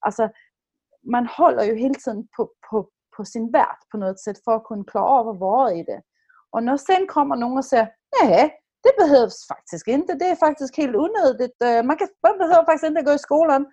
alltså, 0.00 0.28
man 1.12 1.26
håller 1.26 1.64
ju 1.64 1.74
hela 1.74 1.94
tiden 1.94 2.28
på, 2.36 2.50
på, 2.70 2.88
på 3.16 3.24
sin 3.24 3.50
värld 3.50 3.78
på 3.92 3.98
något 3.98 4.20
sätt 4.20 4.44
för 4.44 4.56
att 4.56 4.64
kunna 4.64 4.84
klara 4.84 5.04
av 5.04 5.28
att 5.28 5.38
vara 5.38 5.72
i 5.72 5.82
det. 5.82 6.02
Och 6.50 6.62
när 6.62 6.76
sen 6.76 7.06
kommer 7.06 7.36
någon 7.36 7.58
och 7.58 7.64
säger 7.64 7.88
nej, 8.22 8.63
det 8.84 8.96
behövs 8.96 9.46
faktiskt 9.48 9.86
inte. 9.86 10.14
Det 10.14 10.24
är 10.24 10.36
faktiskt 10.36 10.76
helt 10.76 10.96
onödigt. 10.96 11.62
Eh, 11.62 11.82
man, 11.82 11.96
kan, 11.96 12.08
man 12.22 12.38
behöver 12.38 12.64
faktiskt 12.64 12.88
inte 12.88 13.02
gå 13.02 13.12
i 13.12 13.18
skolan. 13.18 13.66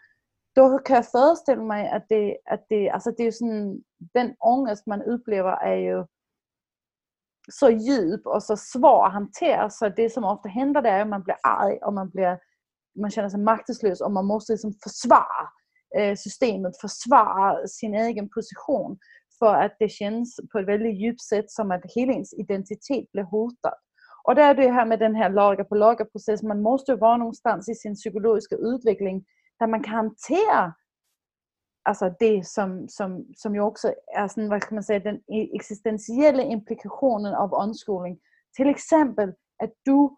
Då 0.55 0.79
kan 0.79 0.95
jag 0.95 1.11
föreställa 1.11 1.63
mig 1.63 1.89
att 1.89 2.05
det, 2.09 2.37
att 2.51 2.65
det, 2.69 2.89
alltså 2.89 3.11
det 3.11 3.23
är 3.23 3.31
sån, 3.31 3.83
den 4.13 4.35
ångest 4.39 4.87
man 4.87 5.01
upplever 5.01 5.51
är 5.51 5.75
ju 5.75 6.05
så 7.51 7.69
djup 7.69 8.27
och 8.27 8.43
så 8.43 8.57
svår 8.57 9.05
att 9.05 9.13
hantera 9.13 9.69
så 9.69 9.89
det 9.89 10.09
som 10.09 10.23
ofta 10.23 10.49
händer 10.49 10.83
är 10.83 11.01
att 11.01 11.07
man 11.07 11.23
blir 11.23 11.35
arg 11.43 11.77
och 11.77 11.93
man, 11.93 12.09
blir, 12.09 12.39
man 12.99 13.11
känner 13.11 13.29
sig 13.29 13.39
maktlös 13.39 14.01
och 14.01 14.11
man 14.11 14.25
måste 14.25 14.53
liksom 14.53 14.73
försvara 14.83 15.49
eh, 15.97 16.15
systemet, 16.15 16.81
försvara 16.81 17.67
sin 17.67 17.95
egen 17.95 18.29
position 18.29 18.97
för 19.39 19.55
att 19.55 19.75
det 19.79 19.89
känns 19.89 20.39
på 20.51 20.59
ett 20.59 20.67
väldigt 20.67 21.01
djupt 21.01 21.21
sätt 21.21 21.51
som 21.51 21.71
att 21.71 21.81
hela 21.95 22.13
ens 22.13 22.33
identitet 22.33 23.11
blir 23.11 23.23
hotad. 23.23 23.73
Och 24.23 24.35
det 24.35 24.41
är 24.41 24.55
det 24.55 24.71
här 24.71 24.85
med 24.85 24.99
den 24.99 25.15
här 25.15 25.29
lager 25.29 25.63
på 25.63 25.75
lager-processen. 25.75 26.47
Man 26.47 26.61
måste 26.61 26.95
vara 26.95 27.17
någonstans 27.17 27.69
i 27.69 27.75
sin 27.75 27.95
psykologiska 27.95 28.55
utveckling 28.55 29.25
där 29.59 29.67
man 29.67 29.83
kan 29.83 29.93
hantera 29.93 30.73
alltså 31.83 32.15
det 32.19 32.47
som, 32.47 32.85
som, 32.89 33.25
som 33.35 33.55
ju 33.55 33.61
också 33.61 33.93
är 34.15 34.27
sådan, 34.27 34.49
vad 34.49 34.61
ska 34.61 34.75
man 34.75 34.83
säga, 34.83 34.99
den 34.99 35.15
e- 35.15 35.55
existentiella 35.55 36.43
implikationen 36.43 37.33
av 37.33 37.53
omskolning. 37.53 38.19
Till 38.55 38.69
exempel 38.69 39.29
att 39.63 39.73
du 39.85 40.09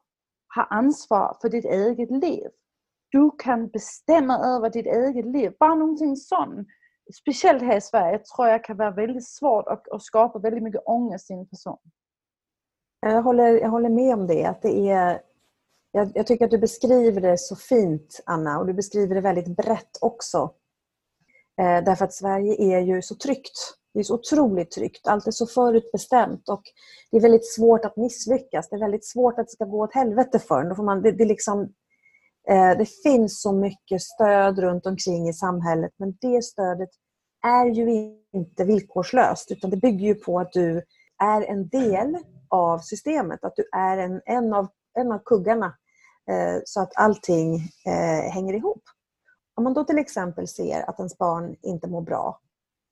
har 0.56 0.68
ansvar 0.70 1.38
för 1.42 1.50
ditt 1.50 1.66
eget 1.66 2.12
liv. 2.12 2.48
Du 3.12 3.32
kan 3.38 3.68
bestämma 3.68 4.38
över 4.38 4.70
ditt 4.70 4.86
eget 4.86 5.26
liv. 5.26 5.54
Bara 5.60 5.76
någonting 5.76 6.16
sånt. 6.16 6.68
Speciellt 7.22 7.62
här 7.64 7.78
i 7.78 7.82
Sverige 7.82 8.20
tror 8.20 8.48
jag 8.48 8.64
kan 8.64 8.78
vara 8.78 8.92
väldigt 8.92 9.28
svårt 9.28 9.68
och, 9.68 9.88
och 9.88 10.02
skapa 10.02 10.40
väldigt 10.40 10.64
mycket 10.64 10.82
ångest 10.86 11.32
i 11.32 11.34
en 11.34 11.48
person. 11.48 11.78
Jag 13.06 13.24
håller, 13.24 13.60
jag 13.60 13.70
håller 13.70 13.90
med 13.90 14.14
om 14.14 14.28
det. 14.28 14.46
Att 14.46 14.62
det 14.62 14.90
är, 14.90 15.22
jag, 15.92 16.12
jag, 16.16 16.28
tycker 16.28 16.46
att 16.46 16.52
du 16.52 16.58
beskriver 16.58 17.22
det 17.22 17.38
så 17.38 17.56
fint, 17.56 18.22
Anna, 18.26 18.60
och 18.60 18.68
du 18.68 18.74
beskriver 18.74 19.16
det 19.16 19.22
väldigt 19.22 19.58
brett 19.58 19.98
också. 20.02 20.54
Eh, 21.62 21.84
därför 21.84 22.06
att 22.06 22.14
Sverige 22.14 22.56
är 22.62 22.80
ju 22.80 23.02
så 23.02 23.16
tryggt. 23.16 23.78
Det 23.94 24.00
är 24.00 24.04
så 24.04 24.14
otroligt 24.14 24.72
tryggt. 24.72 25.08
Allt 25.08 25.28
är 25.28 25.32
så 25.32 25.48
förutbestämt 25.48 26.50
och 26.50 26.62
det 27.12 27.18
är 27.18 27.22
väldigt 27.22 27.54
svårt 27.54 27.86
att 27.86 27.98
misslyckas. 27.98 28.70
Det 28.70 28.76
är 28.76 28.80
väldigt 28.80 29.06
svårt 29.06 29.40
att 29.40 29.48
det 29.48 29.52
ska 29.52 29.66
gå 29.66 29.84
åt 29.84 29.94
helvete 29.94 30.40
för 30.40 30.64
Då 30.64 30.76
får 30.76 30.84
man, 30.84 31.02
det, 31.02 31.12
det, 31.12 31.26
liksom, 31.26 31.62
eh, 32.50 32.78
det 32.78 32.90
finns 33.04 33.42
så 33.42 33.54
mycket 33.54 34.02
stöd 34.02 34.60
runt 34.60 34.86
omkring 34.86 35.30
i 35.30 35.34
samhället 35.34 35.92
men 35.98 36.18
det 36.22 36.44
stödet 36.44 36.90
är 37.46 37.66
ju 37.66 38.16
inte 38.34 38.64
villkorslöst 38.64 39.52
utan 39.52 39.70
det 39.70 39.78
bygger 39.78 40.08
ju 40.08 40.16
på 40.16 40.40
att 40.40 40.52
du 40.52 40.84
är 41.24 41.42
en 41.42 41.68
del 41.68 42.18
av 42.54 42.80
systemet. 42.80 43.44
Att 43.44 43.56
du 43.56 43.64
är 43.72 43.98
en, 43.98 44.22
en, 44.26 44.54
av, 44.54 44.68
en 45.00 45.12
av 45.12 45.20
kuggarna 45.26 45.76
eh, 46.30 46.62
så 46.66 46.82
att 46.82 46.92
allting 46.96 47.56
eh, 47.86 48.32
hänger 48.32 48.54
ihop. 48.54 48.84
Om 49.56 49.64
man 49.64 49.74
då 49.74 49.84
till 49.84 49.98
exempel 49.98 50.48
ser 50.48 50.90
att 50.90 51.00
ens 51.00 51.18
barn 51.18 51.56
inte 51.62 51.88
mår 51.88 52.02
bra 52.02 52.40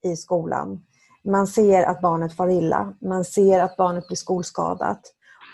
i 0.04 0.16
skolan. 0.16 0.86
Man 1.24 1.48
ser 1.48 1.84
att 1.84 2.02
barnet 2.02 2.36
far 2.36 2.50
illa. 2.50 2.94
Man 3.02 3.26
ser 3.26 3.60
att 3.60 3.78
barnet 3.78 4.08
blir 4.08 4.18
skolskadat. 4.18 5.02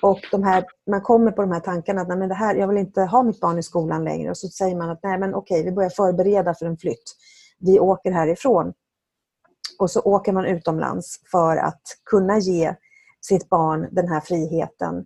Och 0.01 0.19
de 0.31 0.43
här, 0.43 0.65
man 0.89 1.01
kommer 1.01 1.31
på 1.31 1.41
de 1.41 1.51
här 1.51 1.59
tankarna 1.59 2.01
att 2.01 2.07
nej, 2.07 2.17
men 2.17 2.29
det 2.29 2.35
här, 2.35 2.55
jag 2.55 2.67
vill 2.67 2.77
inte 2.77 3.01
ha 3.01 3.23
mitt 3.23 3.39
barn 3.39 3.59
i 3.59 3.63
skolan 3.63 4.03
längre. 4.03 4.29
Och 4.29 4.37
så 4.37 4.47
säger 4.47 4.75
man 4.75 4.89
att 4.89 4.99
nej 5.03 5.19
men 5.19 5.35
okej, 5.35 5.63
vi 5.63 5.71
börjar 5.71 5.89
förbereda 5.89 6.53
för 6.53 6.65
en 6.65 6.77
flytt. 6.77 7.15
Vi 7.59 7.79
åker 7.79 8.11
härifrån. 8.11 8.73
Och 9.79 9.91
så 9.91 10.01
åker 10.01 10.33
man 10.33 10.45
utomlands 10.45 11.19
för 11.31 11.57
att 11.57 11.81
kunna 12.09 12.37
ge 12.37 12.75
sitt 13.21 13.49
barn 13.49 13.87
den 13.91 14.07
här 14.07 14.19
friheten, 14.19 15.05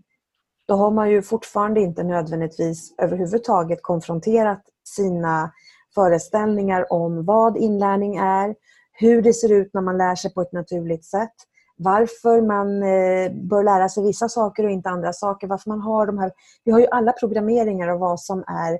då 0.68 0.76
har 0.76 0.92
man 0.92 1.12
ju 1.12 1.22
fortfarande 1.22 1.80
inte 1.80 2.04
nödvändigtvis 2.04 2.96
överhuvudtaget 2.98 3.80
konfronterat 3.82 4.62
sina 4.84 5.52
föreställningar 5.96 6.94
om 6.94 7.26
vad 7.26 7.58
inlärning 7.58 8.16
är, 8.16 8.56
hur 8.92 9.22
det 9.22 9.34
ser 9.34 9.52
ut 9.52 9.74
när 9.74 9.82
man 9.82 9.98
lär 9.98 10.16
sig 10.16 10.34
på 10.34 10.42
ett 10.42 10.52
naturligt 10.52 11.06
sätt, 11.06 11.34
varför 11.78 12.42
man 12.42 12.84
eh, 12.84 13.48
bör 13.50 13.64
lära 13.64 13.90
sig 13.90 14.04
vissa 14.04 14.30
saker 14.30 14.64
och 14.64 14.72
inte 14.72 14.90
andra 14.90 15.14
saker, 15.14 15.48
varför 15.48 15.70
man 15.70 15.82
har 15.82 16.06
de 16.06 16.18
här... 16.18 16.32
Vi 16.64 16.72
har 16.72 16.80
ju 16.80 16.88
alla 16.88 17.12
programmeringar 17.12 17.88
av 17.88 18.00
vad 18.00 18.20
som 18.20 18.44
är, 18.48 18.80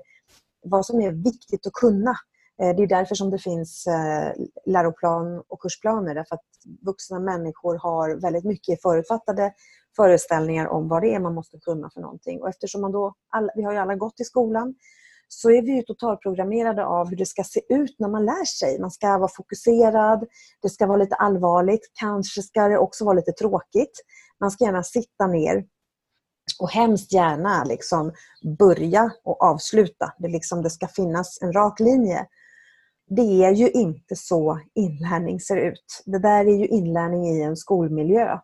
vad 0.62 0.86
som 0.86 1.00
är 1.00 1.10
viktigt 1.10 1.66
att 1.66 1.72
kunna. 1.72 2.14
Eh, 2.62 2.76
det 2.76 2.82
är 2.82 2.86
därför 2.86 3.14
som 3.14 3.30
det 3.30 3.38
finns 3.38 3.86
eh, 3.86 4.32
läroplan 4.66 5.42
och 5.48 5.60
kursplaner. 5.62 6.14
Därför 6.14 6.34
att 6.34 6.44
vuxna 6.82 7.18
människor 7.18 7.78
har 7.78 8.20
väldigt 8.20 8.44
mycket 8.44 8.82
förutfattade 8.82 9.52
föreställningar 9.96 10.66
om 10.66 10.88
vad 10.88 11.02
det 11.02 11.14
är 11.14 11.20
man 11.20 11.34
måste 11.34 11.58
kunna 11.58 11.90
för 11.90 12.00
någonting. 12.00 12.40
Och 12.40 12.48
eftersom 12.48 12.80
man 12.80 12.92
då, 12.92 13.14
alla, 13.30 13.52
vi 13.56 13.62
har 13.62 13.72
ju 13.72 13.78
alla 13.78 13.94
gått 13.94 14.20
i 14.20 14.24
skolan, 14.24 14.74
så 15.28 15.50
är 15.50 15.62
vi 15.62 15.72
ju 15.72 15.82
totalprogrammerade 15.82 16.86
av 16.86 17.08
hur 17.08 17.16
det 17.16 17.26
ska 17.26 17.44
se 17.44 17.60
ut 17.68 17.96
när 17.98 18.08
man 18.08 18.24
lär 18.24 18.44
sig. 18.44 18.80
Man 18.80 18.90
ska 18.90 19.18
vara 19.18 19.30
fokuserad, 19.36 20.26
det 20.62 20.68
ska 20.68 20.86
vara 20.86 20.96
lite 20.96 21.14
allvarligt, 21.14 21.90
kanske 22.00 22.42
ska 22.42 22.68
det 22.68 22.78
också 22.78 23.04
vara 23.04 23.16
lite 23.16 23.32
tråkigt. 23.32 23.92
Man 24.40 24.50
ska 24.50 24.64
gärna 24.64 24.82
sitta 24.82 25.26
ner 25.26 25.64
och 26.60 26.70
hemskt 26.70 27.12
gärna 27.12 27.64
liksom 27.64 28.12
börja 28.58 29.10
och 29.24 29.42
avsluta. 29.42 30.12
Det, 30.18 30.28
liksom, 30.28 30.62
det 30.62 30.70
ska 30.70 30.88
finnas 30.88 31.42
en 31.42 31.52
rak 31.52 31.80
linje 31.80 32.26
det 33.10 33.44
är 33.44 33.50
ju 33.50 33.70
inte 33.70 34.16
så 34.16 34.60
inlärning 34.74 35.40
ser 35.40 35.56
ut. 35.56 36.02
Det 36.06 36.18
där 36.18 36.44
är 36.44 36.56
ju 36.56 36.66
inlärning 36.66 37.26
i 37.26 37.42
en 37.42 37.56
skolmiljö. 37.56 38.38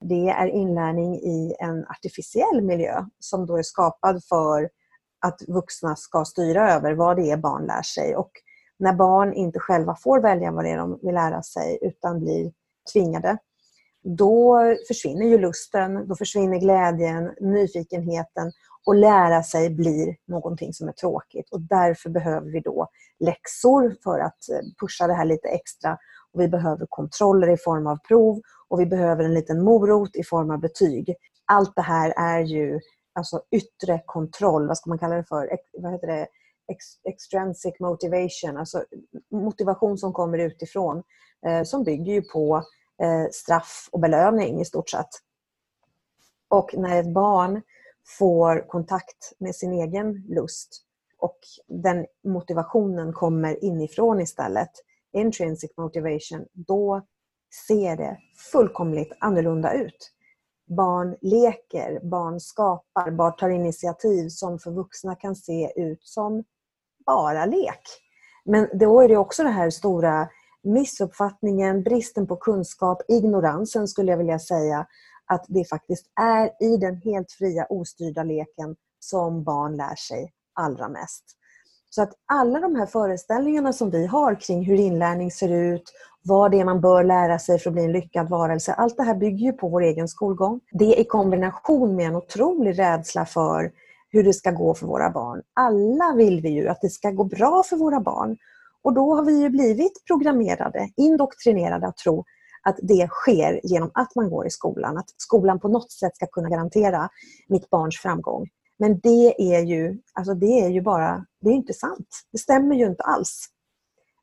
Det 0.00 0.28
är 0.28 0.46
inlärning 0.46 1.14
i 1.14 1.54
en 1.58 1.86
artificiell 1.86 2.62
miljö 2.62 3.04
som 3.18 3.46
då 3.46 3.58
är 3.58 3.62
skapad 3.62 4.24
för 4.24 4.70
att 5.26 5.42
vuxna 5.48 5.96
ska 5.96 6.24
styra 6.24 6.72
över 6.72 6.92
vad 6.92 7.16
det 7.16 7.30
är 7.30 7.36
barn 7.36 7.66
lär 7.66 7.82
sig. 7.82 8.16
Och 8.16 8.30
när 8.78 8.92
barn 8.92 9.32
inte 9.32 9.58
själva 9.58 9.96
får 9.96 10.20
välja 10.20 10.52
vad 10.52 10.64
det 10.64 10.70
är 10.70 10.76
de 10.76 10.98
vill 11.02 11.14
lära 11.14 11.42
sig 11.42 11.78
utan 11.82 12.20
blir 12.20 12.52
tvingade, 12.92 13.38
då 14.02 14.60
försvinner 14.88 15.26
ju 15.26 15.38
lusten, 15.38 16.08
då 16.08 16.16
försvinner 16.16 16.58
glädjen, 16.58 17.34
nyfikenheten 17.40 18.52
och 18.86 18.94
lära 18.94 19.42
sig 19.42 19.70
blir 19.70 20.16
någonting 20.26 20.72
som 20.72 20.88
är 20.88 20.92
tråkigt. 20.92 21.50
Och 21.50 21.60
därför 21.60 22.10
behöver 22.10 22.50
vi 22.50 22.60
då 22.60 22.88
läxor 23.18 23.96
för 24.04 24.18
att 24.18 24.48
eh, 24.48 24.60
pusha 24.80 25.06
det 25.06 25.14
här 25.14 25.24
lite 25.24 25.48
extra. 25.48 25.98
Och 26.32 26.40
vi 26.40 26.48
behöver 26.48 26.86
kontroller 26.88 27.48
i 27.48 27.56
form 27.56 27.86
av 27.86 27.96
prov 27.96 28.40
och 28.68 28.80
vi 28.80 28.86
behöver 28.86 29.24
en 29.24 29.34
liten 29.34 29.64
morot 29.64 30.16
i 30.16 30.24
form 30.24 30.50
av 30.50 30.60
betyg. 30.60 31.14
Allt 31.44 31.76
det 31.76 31.82
här 31.82 32.14
är 32.16 32.40
ju 32.40 32.80
alltså 33.12 33.42
yttre 33.50 34.02
kontroll, 34.06 34.68
vad 34.68 34.78
ska 34.78 34.90
man 34.90 34.98
kalla 34.98 35.16
det 35.16 35.24
för? 35.24 35.58
Vad 35.72 35.92
heter 35.92 36.06
det? 36.06 36.26
extrinsic 37.04 37.80
motivation, 37.80 38.56
alltså 38.56 38.84
motivation 39.30 39.98
som 39.98 40.12
kommer 40.12 40.38
utifrån, 40.38 41.02
eh, 41.46 41.62
som 41.62 41.84
bygger 41.84 42.12
ju 42.12 42.22
på 42.22 42.56
eh, 43.02 43.30
straff 43.32 43.88
och 43.92 44.00
belöning 44.00 44.60
i 44.60 44.64
stort 44.64 44.90
sett. 44.90 45.08
Och 46.48 46.74
när 46.74 47.00
ett 47.00 47.14
barn 47.14 47.62
får 48.18 48.68
kontakt 48.68 49.32
med 49.38 49.54
sin 49.54 49.72
egen 49.72 50.24
lust 50.28 50.84
och 51.20 51.38
den 51.68 52.06
motivationen 52.24 53.12
kommer 53.12 53.64
inifrån 53.64 54.20
istället, 54.20 54.70
intrinsic 55.12 55.76
motivation, 55.76 56.46
då 56.52 57.06
ser 57.68 57.96
det 57.96 58.18
fullkomligt 58.52 59.12
annorlunda 59.20 59.72
ut. 59.74 60.12
Barn 60.76 61.16
leker, 61.20 62.00
barn 62.10 62.40
skapar, 62.40 63.10
barn 63.10 63.36
tar 63.36 63.48
initiativ 63.48 64.28
som 64.28 64.58
för 64.58 64.70
vuxna 64.70 65.14
kan 65.14 65.36
se 65.36 65.72
ut 65.76 66.02
som 66.02 66.44
bara 67.06 67.46
lek. 67.46 67.82
Men 68.44 68.68
då 68.74 69.00
är 69.00 69.08
det 69.08 69.16
också 69.16 69.42
den 69.42 69.52
här 69.52 69.70
stora 69.70 70.28
missuppfattningen, 70.62 71.82
bristen 71.82 72.26
på 72.26 72.36
kunskap, 72.36 73.02
ignoransen 73.08 73.88
skulle 73.88 74.10
jag 74.10 74.18
vilja 74.18 74.38
säga, 74.38 74.86
att 75.30 75.44
det 75.48 75.64
faktiskt 75.64 76.06
är 76.20 76.64
i 76.64 76.76
den 76.76 76.96
helt 76.96 77.32
fria 77.32 77.66
ostyrda 77.68 78.22
leken 78.22 78.76
som 79.00 79.44
barn 79.44 79.76
lär 79.76 79.94
sig 79.94 80.32
allra 80.54 80.88
mest. 80.88 81.24
Så 81.90 82.02
att 82.02 82.12
alla 82.26 82.60
de 82.60 82.74
här 82.74 82.86
föreställningarna 82.86 83.72
som 83.72 83.90
vi 83.90 84.06
har 84.06 84.40
kring 84.40 84.64
hur 84.64 84.76
inlärning 84.76 85.30
ser 85.30 85.48
ut, 85.48 85.82
vad 86.24 86.50
det 86.50 86.60
är 86.60 86.64
man 86.64 86.80
bör 86.80 87.04
lära 87.04 87.38
sig 87.38 87.58
för 87.58 87.70
att 87.70 87.74
bli 87.74 87.84
en 87.84 87.92
lyckad 87.92 88.28
varelse, 88.28 88.72
allt 88.72 88.96
det 88.96 89.02
här 89.02 89.14
bygger 89.14 89.46
ju 89.46 89.52
på 89.52 89.68
vår 89.68 89.82
egen 89.82 90.08
skolgång. 90.08 90.60
Det 90.72 91.00
i 91.00 91.04
kombination 91.04 91.96
med 91.96 92.06
en 92.06 92.16
otrolig 92.16 92.78
rädsla 92.78 93.26
för 93.26 93.72
hur 94.10 94.24
det 94.24 94.32
ska 94.32 94.50
gå 94.50 94.74
för 94.74 94.86
våra 94.86 95.10
barn. 95.10 95.42
Alla 95.54 96.14
vill 96.16 96.40
vi 96.40 96.48
ju 96.48 96.68
att 96.68 96.80
det 96.80 96.90
ska 96.90 97.10
gå 97.10 97.24
bra 97.24 97.62
för 97.62 97.76
våra 97.76 98.00
barn. 98.00 98.36
Och 98.82 98.94
då 98.94 99.14
har 99.14 99.24
vi 99.24 99.40
ju 99.40 99.48
blivit 99.48 100.06
programmerade, 100.06 100.88
indoktrinerade 100.96 101.86
att 101.86 101.96
tro 101.96 102.24
att 102.62 102.76
det 102.82 103.08
sker 103.10 103.60
genom 103.62 103.90
att 103.94 104.14
man 104.14 104.30
går 104.30 104.46
i 104.46 104.50
skolan. 104.50 104.98
Att 104.98 105.10
skolan 105.16 105.60
på 105.60 105.68
något 105.68 105.92
sätt 105.92 106.16
ska 106.16 106.26
kunna 106.26 106.48
garantera 106.48 107.08
mitt 107.48 107.70
barns 107.70 107.98
framgång. 107.98 108.48
Men 108.78 109.00
det 109.00 109.54
är 109.54 109.60
ju, 109.60 109.98
alltså 110.14 110.34
det 110.34 110.60
är 110.60 110.68
ju 110.68 110.80
bara, 110.80 111.26
det 111.40 111.50
är 111.50 111.54
inte 111.54 111.72
sant. 111.72 112.08
Det 112.32 112.38
stämmer 112.38 112.76
ju 112.76 112.86
inte 112.86 113.02
alls. 113.02 113.46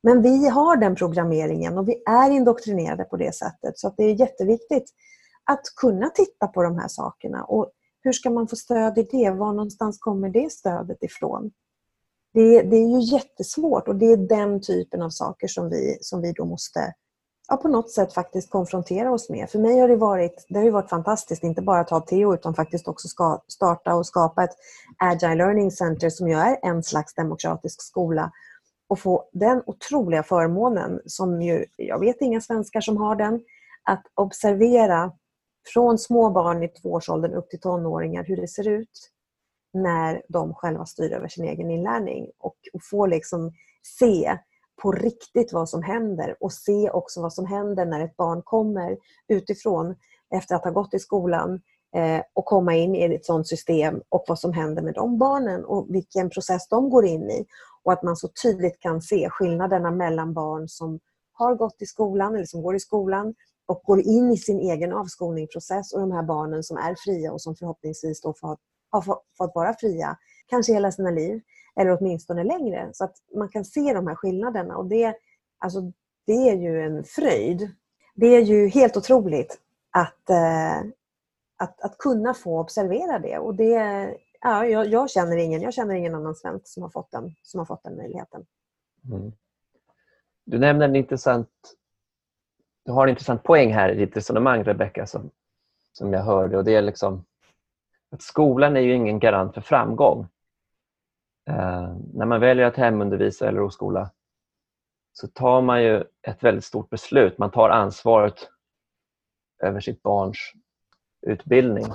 Men 0.04 0.22
vi 0.22 0.48
har 0.48 0.78
den 0.78 0.96
programmeringen 0.96 1.78
och 1.78 1.90
vi 1.90 2.04
är 2.06 2.32
indoktrinerade 2.32 3.04
på 3.04 3.18
det 3.18 3.36
sättet. 3.36 3.80
Så 3.80 3.94
det 3.98 4.04
är 4.04 4.20
jätteviktigt 4.20 4.94
att 5.44 5.62
kunna 5.76 6.10
titta 6.10 6.48
på 6.48 6.64
de 6.64 6.78
här 6.78 6.88
sakerna. 6.88 7.44
Och 7.44 7.72
hur 8.04 8.12
ska 8.12 8.30
man 8.30 8.48
få 8.48 8.56
stöd 8.56 8.98
i 8.98 9.08
det? 9.12 9.30
Var 9.30 9.54
någonstans 9.54 9.98
kommer 10.00 10.30
det 10.30 10.52
stödet 10.52 11.04
ifrån? 11.04 11.52
Det, 12.34 12.62
det 12.62 12.78
är 12.78 12.88
ju 12.88 13.16
jättesvårt 13.16 13.88
och 13.88 13.96
det 13.96 14.06
är 14.06 14.18
den 14.18 14.62
typen 14.62 15.02
av 15.02 15.10
saker 15.10 15.48
som 15.48 15.70
vi, 15.70 15.98
som 16.02 16.22
vi 16.22 16.32
då 16.32 16.46
måste 16.46 16.94
ja, 17.48 17.58
på 17.58 17.68
något 17.68 17.92
sätt 17.92 18.14
faktiskt 18.14 18.50
konfrontera 18.50 19.12
oss 19.12 19.30
med. 19.30 19.50
För 19.50 19.60
mig 19.60 19.80
har 19.80 19.88
det 19.88 19.96
varit, 19.96 20.46
det 20.50 20.60
har 20.60 20.70
varit 20.70 20.90
fantastiskt, 20.90 21.44
inte 21.44 21.62
bara 21.62 21.80
att 21.80 21.90
ha 21.90 22.00
Theo 22.00 22.34
utan 22.34 22.56
faktiskt 22.56 22.88
också 22.88 23.08
ska 23.08 23.42
starta 23.48 23.96
och 23.96 24.06
skapa 24.06 24.44
ett 24.44 24.56
Agile 24.98 25.36
Learning 25.36 25.72
Center 25.72 26.10
som 26.10 26.28
ju 26.28 26.34
är 26.34 26.58
en 26.64 26.84
slags 26.84 27.14
demokratisk 27.14 27.82
skola 27.82 28.32
och 28.88 29.00
få 29.00 29.30
den 29.34 29.64
otroliga 29.66 30.24
förmånen 30.24 31.00
som 31.06 31.42
ju, 31.42 31.66
jag 31.76 32.00
vet 32.00 32.22
inga 32.22 32.42
svenskar 32.42 32.82
som 32.82 32.98
har 32.98 33.16
den, 33.16 33.42
att 33.84 34.04
observera 34.16 35.12
från 35.74 35.98
små 35.98 36.30
barn 36.30 36.64
i 36.64 36.68
tvåårsåldern 36.68 37.34
upp 37.34 37.50
till 37.50 37.60
tonåringar 37.60 38.24
hur 38.24 38.38
det 38.38 38.48
ser 38.48 38.68
ut 38.68 39.12
när 39.74 40.22
de 40.30 40.54
själva 40.54 40.86
styr 40.86 41.12
över 41.12 41.28
sin 41.28 41.46
egen 41.46 41.72
inlärning 41.72 42.28
och, 42.40 42.56
och 42.74 42.82
få 42.84 43.06
liksom 43.06 43.52
se 44.00 44.38
på 44.82 44.92
riktigt 44.92 45.54
vad 45.54 45.70
som 45.70 45.84
händer 45.84 46.36
och 46.40 46.54
se 46.54 46.90
också 46.90 47.22
vad 47.22 47.34
som 47.34 47.46
händer 47.46 47.86
när 47.86 48.00
ett 48.00 48.18
barn 48.18 48.42
kommer 48.42 48.98
utifrån 49.28 49.96
efter 50.36 50.56
att 50.56 50.64
ha 50.64 50.72
gått 50.72 50.94
i 50.94 51.00
skolan 51.00 51.62
eh, 51.96 52.22
och 52.34 52.46
komma 52.46 52.76
in 52.76 52.96
i 52.96 53.16
ett 53.16 53.26
sådant 53.26 53.48
system 53.48 54.02
och 54.10 54.24
vad 54.28 54.40
som 54.40 54.54
händer 54.54 54.82
med 54.82 54.94
de 54.94 55.18
barnen 55.18 55.66
och 55.66 55.86
vilken 55.90 56.30
process 56.30 56.68
de 56.68 56.90
går 56.90 57.06
in 57.06 57.30
i. 57.30 57.46
Och 57.84 57.94
att 57.94 58.04
man 58.04 58.16
så 58.16 58.28
tydligt 58.44 58.80
kan 58.80 59.02
se 59.02 59.30
skillnaderna 59.30 59.92
mellan 59.92 60.34
barn 60.34 60.68
som 60.68 61.00
har 61.34 61.56
gått 61.56 61.82
i 61.82 61.86
skolan 61.86 62.36
eller 62.36 62.46
som 62.46 62.62
går 62.62 62.76
i 62.76 62.80
skolan 62.80 63.34
och 63.68 63.82
går 63.84 64.00
in 64.00 64.32
i 64.32 64.38
sin 64.38 64.60
egen 64.60 64.94
avskolningsprocess 64.94 65.94
och 65.94 66.00
de 66.00 66.12
här 66.12 66.24
barnen 66.24 66.64
som 66.64 66.78
är 66.78 66.96
fria 67.06 67.32
och 67.32 67.42
som 67.42 67.56
förhoppningsvis 67.56 68.22
då 68.22 68.34
får, 68.34 68.58
har 68.90 69.02
fått 69.38 69.52
vara 69.56 69.74
fria, 69.74 70.18
kanske 70.48 70.74
hela 70.74 70.92
sina 70.92 71.10
liv 71.10 71.42
eller 71.80 71.98
åtminstone 72.00 72.44
längre. 72.44 72.90
Så 72.94 73.04
att 73.04 73.16
man 73.36 73.50
kan 73.50 73.66
se 73.66 73.94
de 73.94 74.08
här 74.08 74.16
skillnaderna 74.16 74.78
och 74.78 74.86
det, 74.86 75.16
alltså, 75.58 75.82
det 76.26 76.50
är 76.50 76.56
ju 76.56 76.82
en 76.82 77.04
fröjd. 77.04 77.72
Det 78.16 78.28
är 78.28 78.42
ju 78.42 78.68
helt 78.68 78.98
otroligt 78.98 79.60
att, 79.92 80.30
eh, 80.30 80.78
att, 81.58 81.82
att 81.82 81.98
kunna 81.98 82.34
få 82.34 82.60
observera 82.60 83.20
det. 83.20 83.38
Och 83.38 83.56
det 83.56 83.74
ja, 84.42 84.66
jag, 84.66 84.88
jag, 84.88 85.10
känner 85.10 85.38
ingen, 85.38 85.62
jag 85.62 85.74
känner 85.74 85.96
ingen 85.96 86.16
annan 86.16 86.36
svensk 86.36 86.68
som 86.68 86.84
har 86.84 86.90
fått 86.90 87.12
den, 87.12 87.36
som 87.44 87.58
har 87.58 87.66
fått 87.66 87.84
den 87.84 87.96
möjligheten. 87.96 88.46
Mm. 89.12 89.32
Du 90.46 90.60
nämner 90.60 90.86
en 90.86 90.96
intressant 90.96 91.50
du 92.88 92.94
har 92.94 93.04
en 93.04 93.10
intressant 93.10 93.44
poäng 93.44 93.74
här 93.74 93.90
i 93.90 93.96
ditt 93.96 94.18
resonemang 94.18 94.64
Rebecka 94.64 95.08
som, 95.08 95.30
som 95.94 96.14
jag 96.14 96.24
hörde 96.24 96.58
och 96.58 96.64
det 96.64 96.76
är 96.76 96.82
liksom 96.82 97.26
att 98.12 98.22
skolan 98.22 98.78
är 98.78 98.82
ju 98.82 98.94
ingen 98.94 99.20
garant 99.20 99.54
för 99.54 99.62
framgång. 99.62 100.28
Eh, 101.48 101.96
när 102.14 102.26
man 102.26 102.40
väljer 102.40 102.66
att 102.66 102.76
hemundervisa 102.76 103.48
eller 103.48 103.70
skola 103.70 104.12
så 105.14 105.28
tar 105.28 105.62
man 105.62 105.84
ju 105.84 106.04
ett 106.22 106.44
väldigt 106.44 106.64
stort 106.64 106.90
beslut. 106.90 107.38
Man 107.38 107.52
tar 107.52 107.70
ansvaret 107.70 108.50
över 109.60 109.80
sitt 109.80 110.04
barns 110.04 110.38
utbildning. 111.22 111.86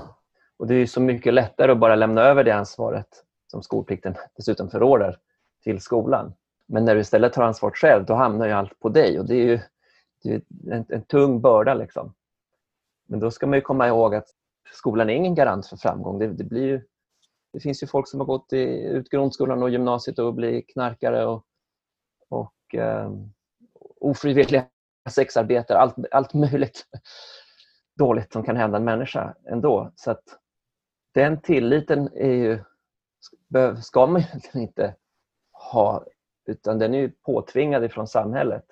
Och 0.57 0.67
Det 0.67 0.75
är 0.75 0.87
så 0.87 1.01
mycket 1.01 1.35
lättare 1.35 1.73
att 1.73 1.79
bara 1.79 1.95
lämna 1.95 2.23
över 2.23 2.45
det 2.45 2.51
ansvaret 2.51 3.25
som 3.47 3.63
skolplikten 3.63 4.15
dessutom 4.37 4.71
förordar 4.71 5.19
till 5.63 5.81
skolan. 5.81 6.35
Men 6.67 6.85
när 6.85 6.95
du 6.95 7.01
istället 7.01 7.33
tar 7.33 7.43
ansvaret 7.43 7.77
själv, 7.77 8.05
då 8.05 8.15
hamnar 8.15 8.47
ju 8.47 8.53
allt 8.53 8.81
på 8.81 8.89
dig 8.89 9.19
och 9.19 9.27
det 9.27 9.35
är 9.35 9.45
ju 9.45 9.61
det 10.23 10.35
är 10.35 10.43
en, 10.71 10.85
en 10.89 11.03
tung 11.03 11.41
börda. 11.41 11.75
Liksom. 11.75 12.15
Men 13.07 13.21
då 13.21 13.31
ska 13.31 13.47
man 13.47 13.63
komma 13.63 13.89
ihåg 13.89 14.15
att 14.15 14.29
skolan 14.73 15.11
är 15.11 15.15
ingen 15.15 15.35
garant 15.35 15.67
för 15.67 15.77
framgång. 15.77 16.19
Det, 16.19 16.27
det 16.27 16.45
blir 16.45 16.67
ju 16.67 16.83
det 17.53 17.61
finns 17.61 17.83
ju 17.83 17.87
folk 17.87 18.09
som 18.09 18.21
har 18.21 18.27
gått 18.27 18.53
i, 18.53 18.85
ut 18.85 19.09
grundskolan 19.09 19.63
och 19.63 19.71
gymnasiet 19.71 20.19
och 20.19 20.35
blir 20.35 20.63
knarkare 20.63 21.27
och, 21.27 21.45
och 22.29 22.75
eh, 22.75 23.11
ofrivilliga 24.01 24.67
sexarbetare. 25.11 25.79
Allt, 25.79 25.95
allt 26.11 26.35
möjligt 26.35 26.87
dåligt 27.99 28.33
som 28.33 28.43
kan 28.43 28.57
hända 28.57 28.77
en 28.77 28.85
människa 28.85 29.35
ändå. 29.45 29.93
Så 29.95 30.11
att 30.11 30.25
den 31.15 31.41
tilliten 31.41 32.11
är 32.15 32.33
ju, 32.33 32.59
ska 33.83 34.07
man 34.07 34.21
egentligen 34.21 34.69
inte 34.69 34.95
ha 35.53 36.05
utan 36.45 36.79
den 36.79 36.95
är 36.95 36.99
ju 36.99 37.11
påtvingad 37.11 37.93
från 37.93 38.09
samhället. 38.09 38.65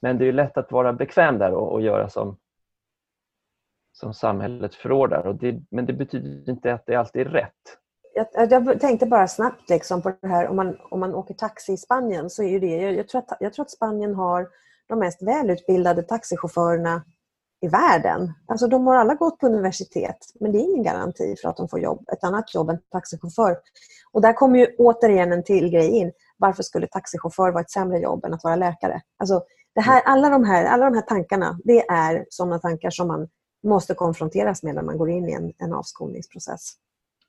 Men 0.00 0.18
det 0.18 0.28
är 0.28 0.32
lätt 0.32 0.56
att 0.56 0.72
vara 0.72 0.92
bekväm 0.92 1.38
där 1.38 1.52
och, 1.52 1.72
och 1.72 1.82
göra 1.82 2.08
som, 2.08 2.36
som 4.00 4.14
samhället 4.14 4.74
förordar. 4.74 5.26
Och 5.26 5.34
det, 5.34 5.60
men 5.70 5.86
det 5.86 5.92
betyder 5.92 6.50
inte 6.50 6.74
att 6.74 6.86
det 6.86 6.94
alltid 6.94 7.26
är 7.26 7.30
rätt. 7.30 7.76
Jag, 8.14 8.52
jag 8.52 8.80
tänkte 8.80 9.06
bara 9.06 9.28
snabbt 9.28 9.70
liksom 9.70 10.02
på 10.02 10.12
det 10.20 10.28
här 10.28 10.48
om 10.48 10.56
man, 10.56 10.76
om 10.90 11.00
man 11.00 11.14
åker 11.14 11.34
taxi 11.34 11.72
i 11.72 11.76
Spanien 11.76 12.30
så 12.30 12.42
är 12.42 12.60
det, 12.60 12.76
jag, 12.76 12.94
jag, 12.94 13.08
tror 13.08 13.18
att, 13.18 13.36
jag 13.40 13.52
tror 13.52 13.64
att 13.64 13.70
Spanien 13.70 14.14
har 14.14 14.48
de 14.88 14.98
mest 14.98 15.22
välutbildade 15.22 16.02
taxichaufförerna 16.02 17.02
i 17.60 17.68
världen. 17.68 18.32
Alltså 18.46 18.66
de 18.66 18.86
har 18.86 18.96
alla 18.96 19.14
gått 19.14 19.38
på 19.38 19.46
universitet 19.46 20.18
men 20.40 20.52
det 20.52 20.58
är 20.58 20.70
ingen 20.70 20.84
garanti 20.84 21.36
för 21.42 21.48
att 21.48 21.56
de 21.56 21.68
får 21.68 21.80
jobb, 21.80 22.08
ett 22.12 22.24
annat 22.24 22.54
jobb 22.54 22.70
än 22.70 22.78
taxichaufför. 22.92 23.56
Och 24.12 24.22
där 24.22 24.32
kommer 24.32 24.58
ju 24.58 24.66
återigen 24.78 25.32
en 25.32 25.44
till 25.44 25.68
grej 25.70 25.88
in. 25.90 26.12
Varför 26.38 26.62
skulle 26.62 26.86
taxichaufför 26.86 27.50
vara 27.50 27.60
ett 27.60 27.70
sämre 27.70 27.98
jobb 27.98 28.24
än 28.24 28.34
att 28.34 28.44
vara 28.44 28.56
läkare? 28.56 29.00
Alltså, 29.18 29.42
det 29.74 29.80
här, 29.80 30.02
alla, 30.04 30.28
de 30.30 30.44
här, 30.44 30.64
alla 30.64 30.84
de 30.84 30.94
här 30.94 31.02
tankarna, 31.02 31.58
det 31.64 31.86
är 31.88 32.26
sådana 32.28 32.58
tankar 32.58 32.90
som 32.90 33.08
man 33.08 33.28
måste 33.62 33.94
konfronteras 33.94 34.62
med 34.62 34.74
när 34.74 34.82
man 34.82 34.98
går 34.98 35.10
in 35.10 35.28
i 35.28 35.32
en, 35.32 35.52
en 35.58 35.72
avskolningsprocess. 35.72 36.72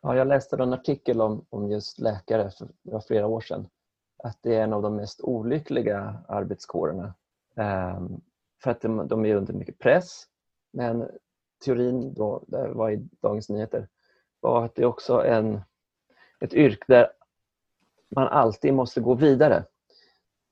Ja, 0.01 0.15
jag 0.15 0.27
läste 0.27 0.55
en 0.55 0.73
artikel 0.73 1.21
om, 1.21 1.45
om 1.49 1.71
just 1.71 1.99
läkare 1.99 2.49
för 2.49 2.65
det 2.65 2.91
var 2.91 3.01
flera 3.01 3.27
år 3.27 3.41
sedan. 3.41 3.67
Att 4.23 4.37
det 4.41 4.55
är 4.55 4.63
en 4.63 4.73
av 4.73 4.81
de 4.81 4.95
mest 4.95 5.21
olyckliga 5.21 6.23
arbetskårerna. 6.27 7.13
Um, 7.55 8.21
för 8.63 8.71
att 8.71 8.81
de, 8.81 9.07
de 9.07 9.25
är 9.25 9.35
under 9.35 9.53
mycket 9.53 9.79
press. 9.79 10.23
Men 10.73 11.09
teorin 11.65 12.13
då, 12.13 12.43
det 12.47 12.67
var 12.67 12.89
i 12.89 13.07
Dagens 13.21 13.49
Nyheter 13.49 13.87
var 14.39 14.65
att 14.65 14.75
det 14.75 14.81
är 14.81 14.85
också 14.85 15.25
en, 15.25 15.61
ett 16.39 16.53
yrke 16.53 16.85
där 16.87 17.11
man 18.15 18.27
alltid 18.27 18.73
måste 18.73 19.01
gå 19.01 19.13
vidare. 19.13 19.65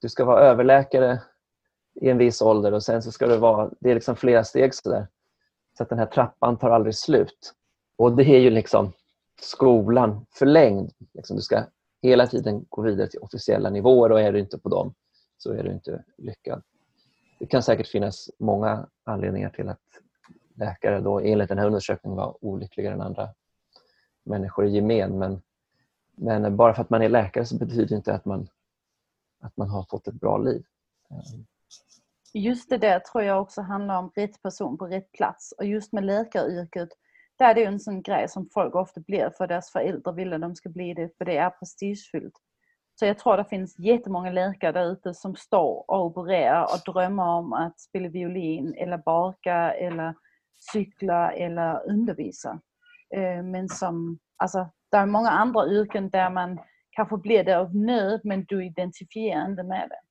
Du 0.01 0.09
ska 0.09 0.25
vara 0.25 0.39
överläkare 0.39 1.21
i 1.93 2.09
en 2.09 2.17
viss 2.17 2.41
ålder 2.41 2.73
och 2.73 2.83
sen 2.83 3.01
så 3.01 3.11
ska 3.11 3.27
du 3.27 3.37
vara, 3.37 3.71
det 3.79 3.91
är 3.91 3.95
liksom 3.95 4.15
flera 4.15 4.43
steg 4.43 4.75
sådär. 4.75 5.07
Så 5.79 5.83
att 5.83 5.89
den 5.89 5.99
här 5.99 6.05
trappan 6.05 6.57
tar 6.57 6.69
aldrig 6.69 6.95
slut. 6.95 7.53
Och 7.97 8.15
det 8.15 8.23
är 8.23 8.39
ju 8.39 8.49
liksom 8.49 8.91
skolan 9.41 10.25
förlängd. 10.31 10.91
Liksom 11.13 11.35
du 11.35 11.41
ska 11.41 11.63
hela 12.01 12.27
tiden 12.27 12.65
gå 12.69 12.81
vidare 12.81 13.07
till 13.07 13.19
officiella 13.19 13.69
nivåer 13.69 14.11
och 14.11 14.21
är 14.21 14.31
du 14.31 14.39
inte 14.39 14.57
på 14.57 14.69
dem 14.69 14.93
så 15.37 15.53
är 15.53 15.63
du 15.63 15.71
inte 15.71 16.03
lyckad. 16.17 16.63
Det 17.39 17.45
kan 17.45 17.63
säkert 17.63 17.87
finnas 17.87 18.29
många 18.39 18.87
anledningar 19.03 19.49
till 19.49 19.69
att 19.69 19.81
läkare 20.55 20.99
då 20.99 21.19
enligt 21.19 21.49
den 21.49 21.57
här 21.57 21.65
undersökningen 21.65 22.17
var 22.17 22.37
olyckligare 22.45 22.93
än 22.93 23.01
andra 23.01 23.29
människor 24.23 24.65
i 24.65 24.69
gemen. 24.69 25.17
Men, 25.17 25.41
men 26.15 26.55
bara 26.55 26.73
för 26.73 26.81
att 26.81 26.89
man 26.89 27.01
är 27.01 27.09
läkare 27.09 27.45
så 27.45 27.57
betyder 27.57 27.85
det 27.85 27.95
inte 27.95 28.13
att 28.13 28.25
man, 28.25 28.49
att 29.39 29.57
man 29.57 29.69
har 29.69 29.83
fått 29.83 30.07
ett 30.07 30.13
bra 30.13 30.37
liv. 30.37 30.63
Just 32.33 32.69
det 32.69 32.77
där 32.77 32.99
tror 32.99 33.23
jag 33.23 33.41
också 33.41 33.61
handlar 33.61 33.99
om 33.99 34.11
rätt 34.15 34.41
person 34.41 34.77
på 34.77 34.85
rätt 34.85 35.11
plats. 35.11 35.51
Och 35.51 35.65
just 35.65 35.93
med 35.93 36.03
läkaryrket, 36.03 36.89
där 37.39 37.49
är 37.49 37.53
det 37.53 37.61
ju 37.61 37.67
en 37.67 37.79
sån 37.79 38.01
grej 38.01 38.29
som 38.29 38.49
folk 38.53 38.75
ofta 38.75 39.01
blir 39.01 39.29
för 39.37 39.47
deras 39.47 39.71
föräldrar 39.71 40.13
vill 40.13 40.33
att 40.33 40.41
de 40.41 40.55
ska 40.55 40.69
bli 40.69 40.93
det 40.93 41.17
för 41.17 41.25
det 41.25 41.37
är 41.37 41.49
prestigefyllt. 41.49 42.33
Så 42.99 43.05
jag 43.05 43.17
tror 43.17 43.37
det 43.37 43.45
finns 43.45 43.79
jättemånga 43.79 44.31
läkare 44.31 44.71
där 44.71 44.91
ute 44.91 45.13
som 45.13 45.35
står 45.35 45.91
och 45.91 46.05
opererar 46.05 46.63
och 46.63 46.93
drömmer 46.93 47.23
om 47.23 47.53
att 47.53 47.79
spela 47.79 48.09
violin 48.09 48.73
eller 48.77 48.97
baka 48.97 49.73
eller 49.73 50.15
cykla 50.73 51.31
eller 51.31 51.89
undervisa. 51.89 52.59
Eh, 53.15 53.43
men 53.43 53.69
som, 53.69 54.19
alltså, 54.37 54.69
det 54.91 54.97
är 54.97 55.05
många 55.05 55.29
andra 55.29 55.67
yrken 55.67 56.09
där 56.09 56.29
man 56.29 56.59
kanske 56.91 57.17
blir 57.17 57.43
det 57.43 57.59
av 57.59 57.75
nöd 57.75 58.21
men 58.23 58.45
du 58.47 58.65
identifierar 58.65 59.45
inte 59.45 59.63
med 59.63 59.89
det. 59.89 60.08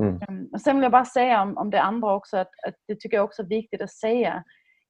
Mm. 0.00 0.20
Ehm, 0.28 0.48
och 0.52 0.60
sen 0.60 0.76
vill 0.76 0.82
jag 0.82 0.92
bara 0.92 1.04
säga 1.04 1.42
om, 1.42 1.58
om 1.58 1.70
det 1.70 1.82
andra 1.82 2.14
också 2.14 2.36
att, 2.36 2.50
att 2.68 2.74
det 2.88 3.00
tycker 3.00 3.16
jag 3.16 3.24
också 3.24 3.42
är 3.42 3.46
viktigt 3.46 3.82
att 3.82 3.92
säga 3.92 4.44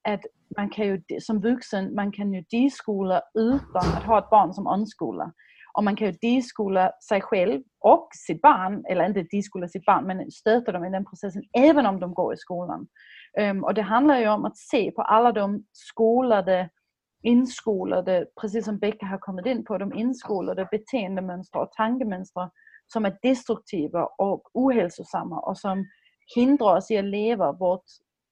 att 0.09 0.21
man 0.57 0.71
kan 0.71 0.87
ju 0.87 1.03
som 1.21 1.41
vuxen, 1.41 1.95
man 1.95 2.13
kan 2.13 2.33
ju 2.33 2.45
deskola 2.51 3.23
utan 3.35 3.97
att 3.97 4.05
ha 4.05 4.19
ett 4.19 4.31
barn 4.31 4.55
som 4.55 4.67
omskola. 4.67 5.33
Och 5.75 5.85
man 5.85 5.97
kan 5.97 6.07
ju 6.07 6.13
deskola 6.13 6.93
sig 7.09 7.21
själv 7.21 7.63
och 7.81 8.09
sitt 8.27 8.43
barn, 8.43 8.85
eller 8.89 9.05
inte 9.05 9.23
deskola 9.23 9.69
sitt 9.69 9.85
barn, 9.85 10.07
men 10.07 10.31
stöta 10.31 10.73
dem 10.73 10.85
i 10.85 10.91
den 10.91 11.05
processen 11.05 11.43
även 11.59 11.87
om 11.87 12.01
de 12.01 12.15
går 12.15 12.35
i 12.35 12.37
skolan. 12.37 12.87
Um, 13.41 13.65
och 13.65 13.75
det 13.75 13.83
handlar 13.83 14.19
ju 14.19 14.29
om 14.29 14.45
att 14.45 14.57
se 14.57 14.91
på 14.91 15.03
alla 15.03 15.33
de 15.33 15.65
skolade, 15.73 16.69
inskolade, 17.23 18.27
precis 18.41 18.65
som 18.65 18.79
Becka 18.79 19.07
har 19.07 19.19
kommit 19.19 19.47
in 19.47 19.65
på, 19.65 19.79
de 19.79 19.93
inskolade 19.93 20.69
beteendemönster 20.71 21.61
och 21.61 21.73
tankemönster 21.73 22.51
som 22.93 23.05
är 23.05 23.18
destruktiva 23.22 24.07
och 24.18 24.43
ohälsosamma 24.55 25.40
och 25.40 25.59
som 25.59 25.84
hindrar 26.34 26.76
oss 26.76 26.90
i 26.90 26.99
att 26.99 27.05
leva 27.05 27.53
vårt, 27.53 27.84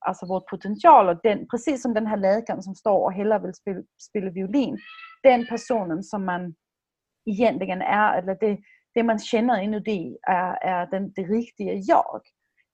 alltså 0.07 0.27
vår 0.27 0.41
potential. 0.41 1.09
Och 1.09 1.21
den, 1.23 1.49
precis 1.49 1.83
som 1.83 1.95
den 1.95 2.07
här 2.07 2.17
läkaren 2.17 2.63
som 2.63 2.75
står 2.75 3.05
och 3.05 3.13
hellre 3.13 3.39
vill 3.39 3.55
spela, 3.55 3.81
spela 4.09 4.31
violin. 4.31 4.79
Den 5.23 5.47
personen 5.47 6.03
som 6.03 6.25
man 6.25 6.55
egentligen 7.31 7.83
är, 7.83 8.19
eller 8.19 8.37
det, 8.41 8.59
det 8.95 9.03
man 9.03 9.19
känner 9.19 9.63
inuti 9.63 10.19
är, 10.23 10.53
är 10.63 10.87
den, 10.87 11.13
det 11.13 11.23
riktiga 11.23 11.73
jag. 11.75 12.21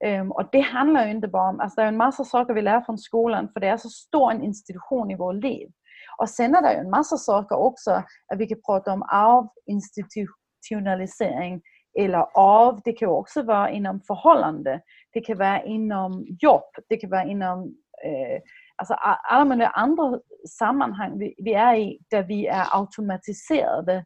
Um, 0.05 0.33
och 0.33 0.49
det 0.53 0.61
handlar 0.61 1.05
ju 1.05 1.11
inte 1.11 1.29
bara 1.29 1.49
om, 1.49 1.61
alltså 1.61 1.81
det 1.81 1.85
är 1.85 1.89
en 1.89 1.97
massa 1.97 2.25
saker 2.25 2.55
vi 2.55 2.63
lär 2.63 2.81
från 2.81 2.99
skolan 2.99 3.49
för 3.53 3.61
det 3.61 3.69
är 3.69 3.77
så 3.77 3.89
stor 3.89 4.31
en 4.31 4.43
institution 4.43 5.11
i 5.11 5.17
vårt 5.17 5.35
liv. 5.35 5.69
Och 6.19 6.31
sen 6.31 6.55
är 6.55 6.63
det 6.63 6.73
ju 6.73 6.79
en 6.79 6.91
massa 6.91 7.17
saker 7.17 7.57
också, 7.57 7.91
att 7.91 8.39
vi 8.39 8.47
kan 8.47 8.61
prata 8.67 8.93
om 8.93 9.03
avinstitutionalisering 9.13 11.63
eller 11.99 12.27
av, 12.35 12.81
det 12.85 12.93
kan 12.93 13.09
också 13.09 13.43
vara 13.43 13.71
inom 13.71 14.01
förhållande, 14.01 14.81
det 15.13 15.21
kan 15.21 15.39
vara 15.39 15.63
inom 15.63 16.27
jobb, 16.41 16.71
det 16.89 16.97
kan 16.97 17.11
vara 17.11 17.25
inom 17.25 17.63
eh, 18.05 18.41
alltså 18.77 18.95
alla 18.95 19.45
möjliga 19.45 19.69
andra 19.69 20.21
sammanhang. 20.59 21.19
Vi, 21.19 21.35
vi 21.39 21.55
är 21.55 21.75
i 21.75 21.99
där 22.11 22.23
vi 22.23 22.47
är 22.47 22.67
automatiserade 22.71 24.05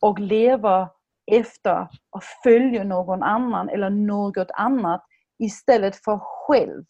och 0.00 0.18
lever 0.18 0.88
efter 1.32 1.88
och 2.10 2.22
följer 2.42 2.84
någon 2.84 3.22
annan 3.22 3.68
eller 3.68 3.90
något 3.90 4.50
annat 4.54 5.04
istället 5.38 5.96
för 5.96 6.18
själv 6.18 6.84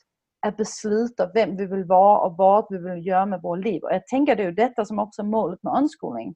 att 0.46 0.56
besluta 0.56 1.30
vem 1.34 1.56
vi 1.56 1.66
vill 1.66 1.84
vara 1.84 2.18
och 2.18 2.36
vad 2.36 2.66
vi 2.70 2.78
vill 2.78 3.06
göra 3.06 3.26
med 3.26 3.42
vårt 3.42 3.64
liv. 3.64 3.82
Och 3.82 3.92
jag 3.92 4.06
tänker 4.06 4.36
det 4.36 4.42
är 4.42 4.52
detta 4.52 4.84
som 4.84 4.98
också 4.98 5.22
är 5.22 5.26
målet 5.26 5.62
med 5.62 5.72
omskolning. 5.72 6.34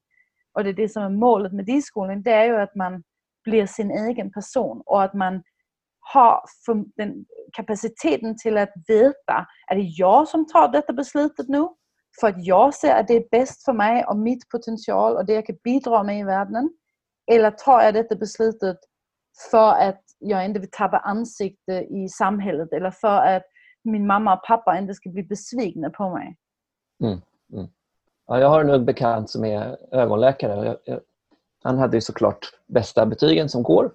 Och 0.52 0.64
det 0.64 0.70
är 0.70 0.74
det 0.74 0.88
som 0.88 1.02
är 1.02 1.08
målet 1.08 1.52
med 1.52 1.64
diskolning, 1.64 2.22
det 2.22 2.30
är 2.30 2.44
ju 2.44 2.56
att 2.56 2.74
man 2.74 3.02
blir 3.44 3.66
sin 3.66 3.90
egen 3.90 4.32
person 4.32 4.82
och 4.86 5.02
att 5.02 5.14
man 5.14 5.42
har 6.12 6.40
den 6.96 7.24
kapaciteten 7.52 8.36
till 8.36 8.58
att 8.58 8.72
veta, 8.88 9.46
är 9.70 9.74
det 9.74 9.82
jag 9.82 10.28
som 10.28 10.46
tar 10.46 10.68
detta 10.68 10.92
beslutet 10.92 11.48
nu? 11.48 11.68
För 12.20 12.28
att 12.28 12.46
jag 12.46 12.74
ser 12.74 13.00
att 13.00 13.08
det 13.08 13.14
är 13.14 13.28
bäst 13.30 13.64
för 13.64 13.72
mig 13.72 14.04
och 14.04 14.16
mitt 14.16 14.48
potential 14.48 15.16
och 15.16 15.26
det 15.26 15.32
jag 15.32 15.46
kan 15.46 15.56
bidra 15.64 16.02
med 16.02 16.18
i 16.18 16.22
världen. 16.22 16.70
Eller 17.32 17.50
tar 17.50 17.82
jag 17.82 17.94
detta 17.94 18.16
beslutet 18.16 18.76
för 19.50 19.70
att 19.72 20.02
jag 20.18 20.44
inte 20.44 20.60
vill 20.60 20.70
tappa 20.72 20.98
ansikte 20.98 21.72
i 21.72 22.08
samhället 22.08 22.72
eller 22.72 22.90
för 22.90 23.36
att 23.36 23.42
min 23.84 24.06
mamma 24.06 24.34
och 24.36 24.44
pappa 24.44 24.78
inte 24.78 24.94
ska 24.94 25.10
bli 25.10 25.22
besvikna 25.22 25.90
på 25.90 26.10
mig. 26.10 26.36
Mm, 27.04 27.20
mm. 27.52 27.68
Ja, 28.26 28.40
jag 28.40 28.48
har 28.48 28.64
en 28.64 28.84
bekant 28.84 29.30
som 29.30 29.44
är 29.44 29.76
ögonläkare. 29.94 30.66
Jag, 30.66 30.76
jag, 30.84 31.00
han 31.64 31.78
hade 31.78 31.96
ju 31.96 32.00
såklart 32.00 32.50
bästa 32.66 33.06
betygen 33.06 33.48
som 33.48 33.62
går. 33.62 33.94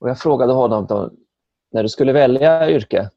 Och 0.00 0.08
jag 0.08 0.18
frågade 0.18 0.52
honom 0.52 0.86
då, 0.86 1.10
när 1.72 1.82
du 1.82 1.88
skulle 1.88 2.12
välja 2.12 2.70
yrke, 2.70 3.10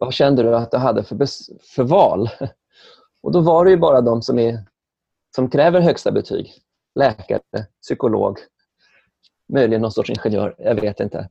vad 0.00 0.14
kände 0.14 0.42
du 0.42 0.56
att 0.56 0.70
du 0.70 0.76
hade 0.76 1.04
för, 1.04 1.18
för 1.60 1.82
val? 1.82 2.28
Och 3.22 3.32
då 3.32 3.40
var 3.40 3.64
det 3.64 3.70
ju 3.70 3.76
bara 3.76 4.00
de 4.00 4.22
som, 4.22 4.38
är, 4.38 4.58
som 5.34 5.50
kräver 5.50 5.80
högsta 5.80 6.12
betyg. 6.12 6.52
Läkare, 6.94 7.40
psykolog, 7.82 8.38
möjligen 9.48 9.82
någon 9.82 9.92
sorts 9.92 10.10
ingenjör, 10.10 10.54
jag 10.58 10.74
vet 10.74 11.00
inte. 11.00 11.28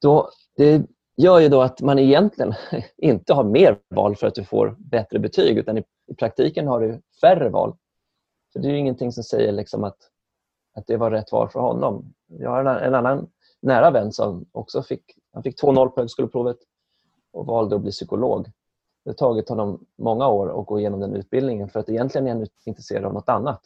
Då, 0.00 0.30
det 0.56 0.82
gör 1.16 1.38
ju 1.38 1.48
då 1.48 1.62
att 1.62 1.80
man 1.80 1.98
egentligen 1.98 2.54
inte 2.96 3.34
har 3.34 3.44
mer 3.44 3.78
val 3.88 4.16
för 4.16 4.26
att 4.26 4.34
du 4.34 4.44
får 4.44 4.76
bättre 4.78 5.18
betyg 5.18 5.58
utan 5.58 5.78
i, 5.78 5.84
i 6.06 6.14
praktiken 6.14 6.66
har 6.66 6.80
du 6.80 7.00
färre 7.20 7.48
val. 7.48 7.76
För 8.52 8.60
Det 8.60 8.68
är 8.68 8.72
ju 8.72 8.78
ingenting 8.78 9.12
som 9.12 9.24
säger 9.24 9.52
liksom 9.52 9.84
att, 9.84 9.96
att 10.74 10.86
det 10.86 10.96
var 10.96 11.10
rätt 11.10 11.32
val 11.32 11.48
för 11.48 11.60
honom. 11.60 12.14
Jag 12.26 12.50
har 12.50 12.64
en, 12.64 12.66
en 12.66 12.94
annan 12.94 13.28
nära 13.60 13.90
vän 13.90 14.12
som 14.12 14.46
också 14.52 14.82
fick, 14.82 15.04
han 15.32 15.42
fick 15.42 15.62
2-0 15.62 15.88
på 15.88 16.00
högskoleprovet 16.00 16.56
och 17.32 17.46
valde 17.46 17.76
att 17.76 17.82
bli 17.82 17.90
psykolog. 17.90 18.50
Det 19.04 19.10
har 19.10 19.14
tagit 19.14 19.48
honom 19.48 19.86
många 19.98 20.28
år 20.28 20.60
att 20.60 20.66
gå 20.66 20.78
igenom 20.78 21.00
den 21.00 21.14
utbildningen 21.14 21.68
för 21.68 21.80
att 21.80 21.88
egentligen 21.88 22.26
är 22.26 22.34
han 22.34 22.46
intresserad 22.64 23.04
av 23.04 23.14
något 23.14 23.28
annat. 23.28 23.60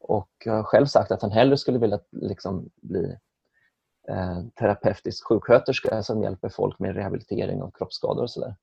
Och 0.00 0.30
jag 0.44 0.52
har 0.52 0.62
själv 0.62 0.86
sagt 0.86 1.10
att 1.10 1.22
han 1.22 1.30
hellre 1.30 1.56
skulle 1.56 1.78
vilja 1.78 2.00
liksom 2.10 2.70
bli 2.82 3.16
eh, 4.08 4.40
terapeutisk 4.54 5.26
sjuksköterska 5.28 6.02
som 6.02 6.22
hjälper 6.22 6.48
folk 6.48 6.78
med 6.78 6.94
rehabilitering 6.94 7.62
av 7.62 7.70
kroppsskador 7.70 8.22
och 8.22 8.30
sådär. 8.30 8.54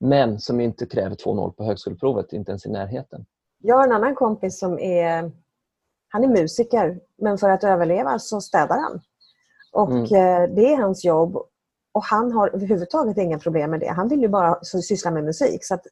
Men 0.00 0.40
som 0.40 0.60
inte 0.60 0.86
kräver 0.86 1.16
2-0 1.16 1.52
på 1.52 1.64
högskoleprovet, 1.64 2.32
inte 2.32 2.50
ens 2.50 2.66
i 2.66 2.70
närheten. 2.70 3.26
Jag 3.58 3.76
har 3.76 3.84
en 3.84 3.92
annan 3.92 4.14
kompis 4.14 4.58
som 4.58 4.78
är, 4.78 5.32
han 6.10 6.24
är 6.24 6.28
musiker 6.28 7.00
men 7.18 7.38
för 7.38 7.48
att 7.48 7.64
överleva 7.64 8.18
så 8.18 8.40
städar 8.40 8.78
han. 8.80 9.00
Och 9.72 9.90
mm. 9.90 10.04
Eh, 10.04 10.54
det 10.54 10.72
är 10.72 10.76
hans 10.76 11.04
jobb 11.04 11.36
och 11.92 12.04
han 12.04 12.32
har 12.32 12.48
överhuvudtaget 12.48 13.18
inga 13.18 13.38
problem 13.38 13.70
med 13.70 13.80
det. 13.80 13.88
Han 13.88 14.08
vill 14.08 14.20
ju 14.20 14.28
bara 14.28 14.64
syssla 14.64 15.10
med 15.10 15.24
musik. 15.24 15.64
Så 15.64 15.74
att 15.74 15.86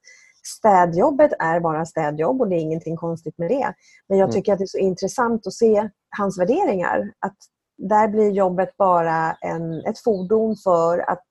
städjobbet 0.44 1.32
är 1.38 1.60
bara 1.60 1.86
städjobb 1.86 2.40
och 2.40 2.48
det 2.48 2.56
är 2.56 2.60
ingenting 2.60 2.96
konstigt 2.96 3.38
med 3.38 3.50
det. 3.50 3.74
Men 4.08 4.18
jag 4.18 4.26
mm. 4.26 4.34
tycker 4.34 4.52
att 4.52 4.58
det 4.58 4.64
är 4.64 4.66
så 4.66 4.78
intressant 4.78 5.46
att 5.46 5.52
se 5.52 5.90
hans 6.16 6.40
värderingar. 6.40 7.12
Att 7.18 7.36
där 7.78 8.08
blir 8.08 8.30
jobbet 8.30 8.76
bara 8.76 9.32
en, 9.32 9.84
ett 9.84 9.98
fordon 9.98 10.56
för 10.56 11.10
att 11.10 11.22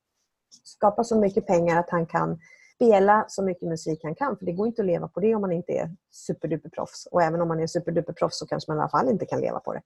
skapa 0.63 1.03
så 1.03 1.19
mycket 1.19 1.47
pengar 1.47 1.79
att 1.79 1.89
han 1.89 2.05
kan 2.05 2.39
spela 2.78 3.25
så 3.28 3.43
mycket 3.43 3.67
musik 3.67 3.99
han 4.03 4.15
kan. 4.15 4.38
För 4.38 4.45
det 4.45 4.51
går 4.51 4.67
inte 4.67 4.82
att 4.82 4.86
leva 4.86 5.07
på 5.07 5.19
det 5.19 5.36
om 5.36 5.41
man 5.41 5.51
inte 5.51 5.71
är 5.71 5.95
superduper 6.11 6.69
proffs. 6.69 7.07
Och 7.11 7.23
även 7.23 7.41
om 7.41 7.47
man 7.47 7.59
är 7.59 7.67
superduper 7.67 8.13
proffs 8.13 8.39
så 8.39 8.47
kanske 8.47 8.71
man 8.71 8.78
i 8.78 8.82
alla 8.82 8.89
fall 8.89 9.09
inte 9.09 9.25
kan 9.25 9.41
leva 9.41 9.59
på 9.59 9.73
det. 9.73 9.82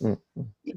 Mm. 0.00 0.16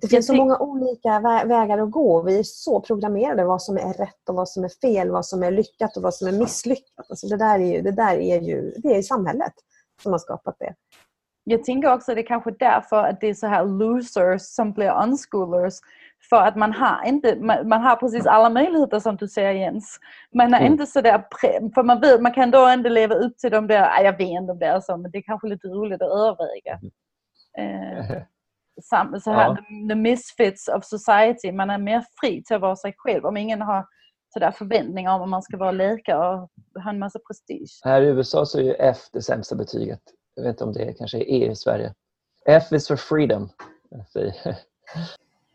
Det 0.01 0.07
finns 0.07 0.28
så 0.28 0.34
många 0.34 0.57
olika 0.57 1.20
vä 1.20 1.45
vägar 1.45 1.78
att 1.78 1.91
gå. 1.91 2.22
Vi 2.22 2.39
är 2.39 2.43
så 2.43 2.82
programmerade 2.82 3.45
vad 3.45 3.61
som 3.61 3.78
är 3.78 3.93
rätt 3.93 4.30
och 4.30 4.36
vad 4.36 4.49
som 4.49 4.63
är 4.63 4.70
fel, 4.70 5.11
vad 5.11 5.26
som 5.26 5.43
är 5.43 5.51
lyckat 5.51 5.97
och 5.97 6.03
vad 6.03 6.13
som 6.13 6.28
är 6.28 6.32
misslyckat. 6.32 7.09
Alltså 7.09 7.28
det 7.28 7.38
där 7.38 7.59
är 7.59 7.74
ju, 7.74 7.82
det 7.82 7.91
där 7.91 8.17
är 8.17 8.41
ju 8.41 8.74
det 8.78 8.97
är 8.97 9.01
samhället 9.01 9.53
som 10.03 10.11
har 10.11 10.20
skapat 10.20 10.55
det. 10.59 10.76
Jag 11.43 11.63
tänker 11.63 11.93
också 11.93 12.11
att 12.11 12.15
det 12.15 12.22
är 12.22 12.28
kanske 12.28 12.51
därför 12.51 13.03
att 13.03 13.22
det 13.22 13.28
är 13.28 13.34
så 13.34 13.47
här 13.47 13.65
losers 13.65 14.41
som 14.41 14.74
blir 14.74 15.03
unschoolers. 15.03 15.74
För 16.30 16.41
att 16.41 16.55
man 16.55 16.74
har, 16.74 17.07
inte, 17.07 17.36
man, 17.36 17.67
man 17.67 17.82
har 17.82 17.95
precis 17.95 18.26
alla 18.26 18.49
möjligheter 18.49 18.99
som 18.99 19.15
du 19.15 19.28
säger 19.28 19.51
Jens. 19.51 19.99
Man 20.36 20.53
är 20.53 20.59
mm. 20.59 20.72
inte 20.72 20.86
sådär, 20.86 21.26
för 21.76 21.84
man 21.84 22.01
vet, 22.01 22.22
man 22.22 22.34
kan 22.34 22.51
då 22.51 22.72
inte 22.72 22.89
leva 22.89 23.15
upp 23.15 23.38
till 23.38 23.51
de 23.51 23.67
där, 23.67 24.03
jag 24.03 24.17
vet 24.17 24.30
inte 24.30 24.51
om 24.51 24.59
det 24.59 24.65
är 24.65 24.80
så, 24.80 24.97
men 24.97 25.11
det 25.11 25.17
är 25.17 25.22
kanske 25.22 25.47
lite 25.47 25.67
roligt 25.67 26.01
att 26.01 26.11
överväga. 26.11 26.80
Eh, 27.57 28.22
så 28.82 28.95
här, 28.95 29.09
ja. 29.26 29.55
the, 29.55 29.89
the 29.89 29.95
misfits 29.95 30.67
of 30.67 30.86
society, 30.86 31.51
man 31.51 31.70
är 31.70 31.78
mer 31.78 32.03
fri 32.22 32.43
till 32.43 32.55
att 32.55 32.61
vara 32.61 32.76
sig 32.76 32.93
själv. 32.97 33.26
Om 33.26 33.38
ingen 33.38 33.61
har 33.61 33.86
sådär 34.34 34.51
förväntningar 34.51 35.15
om 35.15 35.22
att 35.22 35.30
man 35.30 35.41
ska 35.41 35.57
vara 35.57 35.72
läkare 35.72 36.36
och 36.36 36.49
ha 36.84 36.89
en 36.89 36.99
massa 36.99 37.20
prestige. 37.20 37.80
Här 37.84 38.01
i 38.01 38.07
USA 38.07 38.45
så 38.45 38.59
är 38.59 38.63
ju 38.63 38.74
F 38.74 38.97
det 39.13 39.22
sämsta 39.22 39.55
betyget. 39.55 40.01
Jag 40.36 40.43
vet 40.43 40.49
inte 40.49 40.63
om 40.63 40.74
det 40.74 40.93
kanske 40.93 41.17
är 41.17 41.30
E 41.30 41.51
i 41.51 41.55
Sverige. 41.55 41.93
F 42.45 42.72
is 42.72 42.88
for 42.88 42.95
freedom. 42.95 43.49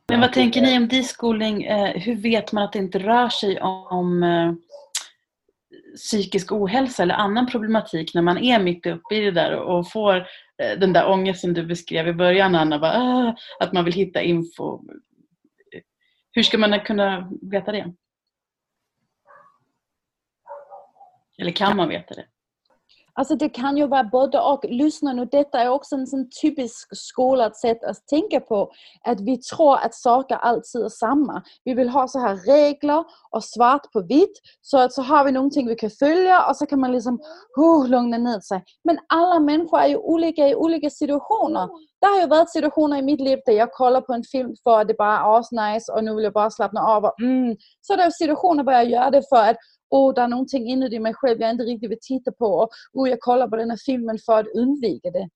Men 0.09 0.21
vad 0.21 0.33
tänker 0.33 0.63
ni 0.63 0.77
om 0.77 0.89
diskolning? 0.89 1.65
Eh, 1.65 2.01
hur 2.01 2.17
vet 2.17 2.53
man 2.53 2.65
att 2.65 2.73
det 2.73 2.79
inte 2.79 2.99
rör 2.99 3.29
sig 3.29 3.61
om 3.61 4.23
eh, 4.23 4.53
psykisk 5.97 6.53
ohälsa 6.53 7.03
eller 7.03 7.15
annan 7.15 7.47
problematik 7.47 8.15
när 8.15 8.23
man 8.23 8.39
är 8.39 8.59
mitt 8.59 8.87
uppe 8.87 9.15
i 9.15 9.21
det 9.21 9.31
där 9.31 9.57
och 9.57 9.91
får 9.91 10.17
eh, 10.63 10.79
den 10.79 10.93
där 10.93 11.09
ångesten 11.09 11.55
du 11.55 11.67
beskrev 11.67 12.09
i 12.09 12.13
början 12.13 12.55
Anna, 12.55 12.79
bara, 12.79 12.93
ah, 12.93 13.37
att 13.61 13.73
man 13.73 13.85
vill 13.85 13.95
hitta 13.95 14.23
info. 14.23 14.81
Hur 16.33 16.43
ska 16.43 16.59
man 16.59 16.81
kunna 16.81 17.33
veta 17.43 17.73
det? 17.73 17.93
Eller 21.39 21.53
kan 21.53 21.77
man 21.77 21.89
veta 21.89 22.15
det? 22.15 22.27
Alltså 23.15 23.37
det 23.37 23.49
kan 23.49 23.77
ju 23.77 23.87
vara 23.87 24.05
både 24.05 24.41
och. 24.41 24.65
Lyssna 24.65 25.12
nu, 25.12 25.25
detta 25.25 25.61
är 25.61 25.69
också 25.69 25.95
en 25.95 26.07
sån 26.07 26.29
typisk 26.43 26.89
skolad 26.97 27.57
sätt 27.57 27.85
att 27.85 28.07
tänka 28.07 28.41
på. 28.41 28.73
Att 29.05 29.21
vi 29.21 29.37
tror 29.37 29.77
att 29.77 29.95
saker 29.95 30.37
alltid 30.37 30.81
är 30.85 30.89
samma. 30.89 31.43
Vi 31.65 31.75
vill 31.75 31.89
ha 31.89 32.09
så 32.09 32.19
här 32.19 32.37
regler 32.37 33.05
och 33.31 33.45
svart 33.45 33.93
på 33.93 34.01
vitt. 34.01 34.41
Så 34.61 34.79
att 34.79 34.93
så 34.93 35.03
har 35.03 35.25
vi 35.25 35.33
någonting 35.33 35.67
vi 35.67 35.75
kan 35.75 35.91
följa 35.91 36.47
och 36.47 36.57
så 36.57 36.67
kan 36.67 36.81
man 36.81 36.93
liksom 36.93 37.21
uh, 37.59 37.89
lugna 37.89 38.19
ner 38.19 38.41
sig. 38.41 38.65
Men 38.85 38.99
alla 39.09 39.41
människor 39.41 39.79
är 39.79 39.89
ju 39.89 39.97
olika 39.97 40.49
i 40.49 40.55
olika 40.55 40.91
situationer. 40.91 41.69
Det 42.01 42.07
har 42.07 42.21
ju 42.21 42.27
varit 42.27 42.51
situationer 42.51 42.99
i 42.99 43.03
mitt 43.03 43.21
liv 43.21 43.39
där 43.47 43.53
jag 43.53 43.73
kollar 43.73 44.01
på 44.01 44.12
en 44.12 44.25
film 44.25 44.55
för 44.65 44.81
att 44.81 44.89
det 44.89 44.95
bara 44.95 45.19
är 45.19 45.39
asnice 45.39 45.93
och 45.93 46.05
nu 46.05 46.15
vill 46.15 46.25
jag 46.25 46.33
bara 46.33 46.51
slappna 46.51 46.81
av. 46.81 47.05
Och, 47.05 47.21
mm. 47.21 47.57
Så 47.81 47.93
är 47.93 48.11
situationer 48.11 48.65
där 48.65 48.73
jag 48.73 48.91
gör 48.91 49.11
det 49.11 49.23
för 49.29 49.37
att 49.37 49.57
oh, 49.91 50.14
det 50.14 50.20
är 50.20 50.28
någonting 50.28 50.68
inuti 50.68 50.99
mig 50.99 51.14
själv 51.14 51.41
jag 51.41 51.51
inte 51.51 51.64
riktigt 51.64 51.91
vill 51.91 51.99
titta 52.01 52.32
på. 52.32 52.47
Och, 52.47 52.70
oh, 52.93 53.09
jag 53.11 53.20
kollar 53.20 53.49
på 53.49 53.57
den 53.57 53.70
här 53.70 53.78
filmen 53.87 54.18
för 54.26 54.41
att 54.41 54.55
undvika 54.55 55.11
det. 55.11 55.28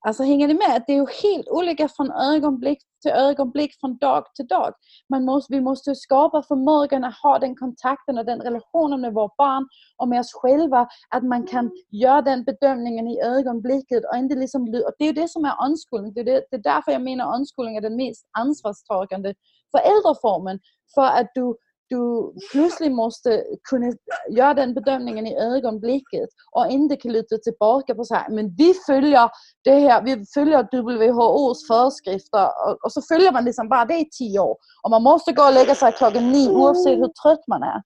Alltså 0.00 0.22
hänger 0.22 0.48
ni 0.48 0.54
med? 0.54 0.84
Det 0.86 0.92
är 0.92 0.96
ju 0.96 1.06
helt 1.22 1.48
olika 1.48 1.88
från 1.88 2.10
ögonblick 2.12 2.78
till 3.02 3.10
ögonblick, 3.10 3.80
från 3.80 3.96
dag 3.96 4.24
till 4.34 4.46
dag. 4.46 4.72
Man 5.08 5.24
måste, 5.24 5.52
vi 5.52 5.60
måste 5.60 5.94
skapa 5.94 6.42
förmågan 6.42 7.04
att 7.04 7.14
ha 7.22 7.38
den 7.38 7.56
kontakten 7.56 8.18
och 8.18 8.24
den 8.24 8.40
relationen 8.40 9.00
med 9.00 9.14
vårt 9.14 9.36
barn 9.36 9.68
och 9.96 10.08
med 10.08 10.20
oss 10.20 10.32
själva. 10.32 10.88
Att 11.08 11.24
man 11.24 11.46
kan 11.46 11.70
göra 11.90 12.22
den 12.22 12.44
bedömningen 12.44 13.08
i 13.08 13.20
ögonblicket. 13.20 14.04
Och 14.04 14.16
inte 14.16 14.34
liksom, 14.34 14.70
det 14.70 15.04
är 15.04 15.06
ju 15.06 15.12
det 15.12 15.28
som 15.28 15.44
är 15.44 15.60
omskolning. 15.66 16.12
Det 16.12 16.20
är, 16.20 16.24
det, 16.24 16.44
det 16.50 16.56
är 16.56 16.62
därför 16.62 16.92
jag 16.92 17.02
menar 17.02 17.36
omskolning 17.38 17.76
är 17.76 17.80
den 17.80 17.96
mest 17.96 18.28
ansvarstagande 18.38 19.34
föräldraformen. 19.70 20.60
För 20.94 21.06
att 21.06 21.30
du 21.34 21.56
du 21.88 22.32
plötsligt 22.52 22.92
måste 22.92 23.44
kunna 23.70 23.92
göra 24.30 24.54
den 24.54 24.74
bedömningen 24.74 25.26
i 25.26 25.36
ögonblicket 25.36 26.28
och 26.50 26.66
inte 26.70 26.96
kan 26.96 27.12
luta 27.12 27.36
tillbaka 27.38 27.94
på 27.94 28.04
så 28.04 28.14
här, 28.14 28.30
men 28.30 28.54
vi 28.58 28.74
följer 28.86 29.30
det 29.64 29.74
här, 29.74 30.02
vi 30.02 30.24
följer 30.34 31.12
WHOs 31.12 31.66
föreskrifter 31.66 32.48
och, 32.84 32.92
så 32.92 33.02
följer 33.02 33.32
man 33.32 33.44
liksom 33.44 33.68
bara 33.68 33.84
det 33.84 33.98
i 33.98 34.08
tio 34.10 34.40
år. 34.40 34.56
Och 34.82 34.90
man 34.90 35.02
måste 35.02 35.32
gå 35.32 35.42
och 35.42 35.54
lägga 35.54 35.74
sig 35.74 35.92
klockan 35.92 36.32
nio 36.32 36.48
oavsett 36.48 36.98
hur 36.98 37.12
trött 37.22 37.46
man 37.46 37.62
är. 37.62 37.82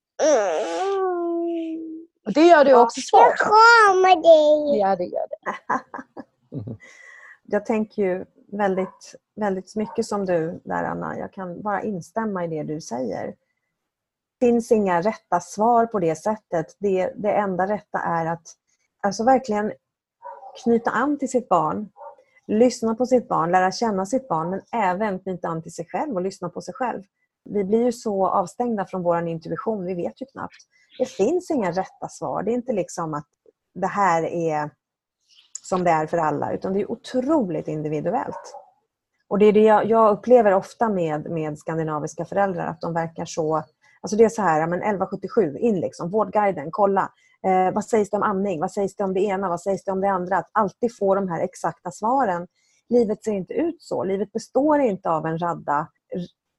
Och 2.26 2.32
det 2.32 2.46
gör 2.46 2.64
det 2.64 2.74
också 2.74 3.00
svårt. 3.00 3.20
Jag 3.20 3.38
kramar 3.38 4.22
dig! 4.22 4.80
Ja, 4.80 4.96
det 4.96 5.04
gör 5.04 5.26
det. 5.28 5.36
Jag 7.44 7.66
tänker 7.66 8.02
ju 8.02 8.24
väldigt, 8.52 9.14
väldigt 9.36 9.76
mycket 9.76 10.06
som 10.06 10.26
du 10.26 10.60
där 10.64 10.84
Anna. 10.84 11.18
Jag 11.18 11.32
kan 11.32 11.62
bara 11.62 11.82
instämma 11.82 12.44
i 12.44 12.48
det 12.48 12.62
du 12.62 12.80
säger 12.80 13.34
finns 14.42 14.72
inga 14.72 15.00
rätta 15.00 15.40
svar 15.40 15.86
på 15.86 15.98
det 15.98 16.16
sättet. 16.16 16.76
Det, 16.78 17.12
det 17.16 17.32
enda 17.32 17.66
rätta 17.66 17.98
är 17.98 18.26
att 18.26 18.42
alltså 19.02 19.24
verkligen 19.24 19.72
knyta 20.64 20.90
an 20.90 21.18
till 21.18 21.28
sitt 21.28 21.48
barn, 21.48 21.88
lyssna 22.46 22.94
på 22.94 23.06
sitt 23.06 23.28
barn, 23.28 23.52
lära 23.52 23.72
känna 23.72 24.06
sitt 24.06 24.28
barn 24.28 24.50
men 24.50 24.60
även 24.72 25.18
knyta 25.18 25.48
an 25.48 25.62
till 25.62 25.74
sig 25.74 25.86
själv 25.86 26.14
och 26.14 26.22
lyssna 26.22 26.48
på 26.48 26.60
sig 26.60 26.74
själv. 26.74 27.02
Vi 27.44 27.64
blir 27.64 27.84
ju 27.84 27.92
så 27.92 28.26
avstängda 28.26 28.86
från 28.86 29.02
vår 29.02 29.28
intuition, 29.28 29.84
vi 29.84 29.94
vet 29.94 30.22
ju 30.22 30.26
knappt. 30.26 30.56
Det 30.98 31.06
finns 31.06 31.50
inga 31.50 31.70
rätta 31.70 32.08
svar. 32.08 32.42
Det 32.42 32.50
är 32.50 32.54
inte 32.54 32.72
liksom 32.72 33.14
att 33.14 33.28
det 33.74 33.86
här 33.86 34.22
är 34.22 34.70
som 35.62 35.84
det 35.84 35.90
är 35.90 36.06
för 36.06 36.18
alla 36.18 36.52
utan 36.52 36.72
det 36.72 36.80
är 36.80 36.90
otroligt 36.90 37.68
individuellt. 37.68 38.54
Och 39.28 39.38
det 39.38 39.46
är 39.46 39.52
det 39.52 39.88
jag, 39.88 40.12
upplever 40.12 40.54
ofta 40.54 40.88
med, 40.88 41.30
med 41.30 41.58
skandinaviska 41.58 42.24
föräldrar, 42.24 42.66
att 42.66 42.80
de 42.80 42.94
verkar 42.94 43.24
så 43.24 43.64
Alltså 44.02 44.16
det 44.16 44.24
är 44.24 44.28
så 44.28 44.42
här, 44.42 44.66
men 44.66 44.78
1177, 44.78 45.58
in 45.58 45.80
liksom, 45.80 46.10
Vårdguiden, 46.10 46.68
kolla. 46.70 47.12
Eh, 47.46 47.74
vad 47.74 47.84
sägs 47.84 48.10
det 48.10 48.16
om 48.16 48.22
amning? 48.22 48.60
Vad 48.60 48.72
sägs 48.72 48.96
det 48.96 49.04
om 49.04 49.14
det 49.14 49.20
ena? 49.20 49.48
Vad 49.48 49.60
sägs 49.60 49.84
det 49.84 49.92
om 49.92 50.00
det 50.00 50.08
andra? 50.08 50.36
Att 50.36 50.50
alltid 50.52 50.96
få 50.96 51.14
de 51.14 51.28
här 51.28 51.40
exakta 51.40 51.90
svaren. 51.90 52.46
Livet 52.88 53.24
ser 53.24 53.32
inte 53.32 53.54
ut 53.54 53.82
så. 53.82 54.04
Livet 54.04 54.32
består 54.32 54.80
inte 54.80 55.10
av 55.10 55.26
en 55.26 55.38
radda 55.38 55.88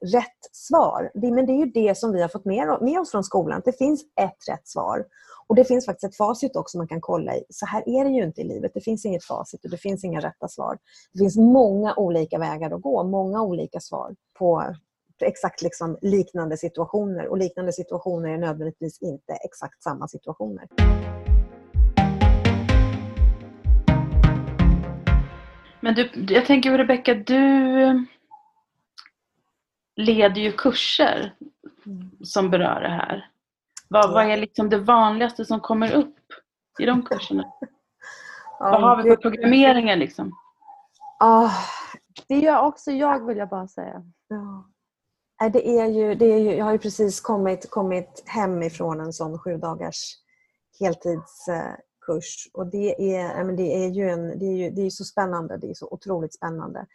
rätt 0.04 0.48
svar. 0.52 1.10
Men 1.14 1.46
det 1.46 1.52
är 1.52 1.58
ju 1.58 1.72
det 1.72 1.98
som 1.98 2.12
vi 2.12 2.22
har 2.22 2.28
fått 2.28 2.44
med, 2.44 2.78
med 2.80 3.00
oss 3.00 3.10
från 3.10 3.24
skolan. 3.24 3.62
Det 3.64 3.78
finns 3.78 4.02
ett 4.20 4.48
rätt 4.50 4.68
svar. 4.68 5.04
Och 5.46 5.54
det 5.54 5.64
finns 5.64 5.86
faktiskt 5.86 6.12
ett 6.12 6.16
facit 6.16 6.56
också 6.56 6.78
man 6.78 6.88
kan 6.88 7.00
kolla 7.00 7.36
i. 7.36 7.44
Så 7.48 7.66
här 7.66 7.88
är 7.88 8.04
det 8.04 8.10
ju 8.10 8.24
inte 8.24 8.40
i 8.40 8.44
livet. 8.44 8.70
Det 8.74 8.80
finns 8.80 9.04
inget 9.04 9.24
facit 9.24 9.64
och 9.64 9.70
det 9.70 9.76
finns 9.76 10.04
inga 10.04 10.20
rätta 10.20 10.48
svar. 10.48 10.78
Det 11.12 11.18
finns 11.18 11.36
många 11.36 11.94
olika 11.96 12.38
vägar 12.38 12.70
att 12.70 12.82
gå, 12.82 13.04
många 13.04 13.42
olika 13.42 13.80
svar 13.80 14.14
på 14.38 14.74
exakt 15.22 15.62
liksom 15.62 15.98
liknande 16.00 16.56
situationer. 16.56 17.28
Och 17.28 17.38
liknande 17.38 17.72
situationer 17.72 18.28
är 18.28 18.38
nödvändigtvis 18.38 19.02
inte 19.02 19.32
exakt 19.32 19.82
samma 19.82 20.08
situationer. 20.08 20.68
Men 25.80 25.94
du, 25.94 26.10
jag 26.28 26.46
tänker 26.46 26.78
Rebecka, 26.78 27.14
du 27.14 28.06
leder 29.96 30.40
ju 30.40 30.52
kurser 30.52 31.34
som 32.24 32.50
berör 32.50 32.80
det 32.80 32.88
här. 32.88 33.30
Vad, 33.88 34.12
vad 34.12 34.30
är 34.30 34.36
liksom 34.36 34.70
det 34.70 34.78
vanligaste 34.78 35.44
som 35.44 35.60
kommer 35.60 35.92
upp 35.92 36.16
i 36.80 36.86
de 36.86 37.02
kurserna? 37.02 37.44
Ja, 38.58 38.70
vad 38.70 38.82
har 38.82 39.02
vi 39.02 39.10
för 39.10 39.16
programmeringen 39.16 39.98
liksom? 39.98 40.32
Oh, 41.20 41.52
det 42.28 42.34
gör 42.34 42.60
också 42.60 42.90
jag 42.90 43.26
vill 43.26 43.38
jag 43.38 43.48
bara 43.48 43.68
säga. 43.68 44.02
Ja. 44.28 44.64
Det 45.38 45.78
är 45.78 45.86
ju, 45.86 46.14
det 46.14 46.24
är 46.24 46.38
ju, 46.38 46.54
jag 46.54 46.64
har 46.64 46.72
ju 46.72 46.78
precis 46.78 47.20
kommit, 47.20 47.70
kommit 47.70 48.22
hem 48.26 48.62
ifrån 48.62 49.00
en 49.00 49.12
sån 49.12 49.38
sju 49.38 49.56
dagars 49.56 50.16
heltidskurs. 50.80 52.50
Och 52.52 52.66
det 52.66 53.16
är, 53.16 53.52
det 53.56 53.84
är 53.84 53.88
ju 53.88 54.10
en, 54.10 54.38
det 54.38 54.46
är 54.46 54.56
ju, 54.56 54.70
det 54.70 54.82
är 54.82 54.90
så 54.90 55.04
spännande. 55.04 55.56
Det 55.56 55.70
är 55.70 55.74
så 55.74 55.88
otroligt 55.90 56.34
spännande. 56.34 56.86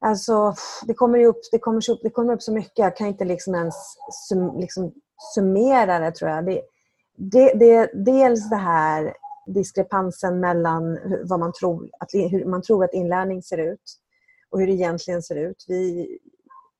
Alltså, 0.00 0.54
det 0.86 0.94
kommer 0.94 1.24
upp, 1.24 1.40
det 1.52 1.58
kommer 1.58 1.90
upp, 1.90 2.00
det 2.02 2.10
kommer 2.10 2.32
upp 2.32 2.42
så 2.42 2.52
mycket. 2.52 2.78
Jag 2.78 2.96
kan 2.96 3.06
inte 3.06 3.24
liksom 3.24 3.54
ens 3.54 3.74
sum, 4.28 4.56
liksom 4.60 4.92
summera 5.34 5.98
det, 5.98 6.12
tror 6.12 6.30
jag. 6.30 6.46
Det, 6.46 6.62
det, 7.16 7.52
det, 7.52 7.90
dels 7.94 8.50
det 8.50 8.56
här 8.56 9.14
diskrepansen 9.46 10.40
mellan 10.40 10.98
vad 11.24 11.40
man 11.40 11.52
tror, 11.52 11.90
att, 12.00 12.08
hur 12.12 12.44
man 12.44 12.62
tror 12.62 12.84
att 12.84 12.94
inlärning 12.94 13.42
ser 13.42 13.58
ut 13.58 13.98
och 14.50 14.60
hur 14.60 14.66
det 14.66 14.72
egentligen 14.72 15.22
ser 15.22 15.36
ut. 15.36 15.64
Vi, 15.68 16.18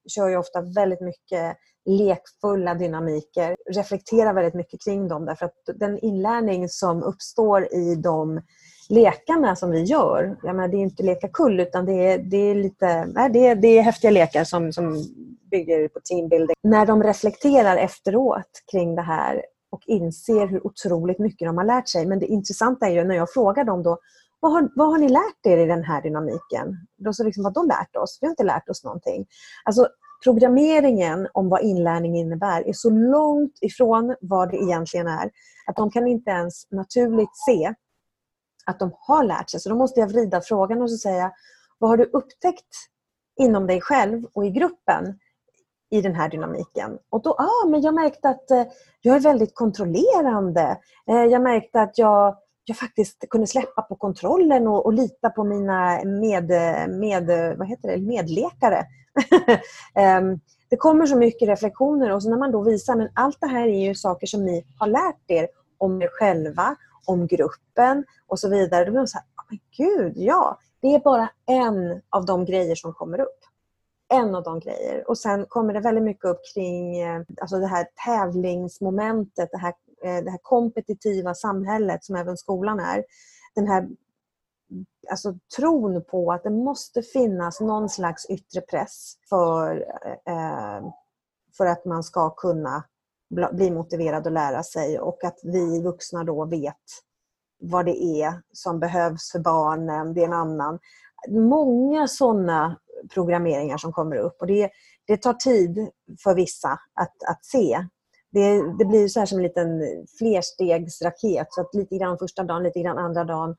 kör 0.08 0.28
ju 0.28 0.36
ofta 0.36 0.60
väldigt 0.60 1.00
mycket 1.00 1.56
lekfulla 1.88 2.74
dynamiker, 2.74 3.56
reflekterar 3.70 4.34
väldigt 4.34 4.54
mycket 4.54 4.84
kring 4.84 5.08
dem 5.08 5.24
därför 5.24 5.46
att 5.46 5.62
den 5.74 5.98
inlärning 5.98 6.68
som 6.68 7.02
uppstår 7.02 7.74
i 7.74 7.94
de 7.94 8.40
lekarna 8.88 9.56
som 9.56 9.70
vi 9.70 9.82
gör, 9.82 10.36
jag 10.42 10.56
menar, 10.56 10.68
det 10.68 10.76
är 10.76 10.80
inte 10.80 11.02
leka 11.02 11.28
kull 11.28 11.60
utan 11.60 11.86
det 11.86 11.92
är, 11.92 12.18
det 12.18 12.36
är 12.36 12.54
lite, 12.54 13.06
nej, 13.06 13.30
det, 13.30 13.46
är, 13.46 13.54
det 13.54 13.78
är 13.78 13.82
häftiga 13.82 14.10
lekar 14.10 14.44
som, 14.44 14.72
som 14.72 15.04
bygger 15.50 15.88
på 15.88 16.00
teambuilding. 16.00 16.56
När 16.62 16.86
de 16.86 17.02
reflekterar 17.02 17.76
efteråt 17.76 18.62
kring 18.72 18.94
det 18.94 19.02
här 19.02 19.42
och 19.70 19.82
inser 19.86 20.46
hur 20.46 20.66
otroligt 20.66 21.18
mycket 21.18 21.48
de 21.48 21.56
har 21.58 21.64
lärt 21.64 21.88
sig. 21.88 22.06
Men 22.06 22.18
det 22.18 22.26
intressanta 22.26 22.86
är 22.86 22.90
ju 22.90 23.04
när 23.04 23.16
jag 23.16 23.32
frågar 23.32 23.64
dem 23.64 23.82
då, 23.82 23.98
vad 24.40 24.52
har, 24.52 24.70
vad 24.74 24.88
har 24.88 24.98
ni 24.98 25.08
lärt 25.08 25.46
er 25.46 25.56
i 25.58 25.66
den 25.66 25.84
här 25.84 26.02
dynamiken? 26.02 26.86
Då 26.96 27.12
så 27.12 27.24
liksom, 27.24 27.44
vad 27.44 27.54
de 27.54 27.66
lärt 27.66 27.96
oss? 27.96 28.18
Vi 28.20 28.26
har 28.26 28.32
inte 28.32 28.44
lärt 28.44 28.68
oss 28.68 28.84
någonting. 28.84 29.26
Alltså, 29.64 29.88
programmeringen 30.24 31.28
om 31.32 31.48
vad 31.48 31.62
inlärning 31.62 32.16
innebär 32.16 32.68
är 32.68 32.72
så 32.72 32.90
långt 32.90 33.58
ifrån 33.60 34.16
vad 34.20 34.50
det 34.50 34.56
egentligen 34.56 35.06
är 35.06 35.30
att 35.66 35.76
de 35.76 35.90
kan 35.90 36.06
inte 36.06 36.30
ens 36.30 36.70
naturligt 36.70 37.36
se 37.46 37.74
att 38.66 38.78
de 38.78 38.90
har 38.94 39.24
lärt 39.24 39.50
sig. 39.50 39.60
Så 39.60 39.68
då 39.68 39.74
måste 39.74 40.00
jag 40.00 40.08
vrida 40.08 40.40
frågan 40.40 40.82
och 40.82 40.90
så 40.90 40.96
säga, 40.96 41.32
vad 41.78 41.90
har 41.90 41.96
du 41.96 42.04
upptäckt 42.04 42.74
inom 43.40 43.66
dig 43.66 43.80
själv 43.80 44.24
och 44.32 44.46
i 44.46 44.50
gruppen 44.50 45.18
i 45.90 46.00
den 46.00 46.14
här 46.14 46.28
dynamiken? 46.28 46.98
Och 47.10 47.22
då, 47.22 47.30
ah, 47.30 47.68
men 47.68 47.82
jag 47.82 47.94
märkte 47.94 48.28
att 48.28 48.50
eh, 48.50 48.64
jag 49.00 49.16
är 49.16 49.20
väldigt 49.20 49.54
kontrollerande. 49.54 50.78
Eh, 51.10 51.24
jag 51.24 51.42
märkte 51.42 51.80
att 51.80 51.98
jag 51.98 52.36
jag 52.68 52.78
faktiskt 52.78 53.28
kunde 53.30 53.46
släppa 53.46 53.82
på 53.82 53.96
kontrollen 53.96 54.66
och, 54.66 54.86
och 54.86 54.92
lita 54.92 55.30
på 55.30 55.44
mina 55.44 56.04
med, 56.04 56.48
med, 56.90 57.26
vad 57.58 57.68
heter 57.68 57.88
det, 57.88 57.98
medlekare. 57.98 58.86
Ehm, 59.94 60.40
det 60.70 60.76
kommer 60.76 61.06
så 61.06 61.16
mycket 61.16 61.48
reflektioner 61.48 62.12
och 62.12 62.22
så 62.22 62.30
när 62.30 62.36
man 62.36 62.52
då 62.52 62.62
visar 62.62 63.00
att 63.00 63.10
allt 63.14 63.40
det 63.40 63.46
här 63.46 63.68
är 63.68 63.86
ju 63.88 63.94
saker 63.94 64.26
som 64.26 64.44
ni 64.44 64.64
har 64.78 64.86
lärt 64.86 65.30
er 65.30 65.48
om 65.78 66.02
er 66.02 66.08
själva, 66.08 66.76
om 67.06 67.26
gruppen 67.26 68.04
och 68.26 68.38
så 68.38 68.48
vidare. 68.48 68.84
Då 68.84 68.90
blir 68.90 69.00
man 69.00 69.08
så 69.08 69.18
här, 69.18 69.24
oh, 69.24 69.44
men 69.50 69.58
gud, 69.76 70.12
ja. 70.16 70.58
Det 70.80 70.94
är 70.94 70.98
bara 70.98 71.30
en 71.46 72.02
av 72.10 72.26
de 72.26 72.44
grejer 72.44 72.74
som 72.74 72.92
kommer 72.92 73.20
upp. 73.20 73.38
En 74.14 74.34
av 74.34 74.42
de 74.42 74.60
grejer. 74.60 75.10
Och 75.10 75.18
sen 75.18 75.46
kommer 75.48 75.74
det 75.74 75.80
väldigt 75.80 76.04
mycket 76.04 76.24
upp 76.24 76.40
kring 76.54 77.00
eh, 77.00 77.20
alltså 77.40 77.58
det 77.58 77.66
här 77.66 77.86
tävlingsmomentet, 78.04 79.48
det 79.52 79.58
här 79.58 79.74
Eh, 80.04 80.24
det 80.24 80.30
här 80.30 80.38
kompetitiva 80.42 81.34
samhället 81.34 82.04
som 82.04 82.16
även 82.16 82.36
skolan 82.36 82.80
är. 82.80 83.04
Den 83.54 83.66
här 83.66 83.88
alltså, 85.10 85.34
tron 85.56 86.04
på 86.04 86.32
att 86.32 86.42
det 86.42 86.50
måste 86.50 87.02
finnas 87.02 87.60
någon 87.60 87.88
slags 87.88 88.26
yttre 88.26 88.60
press 88.60 89.14
för, 89.28 89.86
eh, 90.26 90.34
eh 90.34 90.82
för 91.56 91.66
att 91.66 91.84
man 91.84 92.02
ska 92.02 92.30
kunna 92.30 92.84
bli 93.52 93.70
motiverad 93.70 94.26
att 94.26 94.32
lära 94.32 94.62
sig 94.62 94.98
och 95.00 95.24
att 95.24 95.38
vi 95.42 95.82
vuxna 95.82 96.24
då 96.24 96.44
vet 96.44 96.76
vad 97.60 97.86
det 97.86 98.04
är 98.04 98.42
som 98.52 98.80
behövs 98.80 99.32
för 99.32 99.38
barnen, 99.38 100.14
det 100.14 100.20
är 100.20 100.26
en 100.26 100.32
annan. 100.32 100.78
Många 101.28 102.08
sådana 102.08 102.78
programmeringar 103.14 103.76
som 103.76 103.92
kommer 103.92 104.16
upp 104.16 104.36
och 104.40 104.46
det, 104.46 104.70
det 105.06 105.16
tar 105.16 105.34
tid 105.34 105.90
för 106.22 106.34
vissa 106.34 106.68
att, 106.94 107.22
att 107.28 107.44
se. 107.44 107.86
Det, 108.30 108.76
det 108.78 108.84
blir 108.84 109.08
så 109.08 109.18
här 109.18 109.26
som 109.26 109.38
en 109.38 109.42
liten 109.42 109.82
flerstegsraket, 110.18 111.46
så 111.50 111.60
att 111.60 111.74
lite 111.74 111.96
grann 111.98 112.18
första 112.18 112.42
dagen, 112.42 112.62
lite 112.62 112.80
grann 112.80 112.98
andra 112.98 113.24
dagen. 113.24 113.56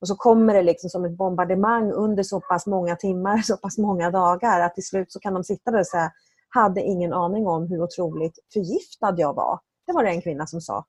Och 0.00 0.08
så 0.08 0.16
kommer 0.16 0.54
det 0.54 0.62
liksom 0.62 0.90
som 0.90 1.04
ett 1.04 1.16
bombardemang 1.16 1.92
under 1.92 2.22
så 2.22 2.40
pass 2.40 2.66
många 2.66 2.96
timmar, 2.96 3.38
så 3.42 3.56
pass 3.56 3.78
många 3.78 4.10
dagar 4.10 4.60
att 4.60 4.74
till 4.74 4.86
slut 4.86 5.12
så 5.12 5.20
kan 5.20 5.34
de 5.34 5.44
sitta 5.44 5.70
där 5.70 5.80
och 5.80 5.86
säga 5.86 6.12
hade 6.48 6.80
ingen 6.80 7.12
aning 7.12 7.46
om 7.46 7.66
hur 7.66 7.82
otroligt 7.82 8.38
förgiftad 8.52 9.14
jag 9.16 9.34
var. 9.34 9.60
Det 9.86 9.92
var 9.92 10.04
det 10.04 10.10
en 10.10 10.22
kvinna 10.22 10.46
som 10.46 10.60
sa 10.60 10.84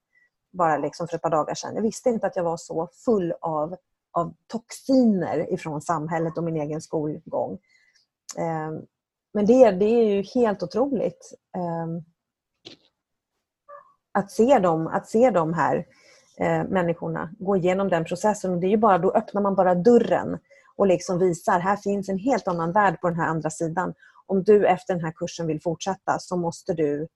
bara 0.54 0.78
liksom 0.78 1.08
för 1.08 1.16
ett 1.16 1.22
par 1.22 1.30
dagar 1.30 1.56
sedan. 1.56 1.76
Jag 1.76 1.82
visste 1.82 2.10
inte 2.10 2.28
att 2.28 2.36
jag 2.36 2.44
var 2.44 2.58
så 2.58 2.90
full 3.06 3.34
av, 3.42 3.76
av 4.12 4.34
toxiner 4.48 5.54
ifrån 5.54 5.82
samhället 5.82 6.38
och 6.38 6.44
min 6.44 6.56
egen 6.56 6.82
skolgång. 6.82 7.54
Eh, 8.38 8.72
men 9.34 9.46
det, 9.46 9.72
det 9.72 9.86
är 9.86 10.04
ju 10.04 10.22
helt 10.22 10.64
otroligt 10.64 11.34
eh, 11.56 11.88
att, 14.14 14.32
se 14.32 14.60
dem, 14.60 14.88
att 14.88 15.08
se 15.08 15.30
de 15.30 15.54
här 15.54 15.86
eh, 16.38 16.64
människorna 16.64 17.30
gå 17.40 17.58
igenom 17.58 17.90
den 17.90 18.06
processen. 18.06 18.60
det 18.60 18.68
är 18.68 18.70
ju 18.70 18.78
bara, 18.78 18.98
då 18.98 19.12
öppnar 19.12 19.42
man 19.42 19.56
bara 19.56 19.76
dörren 19.76 20.40
och 20.76 20.88
liksom 20.88 21.20
visar 21.20 21.60
här 21.60 21.76
finns 21.76 22.10
en 22.10 22.18
helt 22.18 22.48
annan 22.48 22.72
värld 22.72 23.02
på 23.02 23.10
den 23.10 23.20
här 23.20 23.28
andra 23.28 23.50
sidan. 23.50 23.94
Om 24.26 24.44
du 24.44 24.68
efter 24.68 24.94
den 24.94 25.04
här 25.04 25.12
kursen 25.12 25.48
vill 25.48 25.62
fortsätta 25.62 26.20
så 26.20 26.38
måste 26.38 26.74
du 26.74 27.08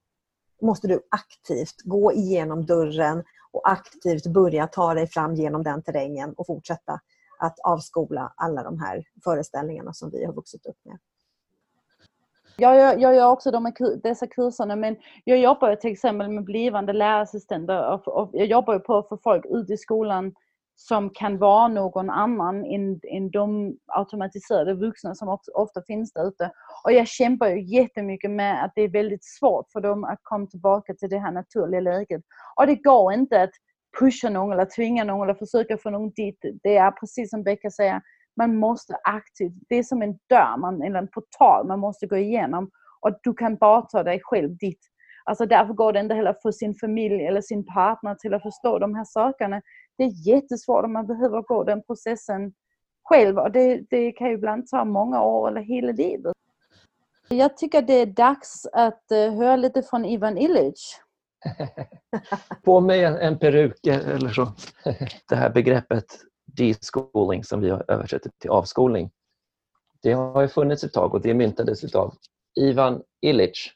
måste 0.62 0.88
du 0.88 1.02
aktivt 1.10 1.82
gå 1.84 2.14
igenom 2.14 2.66
dörren 2.66 3.24
och 3.52 3.70
aktivt 3.72 4.28
börja 4.28 4.68
ta 4.68 4.94
dig 4.94 5.08
fram 5.08 5.36
genom 5.36 5.64
den 5.64 5.82
terrängen 5.82 6.34
och 6.34 6.48
fortsätta 6.48 7.00
att 7.40 7.60
avskola 7.60 8.34
alla 8.36 8.64
de 8.64 8.80
här 8.80 9.04
föreställningarna 9.24 9.94
som 9.94 10.10
vi 10.10 10.26
har 10.26 10.34
vuxit 10.34 10.66
upp 10.66 10.78
med. 10.86 10.98
Jag 12.60 12.76
gör, 12.78 12.98
jag 12.98 13.16
gör 13.16 13.30
också 13.30 13.52
de, 13.52 13.72
dessa 14.04 14.28
kurserna 14.28 14.76
men 14.76 14.96
jag 15.24 15.38
jobbar 15.38 15.76
till 15.76 15.92
exempel 15.92 16.30
med 16.30 16.44
blivande 16.44 16.94
lärarassistenter 16.94 17.92
och, 17.92 18.08
och 18.08 18.30
jag 18.34 18.48
jobbar 18.48 18.74
ju 18.74 18.80
på 18.80 18.98
att 18.98 19.10
få 19.10 19.18
folk 19.24 19.46
ut 19.50 19.70
i 19.70 19.78
skolan 19.78 20.34
som 20.76 21.10
kan 21.10 21.38
vara 21.38 21.68
någon 21.68 22.10
annan 22.10 22.66
än, 22.66 23.00
än 23.12 23.32
de 23.32 23.78
automatiserade 23.88 24.74
vuxna 24.74 25.16
som 25.16 25.38
ofta 25.54 25.82
finns 25.88 26.14
där 26.14 26.28
ute. 26.28 26.52
Och 26.84 26.92
jag 26.92 27.08
kämpar 27.08 27.48
ju 27.48 27.62
jättemycket 27.62 28.32
med 28.32 28.64
att 28.64 28.72
det 28.76 28.82
är 28.82 28.90
väldigt 28.90 29.26
svårt 29.26 29.72
för 29.72 29.82
dem 29.82 30.04
att 30.04 30.20
komma 30.24 30.48
tillbaka 30.48 30.94
till 30.94 31.10
det 31.10 31.20
här 31.20 31.32
naturliga 31.32 31.82
läget. 31.82 32.22
Och 32.56 32.68
det 32.68 32.76
går 32.76 33.14
inte 33.14 33.42
att 33.44 33.52
pusha 34.00 34.30
någon 34.30 34.54
eller 34.54 34.76
tvinga 34.76 35.04
någon 35.04 35.30
eller 35.30 35.40
försöka 35.40 35.78
få 35.78 35.90
någon 35.90 36.10
dit. 36.10 36.40
Det 36.64 36.78
är 36.78 36.92
precis 36.92 37.30
som 37.30 37.44
Becka 37.44 37.72
säger, 37.72 38.02
man 38.38 38.56
måste 38.56 38.96
aktivt, 39.04 39.54
det 39.70 39.76
är 39.76 39.84
som 39.84 40.02
en 40.02 40.20
dörr, 40.30 40.58
man, 40.58 40.82
eller 40.82 41.00
en 41.00 41.08
portal 41.08 41.68
man 41.68 41.80
måste 41.80 42.08
gå 42.08 42.18
igenom. 42.18 42.70
Och 43.02 43.20
du 43.24 43.34
kan 43.34 43.56
bara 43.56 43.82
ta 43.82 44.04
dig 44.04 44.20
själv 44.24 44.58
dit. 44.58 44.80
Alltså 45.26 45.46
därför 45.46 45.74
går 45.74 45.94
det 45.94 46.00
inte 46.00 46.16
heller 46.16 46.36
för 46.42 46.52
sin 46.52 46.76
familj 46.76 47.26
eller 47.26 47.42
sin 47.42 47.66
partner 47.66 48.16
till 48.16 48.34
att 48.34 48.42
förstå 48.42 48.80
de 48.80 48.96
här 48.96 49.06
sakerna 49.06 49.62
det 49.98 50.04
är 50.04 50.28
jättesvårt 50.28 50.84
och 50.84 50.90
man 50.90 51.08
behöver 51.08 51.42
gå 51.42 51.64
den 51.64 51.84
processen 51.84 52.54
själv 53.04 53.38
och 53.38 53.52
det, 53.52 53.82
det 53.90 54.12
kan 54.12 54.28
ju 54.28 54.34
ibland 54.34 54.68
ta 54.68 54.86
många 54.86 55.22
år 55.22 55.48
eller 55.48 55.62
hela 55.62 55.92
livet. 55.92 56.34
Jag 57.30 57.58
tycker 57.58 57.82
det 57.82 57.94
är 57.94 58.06
dags 58.06 58.66
att 58.74 59.12
eh, 59.12 59.34
höra 59.34 59.56
lite 59.56 59.84
från 59.84 60.06
Ivan 60.06 60.38
Illich. 60.38 61.00
På 62.64 62.80
med 62.80 63.08
en, 63.08 63.16
en 63.16 63.40
peruk 63.40 63.88
eller 63.88 64.30
så. 64.30 64.48
Det 65.30 65.36
här 65.36 65.50
begreppet 65.50 66.06
deschooling 66.58 67.44
som 67.44 67.62
vi 67.62 67.70
har 67.70 67.86
översatt 67.88 68.22
till 68.40 68.50
avskolning. 68.50 69.12
Det 70.02 70.14
har 70.14 70.42
ju 70.42 70.48
funnits 70.48 70.84
ett 70.84 70.94
tag 70.94 71.14
och 71.14 71.22
det 71.22 71.34
myntades 71.34 71.96
av 71.96 72.16
Ivan 72.56 73.04
Illich 73.22 73.74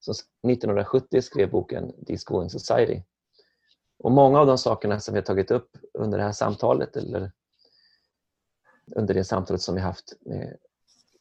som 0.00 0.12
1970 0.50 1.22
skrev 1.22 1.50
boken 1.50 1.92
Deschooling 2.06 2.50
Society. 2.50 3.02
Och 3.98 4.12
Många 4.12 4.40
av 4.40 4.46
de 4.46 4.58
sakerna 4.58 5.00
som 5.00 5.14
vi 5.14 5.20
har 5.20 5.24
tagit 5.24 5.50
upp 5.50 5.76
under 5.94 6.18
det 6.18 6.24
här 6.24 6.32
samtalet 6.32 6.96
eller 6.96 7.32
under 8.96 9.14
det 9.14 9.24
samtalet 9.24 9.62
som 9.62 9.74
vi 9.74 9.80
haft 9.80 10.12
med, 10.20 10.56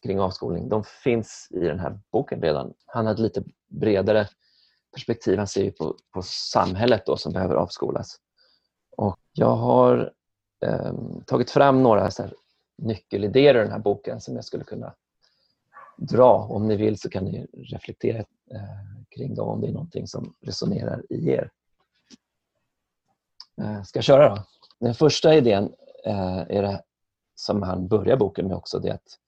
kring 0.03 0.19
avskolning, 0.19 0.69
de 0.69 0.83
finns 0.83 1.47
i 1.51 1.59
den 1.59 1.79
här 1.79 1.99
boken 2.11 2.41
redan. 2.41 2.73
Han 2.85 3.05
har 3.05 3.13
ett 3.13 3.19
lite 3.19 3.43
bredare 3.67 4.27
perspektiv. 4.93 5.37
Han 5.37 5.47
ser 5.47 5.71
på, 5.71 5.97
på 6.11 6.21
samhället 6.21 7.05
då 7.05 7.17
som 7.17 7.33
behöver 7.33 7.55
avskolas. 7.55 8.19
Och 8.97 9.19
jag 9.33 9.55
har 9.55 10.13
eh, 10.63 10.93
tagit 11.25 11.51
fram 11.51 11.83
några 11.83 12.11
så 12.11 12.23
nyckelidéer 12.77 13.55
i 13.55 13.57
den 13.57 13.71
här 13.71 13.79
boken 13.79 14.21
som 14.21 14.35
jag 14.35 14.45
skulle 14.45 14.63
kunna 14.63 14.93
dra. 15.97 16.47
Om 16.49 16.67
ni 16.67 16.75
vill 16.75 16.99
så 16.99 17.09
kan 17.09 17.25
ni 17.25 17.47
reflektera 17.53 18.17
eh, 18.51 18.93
kring 19.09 19.35
dem 19.35 19.47
om 19.47 19.61
det 19.61 19.67
är 19.67 19.73
någonting 19.73 20.07
som 20.07 20.33
resonerar 20.41 21.03
i 21.09 21.29
er. 21.29 21.51
Eh, 23.61 23.83
ska 23.83 23.97
jag 23.97 24.03
köra 24.03 24.29
då? 24.29 24.43
Den 24.79 24.95
första 24.95 25.35
idén 25.35 25.73
eh, 26.05 26.39
är 26.39 26.61
det 26.61 26.83
som 27.35 27.61
han 27.61 27.87
börjar 27.87 28.17
boken 28.17 28.47
med 28.47 28.57
också. 28.57 28.79
Det 28.79 28.91
att 28.91 29.19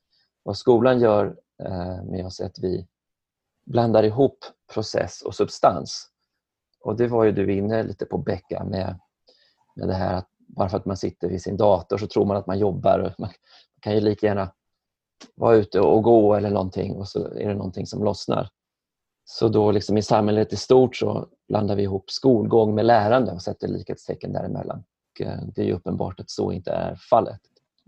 vad 0.44 0.58
skolan 0.58 1.00
gör 1.00 1.38
eh, 1.64 2.04
med 2.04 2.26
oss 2.26 2.40
är 2.40 2.46
att 2.46 2.60
vi 2.60 2.88
blandar 3.66 4.04
ihop 4.04 4.46
process 4.74 5.22
och 5.22 5.36
substans. 5.36 6.10
Och 6.82 6.96
Det 6.98 7.08
var 7.08 7.24
ju 7.24 7.32
du 7.32 7.54
inne 7.54 7.84
lite 7.84 8.06
på 8.06 8.18
Becka 8.18 8.64
med, 8.64 9.00
med 9.76 9.88
det 9.88 9.94
här 9.94 10.14
att 10.14 10.30
bara 10.48 10.70
för 10.70 10.78
att 10.78 10.86
man 10.86 10.98
sitter 10.98 11.30
vid 11.30 11.42
sin 11.42 11.58
dator 11.58 11.98
så 11.98 12.08
tror 12.08 12.26
man 12.26 12.38
att 12.38 12.48
man 12.48 12.60
jobbar. 12.60 13.16
Man 13.18 13.30
kan 13.80 13.94
ju 13.94 14.02
lika 14.02 14.28
gärna 14.28 14.52
vara 15.36 15.56
ute 15.56 15.80
och 15.80 16.04
gå 16.04 16.36
eller 16.36 16.50
någonting 16.50 16.96
och 16.96 17.08
så 17.08 17.28
är 17.28 17.48
det 17.48 17.56
någonting 17.56 17.88
som 17.88 18.04
lossnar. 18.04 18.50
Så 19.26 19.48
då 19.48 19.72
liksom 19.72 19.98
i 19.98 20.02
samhället 20.02 20.54
i 20.54 20.56
stort 20.56 20.96
så 20.96 21.28
blandar 21.48 21.76
vi 21.76 21.84
ihop 21.84 22.12
skolgång 22.12 22.76
med 22.76 22.86
lärande 22.86 23.32
och 23.32 23.42
sätter 23.42 23.68
likhetstecken 23.68 24.34
däremellan. 24.34 24.84
Och 25.14 25.22
eh, 25.22 25.40
det 25.56 25.70
är 25.70 25.74
uppenbart 25.74 26.20
att 26.20 26.30
så 26.30 26.52
inte 26.52 26.72
är 26.72 26.96
fallet. 26.96 27.42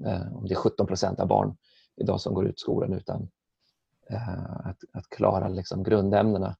Eh, 0.05 0.35
om 0.37 0.47
det 0.47 0.53
är 0.53 0.55
17 0.55 0.87
procent 0.87 1.19
av 1.19 1.27
barn 1.27 1.57
idag 1.95 2.21
som 2.21 2.33
går 2.33 2.47
ut 2.47 2.59
skolan 2.59 2.93
utan 2.93 3.29
eh, 4.09 4.67
att, 4.67 4.77
att 4.93 5.09
klara 5.09 5.47
liksom 5.47 5.83
grundämnena 5.83 6.55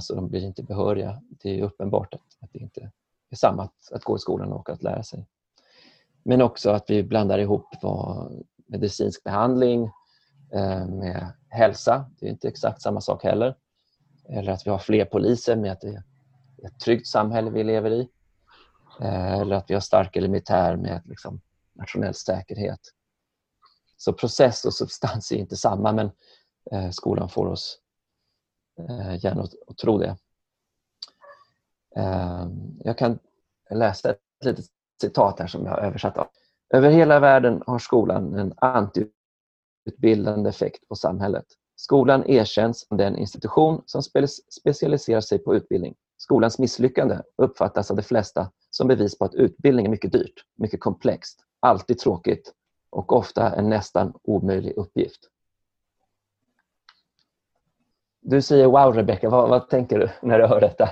så 0.00 0.14
de 0.14 0.28
blir 0.28 0.44
inte 0.44 0.62
behöriga. 0.62 1.22
Det 1.28 1.58
är 1.58 1.62
uppenbart 1.62 2.14
att, 2.14 2.20
att 2.40 2.52
det 2.52 2.58
inte 2.58 2.90
är 3.30 3.36
samma 3.36 3.62
att, 3.62 3.92
att 3.92 4.04
gå 4.04 4.16
i 4.16 4.18
skolan 4.18 4.52
och 4.52 4.70
att 4.70 4.82
lära 4.82 5.02
sig. 5.02 5.26
Men 6.22 6.42
också 6.42 6.70
att 6.70 6.90
vi 6.90 7.02
blandar 7.02 7.38
ihop 7.38 7.74
vad 7.82 8.32
medicinsk 8.66 9.24
behandling 9.24 9.84
eh, 10.52 10.86
med 10.86 11.32
hälsa. 11.48 12.10
Det 12.20 12.26
är 12.26 12.30
inte 12.30 12.48
exakt 12.48 12.82
samma 12.82 13.00
sak 13.00 13.24
heller. 13.24 13.56
Eller 14.28 14.52
att 14.52 14.66
vi 14.66 14.70
har 14.70 14.78
fler 14.78 15.04
poliser 15.04 15.56
med 15.56 15.72
att 15.72 15.80
det 15.80 15.88
är 15.88 16.02
ett 16.66 16.80
tryggt 16.80 17.06
samhälle 17.06 17.50
vi 17.50 17.64
lever 17.64 17.90
i. 17.90 18.08
Eh, 19.00 19.32
eller 19.32 19.56
att 19.56 19.70
vi 19.70 19.74
har 19.74 19.80
starkare 19.80 20.28
militär 20.28 20.76
med 20.76 21.02
liksom 21.04 21.40
nationell 21.72 22.14
säkerhet. 22.14 22.80
Så 23.96 24.12
process 24.12 24.64
och 24.64 24.74
substans 24.74 25.32
är 25.32 25.36
inte 25.36 25.56
samma 25.56 25.92
men 25.92 26.10
eh, 26.72 26.90
skolan 26.90 27.28
får 27.28 27.46
oss 27.46 27.80
gärna 29.22 29.42
att 29.66 29.78
tro 29.78 29.98
det. 29.98 30.16
Ehm, 31.96 32.78
jag 32.84 32.98
kan 32.98 33.18
läsa 33.70 34.10
ett 34.10 34.20
litet 34.44 34.64
citat 35.00 35.40
här 35.40 35.46
som 35.46 35.64
jag 35.64 35.72
har 35.72 35.78
översatt. 35.78 36.18
Av. 36.18 36.26
Över 36.74 36.90
hela 36.90 37.20
världen 37.20 37.62
har 37.66 37.78
skolan 37.78 38.34
en 38.34 38.54
antiutbildande 38.56 40.50
effekt 40.50 40.88
på 40.88 40.94
samhället. 40.94 41.44
Skolan 41.76 42.30
erkänns 42.30 42.86
som 42.88 42.96
den 42.96 43.16
institution 43.16 43.82
som 43.86 44.02
specialiserar 44.50 45.20
sig 45.20 45.38
på 45.38 45.54
utbildning. 45.54 45.94
Skolans 46.16 46.58
misslyckande 46.58 47.18
uppfattas 47.36 47.90
av 47.90 47.96
de 47.96 48.02
flesta 48.02 48.50
som 48.70 48.88
bevis 48.88 49.18
på 49.18 49.24
att 49.24 49.34
utbildning 49.34 49.86
är 49.86 49.90
mycket 49.90 50.12
dyrt, 50.12 50.44
mycket 50.58 50.80
komplext, 50.80 51.40
alltid 51.60 51.98
tråkigt 51.98 52.52
och 52.90 53.12
ofta 53.12 53.54
en 53.54 53.68
nästan 53.68 54.12
omöjlig 54.22 54.72
uppgift. 54.76 55.20
Du 58.28 58.42
säger 58.42 58.66
wow 58.66 58.94
Rebecka, 58.94 59.30
vad, 59.30 59.48
vad, 59.48 59.68
tänker 59.68 59.98
du 59.98 60.08
när 60.22 60.38
du 60.38 60.46
hör 60.46 60.60
detta? 60.60 60.88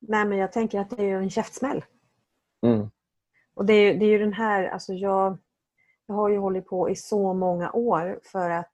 Nej, 0.00 0.24
men 0.24 0.38
jag 0.38 0.52
tänker 0.52 0.80
att 0.80 0.90
det 0.90 1.10
är 1.10 1.16
en 1.16 1.30
käftsmäll. 1.30 1.84
Mm. 2.66 2.90
Och 3.54 3.66
det 3.66 3.72
är, 3.72 3.94
det 3.94 4.04
är 4.04 4.08
ju 4.08 4.18
den 4.18 4.32
här, 4.32 4.64
alltså 4.68 4.92
jag, 4.92 5.38
jag 6.06 6.14
har 6.14 6.28
ju 6.28 6.38
hållit 6.38 6.66
på 6.66 6.90
i 6.90 6.96
så 6.96 7.34
många 7.34 7.72
år 7.72 8.20
för 8.22 8.50
att 8.50 8.72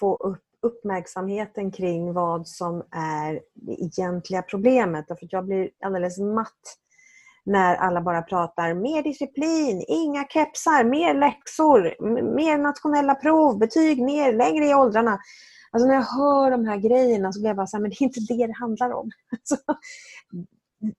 få 0.00 0.16
upp 0.16 0.42
uppmärksamheten 0.62 1.70
kring 1.70 2.12
vad 2.12 2.48
som 2.48 2.82
är 2.90 3.40
det 3.54 3.72
egentliga 3.72 4.42
problemet. 4.42 5.08
Därför 5.08 5.28
jag 5.30 5.44
blir 5.44 5.70
alldeles 5.84 6.18
matt 6.18 6.76
när 7.44 7.76
alla 7.76 8.00
bara 8.00 8.22
pratar 8.22 8.74
mer 8.74 9.02
disciplin, 9.02 9.84
inga 9.88 10.24
kepsar, 10.24 10.84
mer 10.84 11.14
läxor, 11.14 11.96
mer 12.34 12.58
nationella 12.58 13.14
prov, 13.14 13.58
betyg 13.58 14.02
ner, 14.02 14.32
längre 14.32 14.66
i 14.66 14.74
åldrarna. 14.74 15.18
Alltså 15.70 15.88
när 15.88 15.94
jag 15.94 16.02
hör 16.02 16.50
de 16.50 16.64
här 16.66 16.76
grejerna 16.76 17.32
så 17.32 17.40
blir 17.40 17.50
jag 17.50 17.56
bara 17.56 17.66
så 17.66 17.76
här, 17.76 17.82
men 17.82 17.90
det 17.90 17.96
är 18.00 18.02
inte 18.02 18.20
det 18.20 18.46
det 18.46 18.56
handlar 18.60 18.92
om. 18.92 19.10
Alltså, 19.32 19.56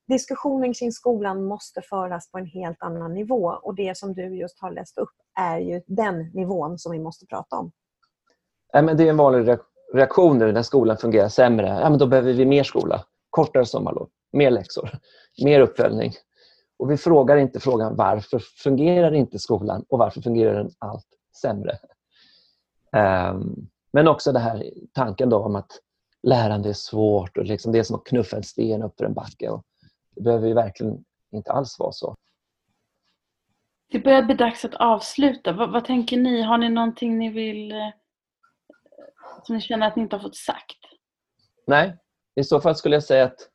diskussionen 0.07 0.73
kring 0.73 0.91
skolan 0.91 1.43
måste 1.43 1.81
föras 1.81 2.31
på 2.31 2.37
en 2.37 2.45
helt 2.45 2.83
annan 2.83 3.13
nivå 3.13 3.59
och 3.63 3.75
det 3.75 3.97
som 3.97 4.13
du 4.13 4.37
just 4.37 4.59
har 4.59 4.71
läst 4.71 4.97
upp 4.97 5.09
är 5.39 5.59
ju 5.59 5.81
den 5.87 6.31
nivån 6.33 6.79
som 6.79 6.91
vi 6.91 6.99
måste 6.99 7.25
prata 7.25 7.55
om. 7.55 7.71
Ja, 8.73 8.81
men 8.81 8.97
det 8.97 9.03
är 9.03 9.09
en 9.09 9.17
vanlig 9.17 9.57
reaktion 9.93 10.37
nu 10.37 10.51
när 10.51 10.61
skolan 10.61 10.97
fungerar 10.97 11.29
sämre. 11.29 11.67
Ja, 11.67 11.89
men 11.89 11.99
då 11.99 12.07
behöver 12.07 12.33
vi 12.33 12.45
mer 12.45 12.63
skola, 12.63 13.03
kortare 13.29 13.65
sommarlov, 13.65 14.09
mer 14.33 14.51
läxor, 14.51 14.89
mer 15.43 15.59
uppföljning. 15.59 16.11
Och 16.79 16.91
vi 16.91 16.97
frågar 16.97 17.37
inte 17.37 17.59
frågan 17.59 17.95
varför 17.95 18.39
fungerar 18.39 19.13
inte 19.13 19.39
skolan 19.39 19.85
och 19.89 19.99
varför 19.99 20.21
fungerar 20.21 20.53
den 20.53 20.71
allt 20.79 21.07
sämre? 21.41 21.77
Um, 23.31 23.69
men 23.97 24.07
också 24.07 24.31
det 24.31 24.39
här 24.39 24.71
tanken 24.93 25.29
då 25.29 25.37
om 25.37 25.55
att 25.55 25.71
lärande 26.23 26.69
är 26.69 26.73
svårt 26.73 27.37
och 27.37 27.45
liksom 27.45 27.71
det 27.71 27.79
är 27.79 27.83
som 27.83 27.95
att 27.95 28.05
knuffa 28.05 28.37
en 28.37 28.43
sten 28.43 28.83
upp 28.83 28.97
för 28.97 29.05
en 29.05 29.13
backe. 29.13 29.49
Och 29.49 29.63
det 30.15 30.21
behöver 30.21 30.47
ju 30.47 30.53
verkligen 30.53 31.05
inte 31.31 31.51
alls 31.51 31.79
vara 31.79 31.91
så. 31.91 32.15
Det 33.91 33.99
börjar 33.99 34.23
bli 34.23 34.35
dags 34.35 34.65
att 34.65 34.75
avsluta. 34.75 35.51
Vad, 35.51 35.71
vad 35.71 35.85
tänker 35.85 36.17
ni? 36.17 36.41
Har 36.41 36.57
ni 36.57 36.69
någonting 36.69 37.17
ni 37.17 37.29
vill 37.29 37.71
eh, 37.71 37.89
som 39.43 39.55
ni 39.55 39.61
känner 39.61 39.87
att 39.87 39.95
ni 39.95 40.01
inte 40.01 40.15
har 40.15 40.23
fått 40.23 40.35
sagt? 40.35 40.77
Nej, 41.67 41.97
i 42.35 42.43
så 42.43 42.61
fall 42.61 42.75
skulle 42.75 42.95
jag 42.95 43.03
säga 43.03 43.25
att 43.25 43.49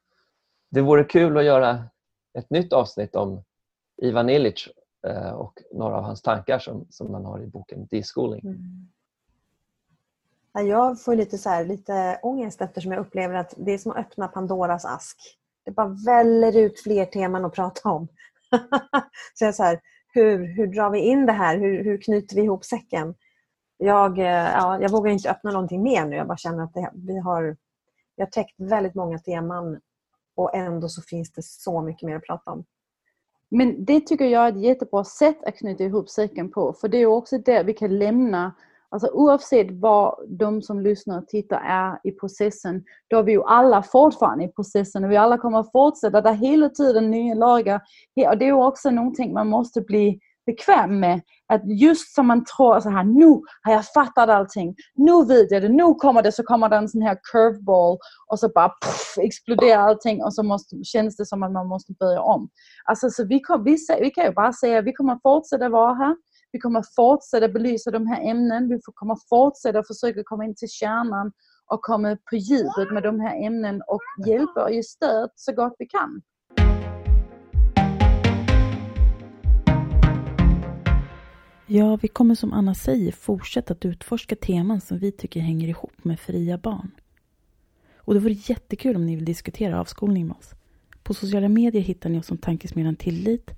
det 0.70 0.80
vore 0.80 1.04
kul 1.04 1.38
att 1.38 1.44
göra 1.44 1.84
ett 2.38 2.50
nytt 2.50 2.72
avsnitt 2.72 3.16
om 3.16 3.44
Ivan 4.02 4.30
Illich 4.30 4.68
eh, 5.06 5.32
och 5.32 5.58
några 5.72 5.96
av 5.96 6.02
hans 6.04 6.22
tankar 6.22 6.58
som, 6.58 6.86
som 6.90 7.12
man 7.12 7.24
har 7.24 7.42
i 7.42 7.46
boken 7.46 7.86
Deschooling. 7.86 8.40
Mm. 8.40 8.92
Jag 10.52 11.02
får 11.02 11.16
lite, 11.16 11.38
så 11.38 11.48
här, 11.48 11.64
lite 11.64 12.18
ångest 12.22 12.60
eftersom 12.60 12.92
jag 12.92 13.00
upplever 13.00 13.34
att 13.34 13.54
det 13.56 13.72
är 13.72 13.78
som 13.78 13.92
att 13.92 13.98
öppna 13.98 14.28
Pandoras 14.28 14.84
ask. 14.84 15.16
Det 15.64 15.70
bara 15.70 15.96
väller 16.06 16.56
ut 16.56 16.80
fler 16.80 17.04
teman 17.04 17.44
att 17.44 17.54
prata 17.54 17.88
om. 17.88 18.08
så 19.34 19.44
jag 19.44 19.54
så 19.54 19.62
här, 19.62 19.80
hur, 20.14 20.56
hur 20.56 20.66
drar 20.66 20.90
vi 20.90 20.98
in 20.98 21.26
det 21.26 21.32
här? 21.32 21.58
Hur, 21.58 21.84
hur 21.84 22.02
knyter 22.02 22.36
vi 22.36 22.42
ihop 22.42 22.64
säcken? 22.64 23.14
Jag, 23.76 24.18
eh, 24.18 24.24
ja, 24.26 24.80
jag 24.80 24.90
vågar 24.90 25.12
inte 25.12 25.30
öppna 25.30 25.50
någonting 25.50 25.82
mer 25.82 26.06
nu. 26.06 26.16
Jag 26.16 26.26
bara 26.26 26.36
känner 26.36 26.64
att 26.64 26.74
det, 26.74 26.90
vi, 26.94 27.18
har, 27.18 27.56
vi 28.16 28.22
har 28.22 28.30
täckt 28.30 28.60
väldigt 28.60 28.94
många 28.94 29.18
teman 29.18 29.80
och 30.36 30.54
ändå 30.54 30.88
så 30.88 31.02
finns 31.02 31.32
det 31.32 31.42
så 31.42 31.82
mycket 31.82 32.06
mer 32.06 32.16
att 32.16 32.26
prata 32.26 32.50
om. 32.50 32.64
Men 33.48 33.84
det 33.84 34.00
tycker 34.00 34.24
jag 34.24 34.46
är 34.46 34.52
ett 34.52 34.62
jättebra 34.62 35.04
sätt 35.04 35.44
att 35.44 35.56
knyta 35.56 35.84
ihop 35.84 36.10
säcken 36.10 36.50
på. 36.50 36.72
För 36.72 36.88
det 36.88 36.98
är 36.98 37.06
också 37.06 37.38
där 37.38 37.64
vi 37.64 37.74
kan 37.74 37.98
lämna 37.98 38.54
Alltså 38.92 39.08
oavsett 39.12 39.66
vad 39.70 40.14
de 40.28 40.62
som 40.62 40.80
lyssnar 40.80 41.18
och 41.18 41.28
tittar 41.28 41.60
är 41.66 41.98
i 42.04 42.12
processen, 42.12 42.84
då 43.08 43.18
är 43.18 43.22
vi 43.22 43.32
ju 43.32 43.42
alla 43.42 43.82
fortfarande 43.82 44.44
i 44.44 44.48
processen 44.48 45.04
och 45.04 45.10
vi 45.10 45.16
alla 45.16 45.38
kommer 45.38 45.58
att 45.58 45.72
fortsätta. 45.72 46.20
Det 46.20 46.28
är 46.28 46.34
hela 46.34 46.68
tiden 46.68 47.10
nya 47.10 47.34
lagar. 47.34 47.80
Och 48.28 48.38
det 48.38 48.48
är 48.48 48.52
också 48.52 48.90
någonting 48.90 49.32
man 49.32 49.48
måste 49.48 49.80
bli 49.80 50.18
bekväm 50.46 51.00
med. 51.00 51.20
Att 51.46 51.62
just 51.80 52.14
som 52.14 52.26
man 52.26 52.44
tror 52.44 52.80
så 52.80 52.90
här, 52.90 53.04
nu 53.04 53.40
har 53.62 53.72
jag 53.72 53.84
fattat 53.86 54.28
allting. 54.28 54.74
Nu 54.94 55.24
vet 55.24 55.50
jag 55.50 55.62
det. 55.62 55.68
Nu 55.68 55.94
kommer 55.94 56.22
det 56.22 56.32
så 56.32 56.42
kommer 56.42 56.68
det 56.68 56.76
en 56.76 56.88
sån 56.88 57.02
här 57.02 57.18
curveball 57.32 57.98
och 58.26 58.38
så 58.38 58.48
bara 58.48 58.68
puff, 58.68 59.14
exploderar 59.18 59.82
allting 59.82 60.22
och 60.24 60.34
så 60.34 60.42
måste, 60.42 60.84
känns 60.84 61.16
det 61.16 61.26
som 61.26 61.42
att 61.42 61.52
man 61.52 61.68
måste 61.68 61.92
börja 61.92 62.20
om. 62.20 62.48
Alltså, 62.84 63.10
så 63.10 63.24
vi, 63.24 63.40
kom, 63.40 63.64
vi, 63.64 63.76
vi 64.00 64.10
kan 64.10 64.24
ju 64.24 64.32
bara 64.32 64.52
säga 64.52 64.78
att 64.78 64.84
vi 64.84 64.92
kommer 64.92 65.18
fortsätta 65.22 65.68
vara 65.68 65.94
här. 65.94 66.16
Vi 66.52 66.58
kommer 66.58 66.84
fortsätta 66.96 67.48
belysa 67.48 67.90
de 67.90 68.06
här 68.06 68.30
ämnen. 68.30 68.68
Vi 68.68 68.80
kommer 68.94 69.16
fortsätta 69.28 69.82
försöka 69.86 70.22
komma 70.24 70.44
in 70.44 70.54
till 70.54 70.68
kärnan 70.68 71.32
och 71.66 71.82
komma 71.82 72.16
på 72.30 72.36
djupet 72.36 72.92
med 72.92 73.02
de 73.02 73.20
här 73.20 73.46
ämnen 73.46 73.82
och 73.86 74.26
hjälpa 74.26 74.64
och 74.64 74.72
ge 74.72 74.82
stöd 74.82 75.30
så 75.36 75.52
gott 75.52 75.76
vi 75.78 75.86
kan. 75.86 76.22
Ja, 81.66 81.98
vi 82.02 82.08
kommer 82.08 82.34
som 82.34 82.52
Anna 82.52 82.74
säger 82.74 83.12
fortsätta 83.12 83.72
att 83.72 83.84
utforska 83.84 84.36
teman 84.36 84.80
som 84.80 84.98
vi 84.98 85.12
tycker 85.12 85.40
hänger 85.40 85.68
ihop 85.68 86.04
med 86.04 86.20
fria 86.20 86.58
barn. 86.58 86.90
Och 87.96 88.14
det 88.14 88.20
vore 88.20 88.32
jättekul 88.32 88.96
om 88.96 89.06
ni 89.06 89.16
vill 89.16 89.24
diskutera 89.24 89.80
avskolning 89.80 90.26
med 90.26 90.36
oss. 90.36 90.50
På 91.02 91.14
sociala 91.14 91.48
medier 91.48 91.82
hittar 91.82 92.10
ni 92.10 92.20
oss 92.20 92.26
som 92.26 92.38
Tankesmedjan 92.38 92.96
Tillit 92.96 93.50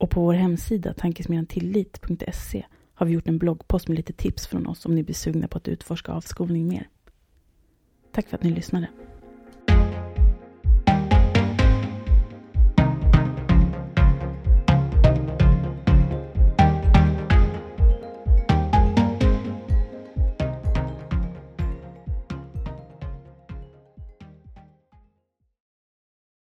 och 0.00 0.10
på 0.10 0.20
vår 0.20 0.34
hemsida 0.34 0.94
tankesmedjantillit.se 0.94 2.64
har 2.94 3.06
vi 3.06 3.12
gjort 3.12 3.28
en 3.28 3.38
bloggpost 3.38 3.88
med 3.88 3.96
lite 3.96 4.12
tips 4.12 4.46
från 4.46 4.66
oss 4.66 4.86
om 4.86 4.94
ni 4.94 5.02
blir 5.02 5.14
sugna 5.14 5.48
på 5.48 5.58
att 5.58 5.68
utforska 5.68 6.12
avskolning 6.12 6.68
mer. 6.68 6.88
Tack 8.12 8.28
för 8.28 8.36
att 8.36 8.42
ni 8.42 8.50
lyssnade. 8.50 8.88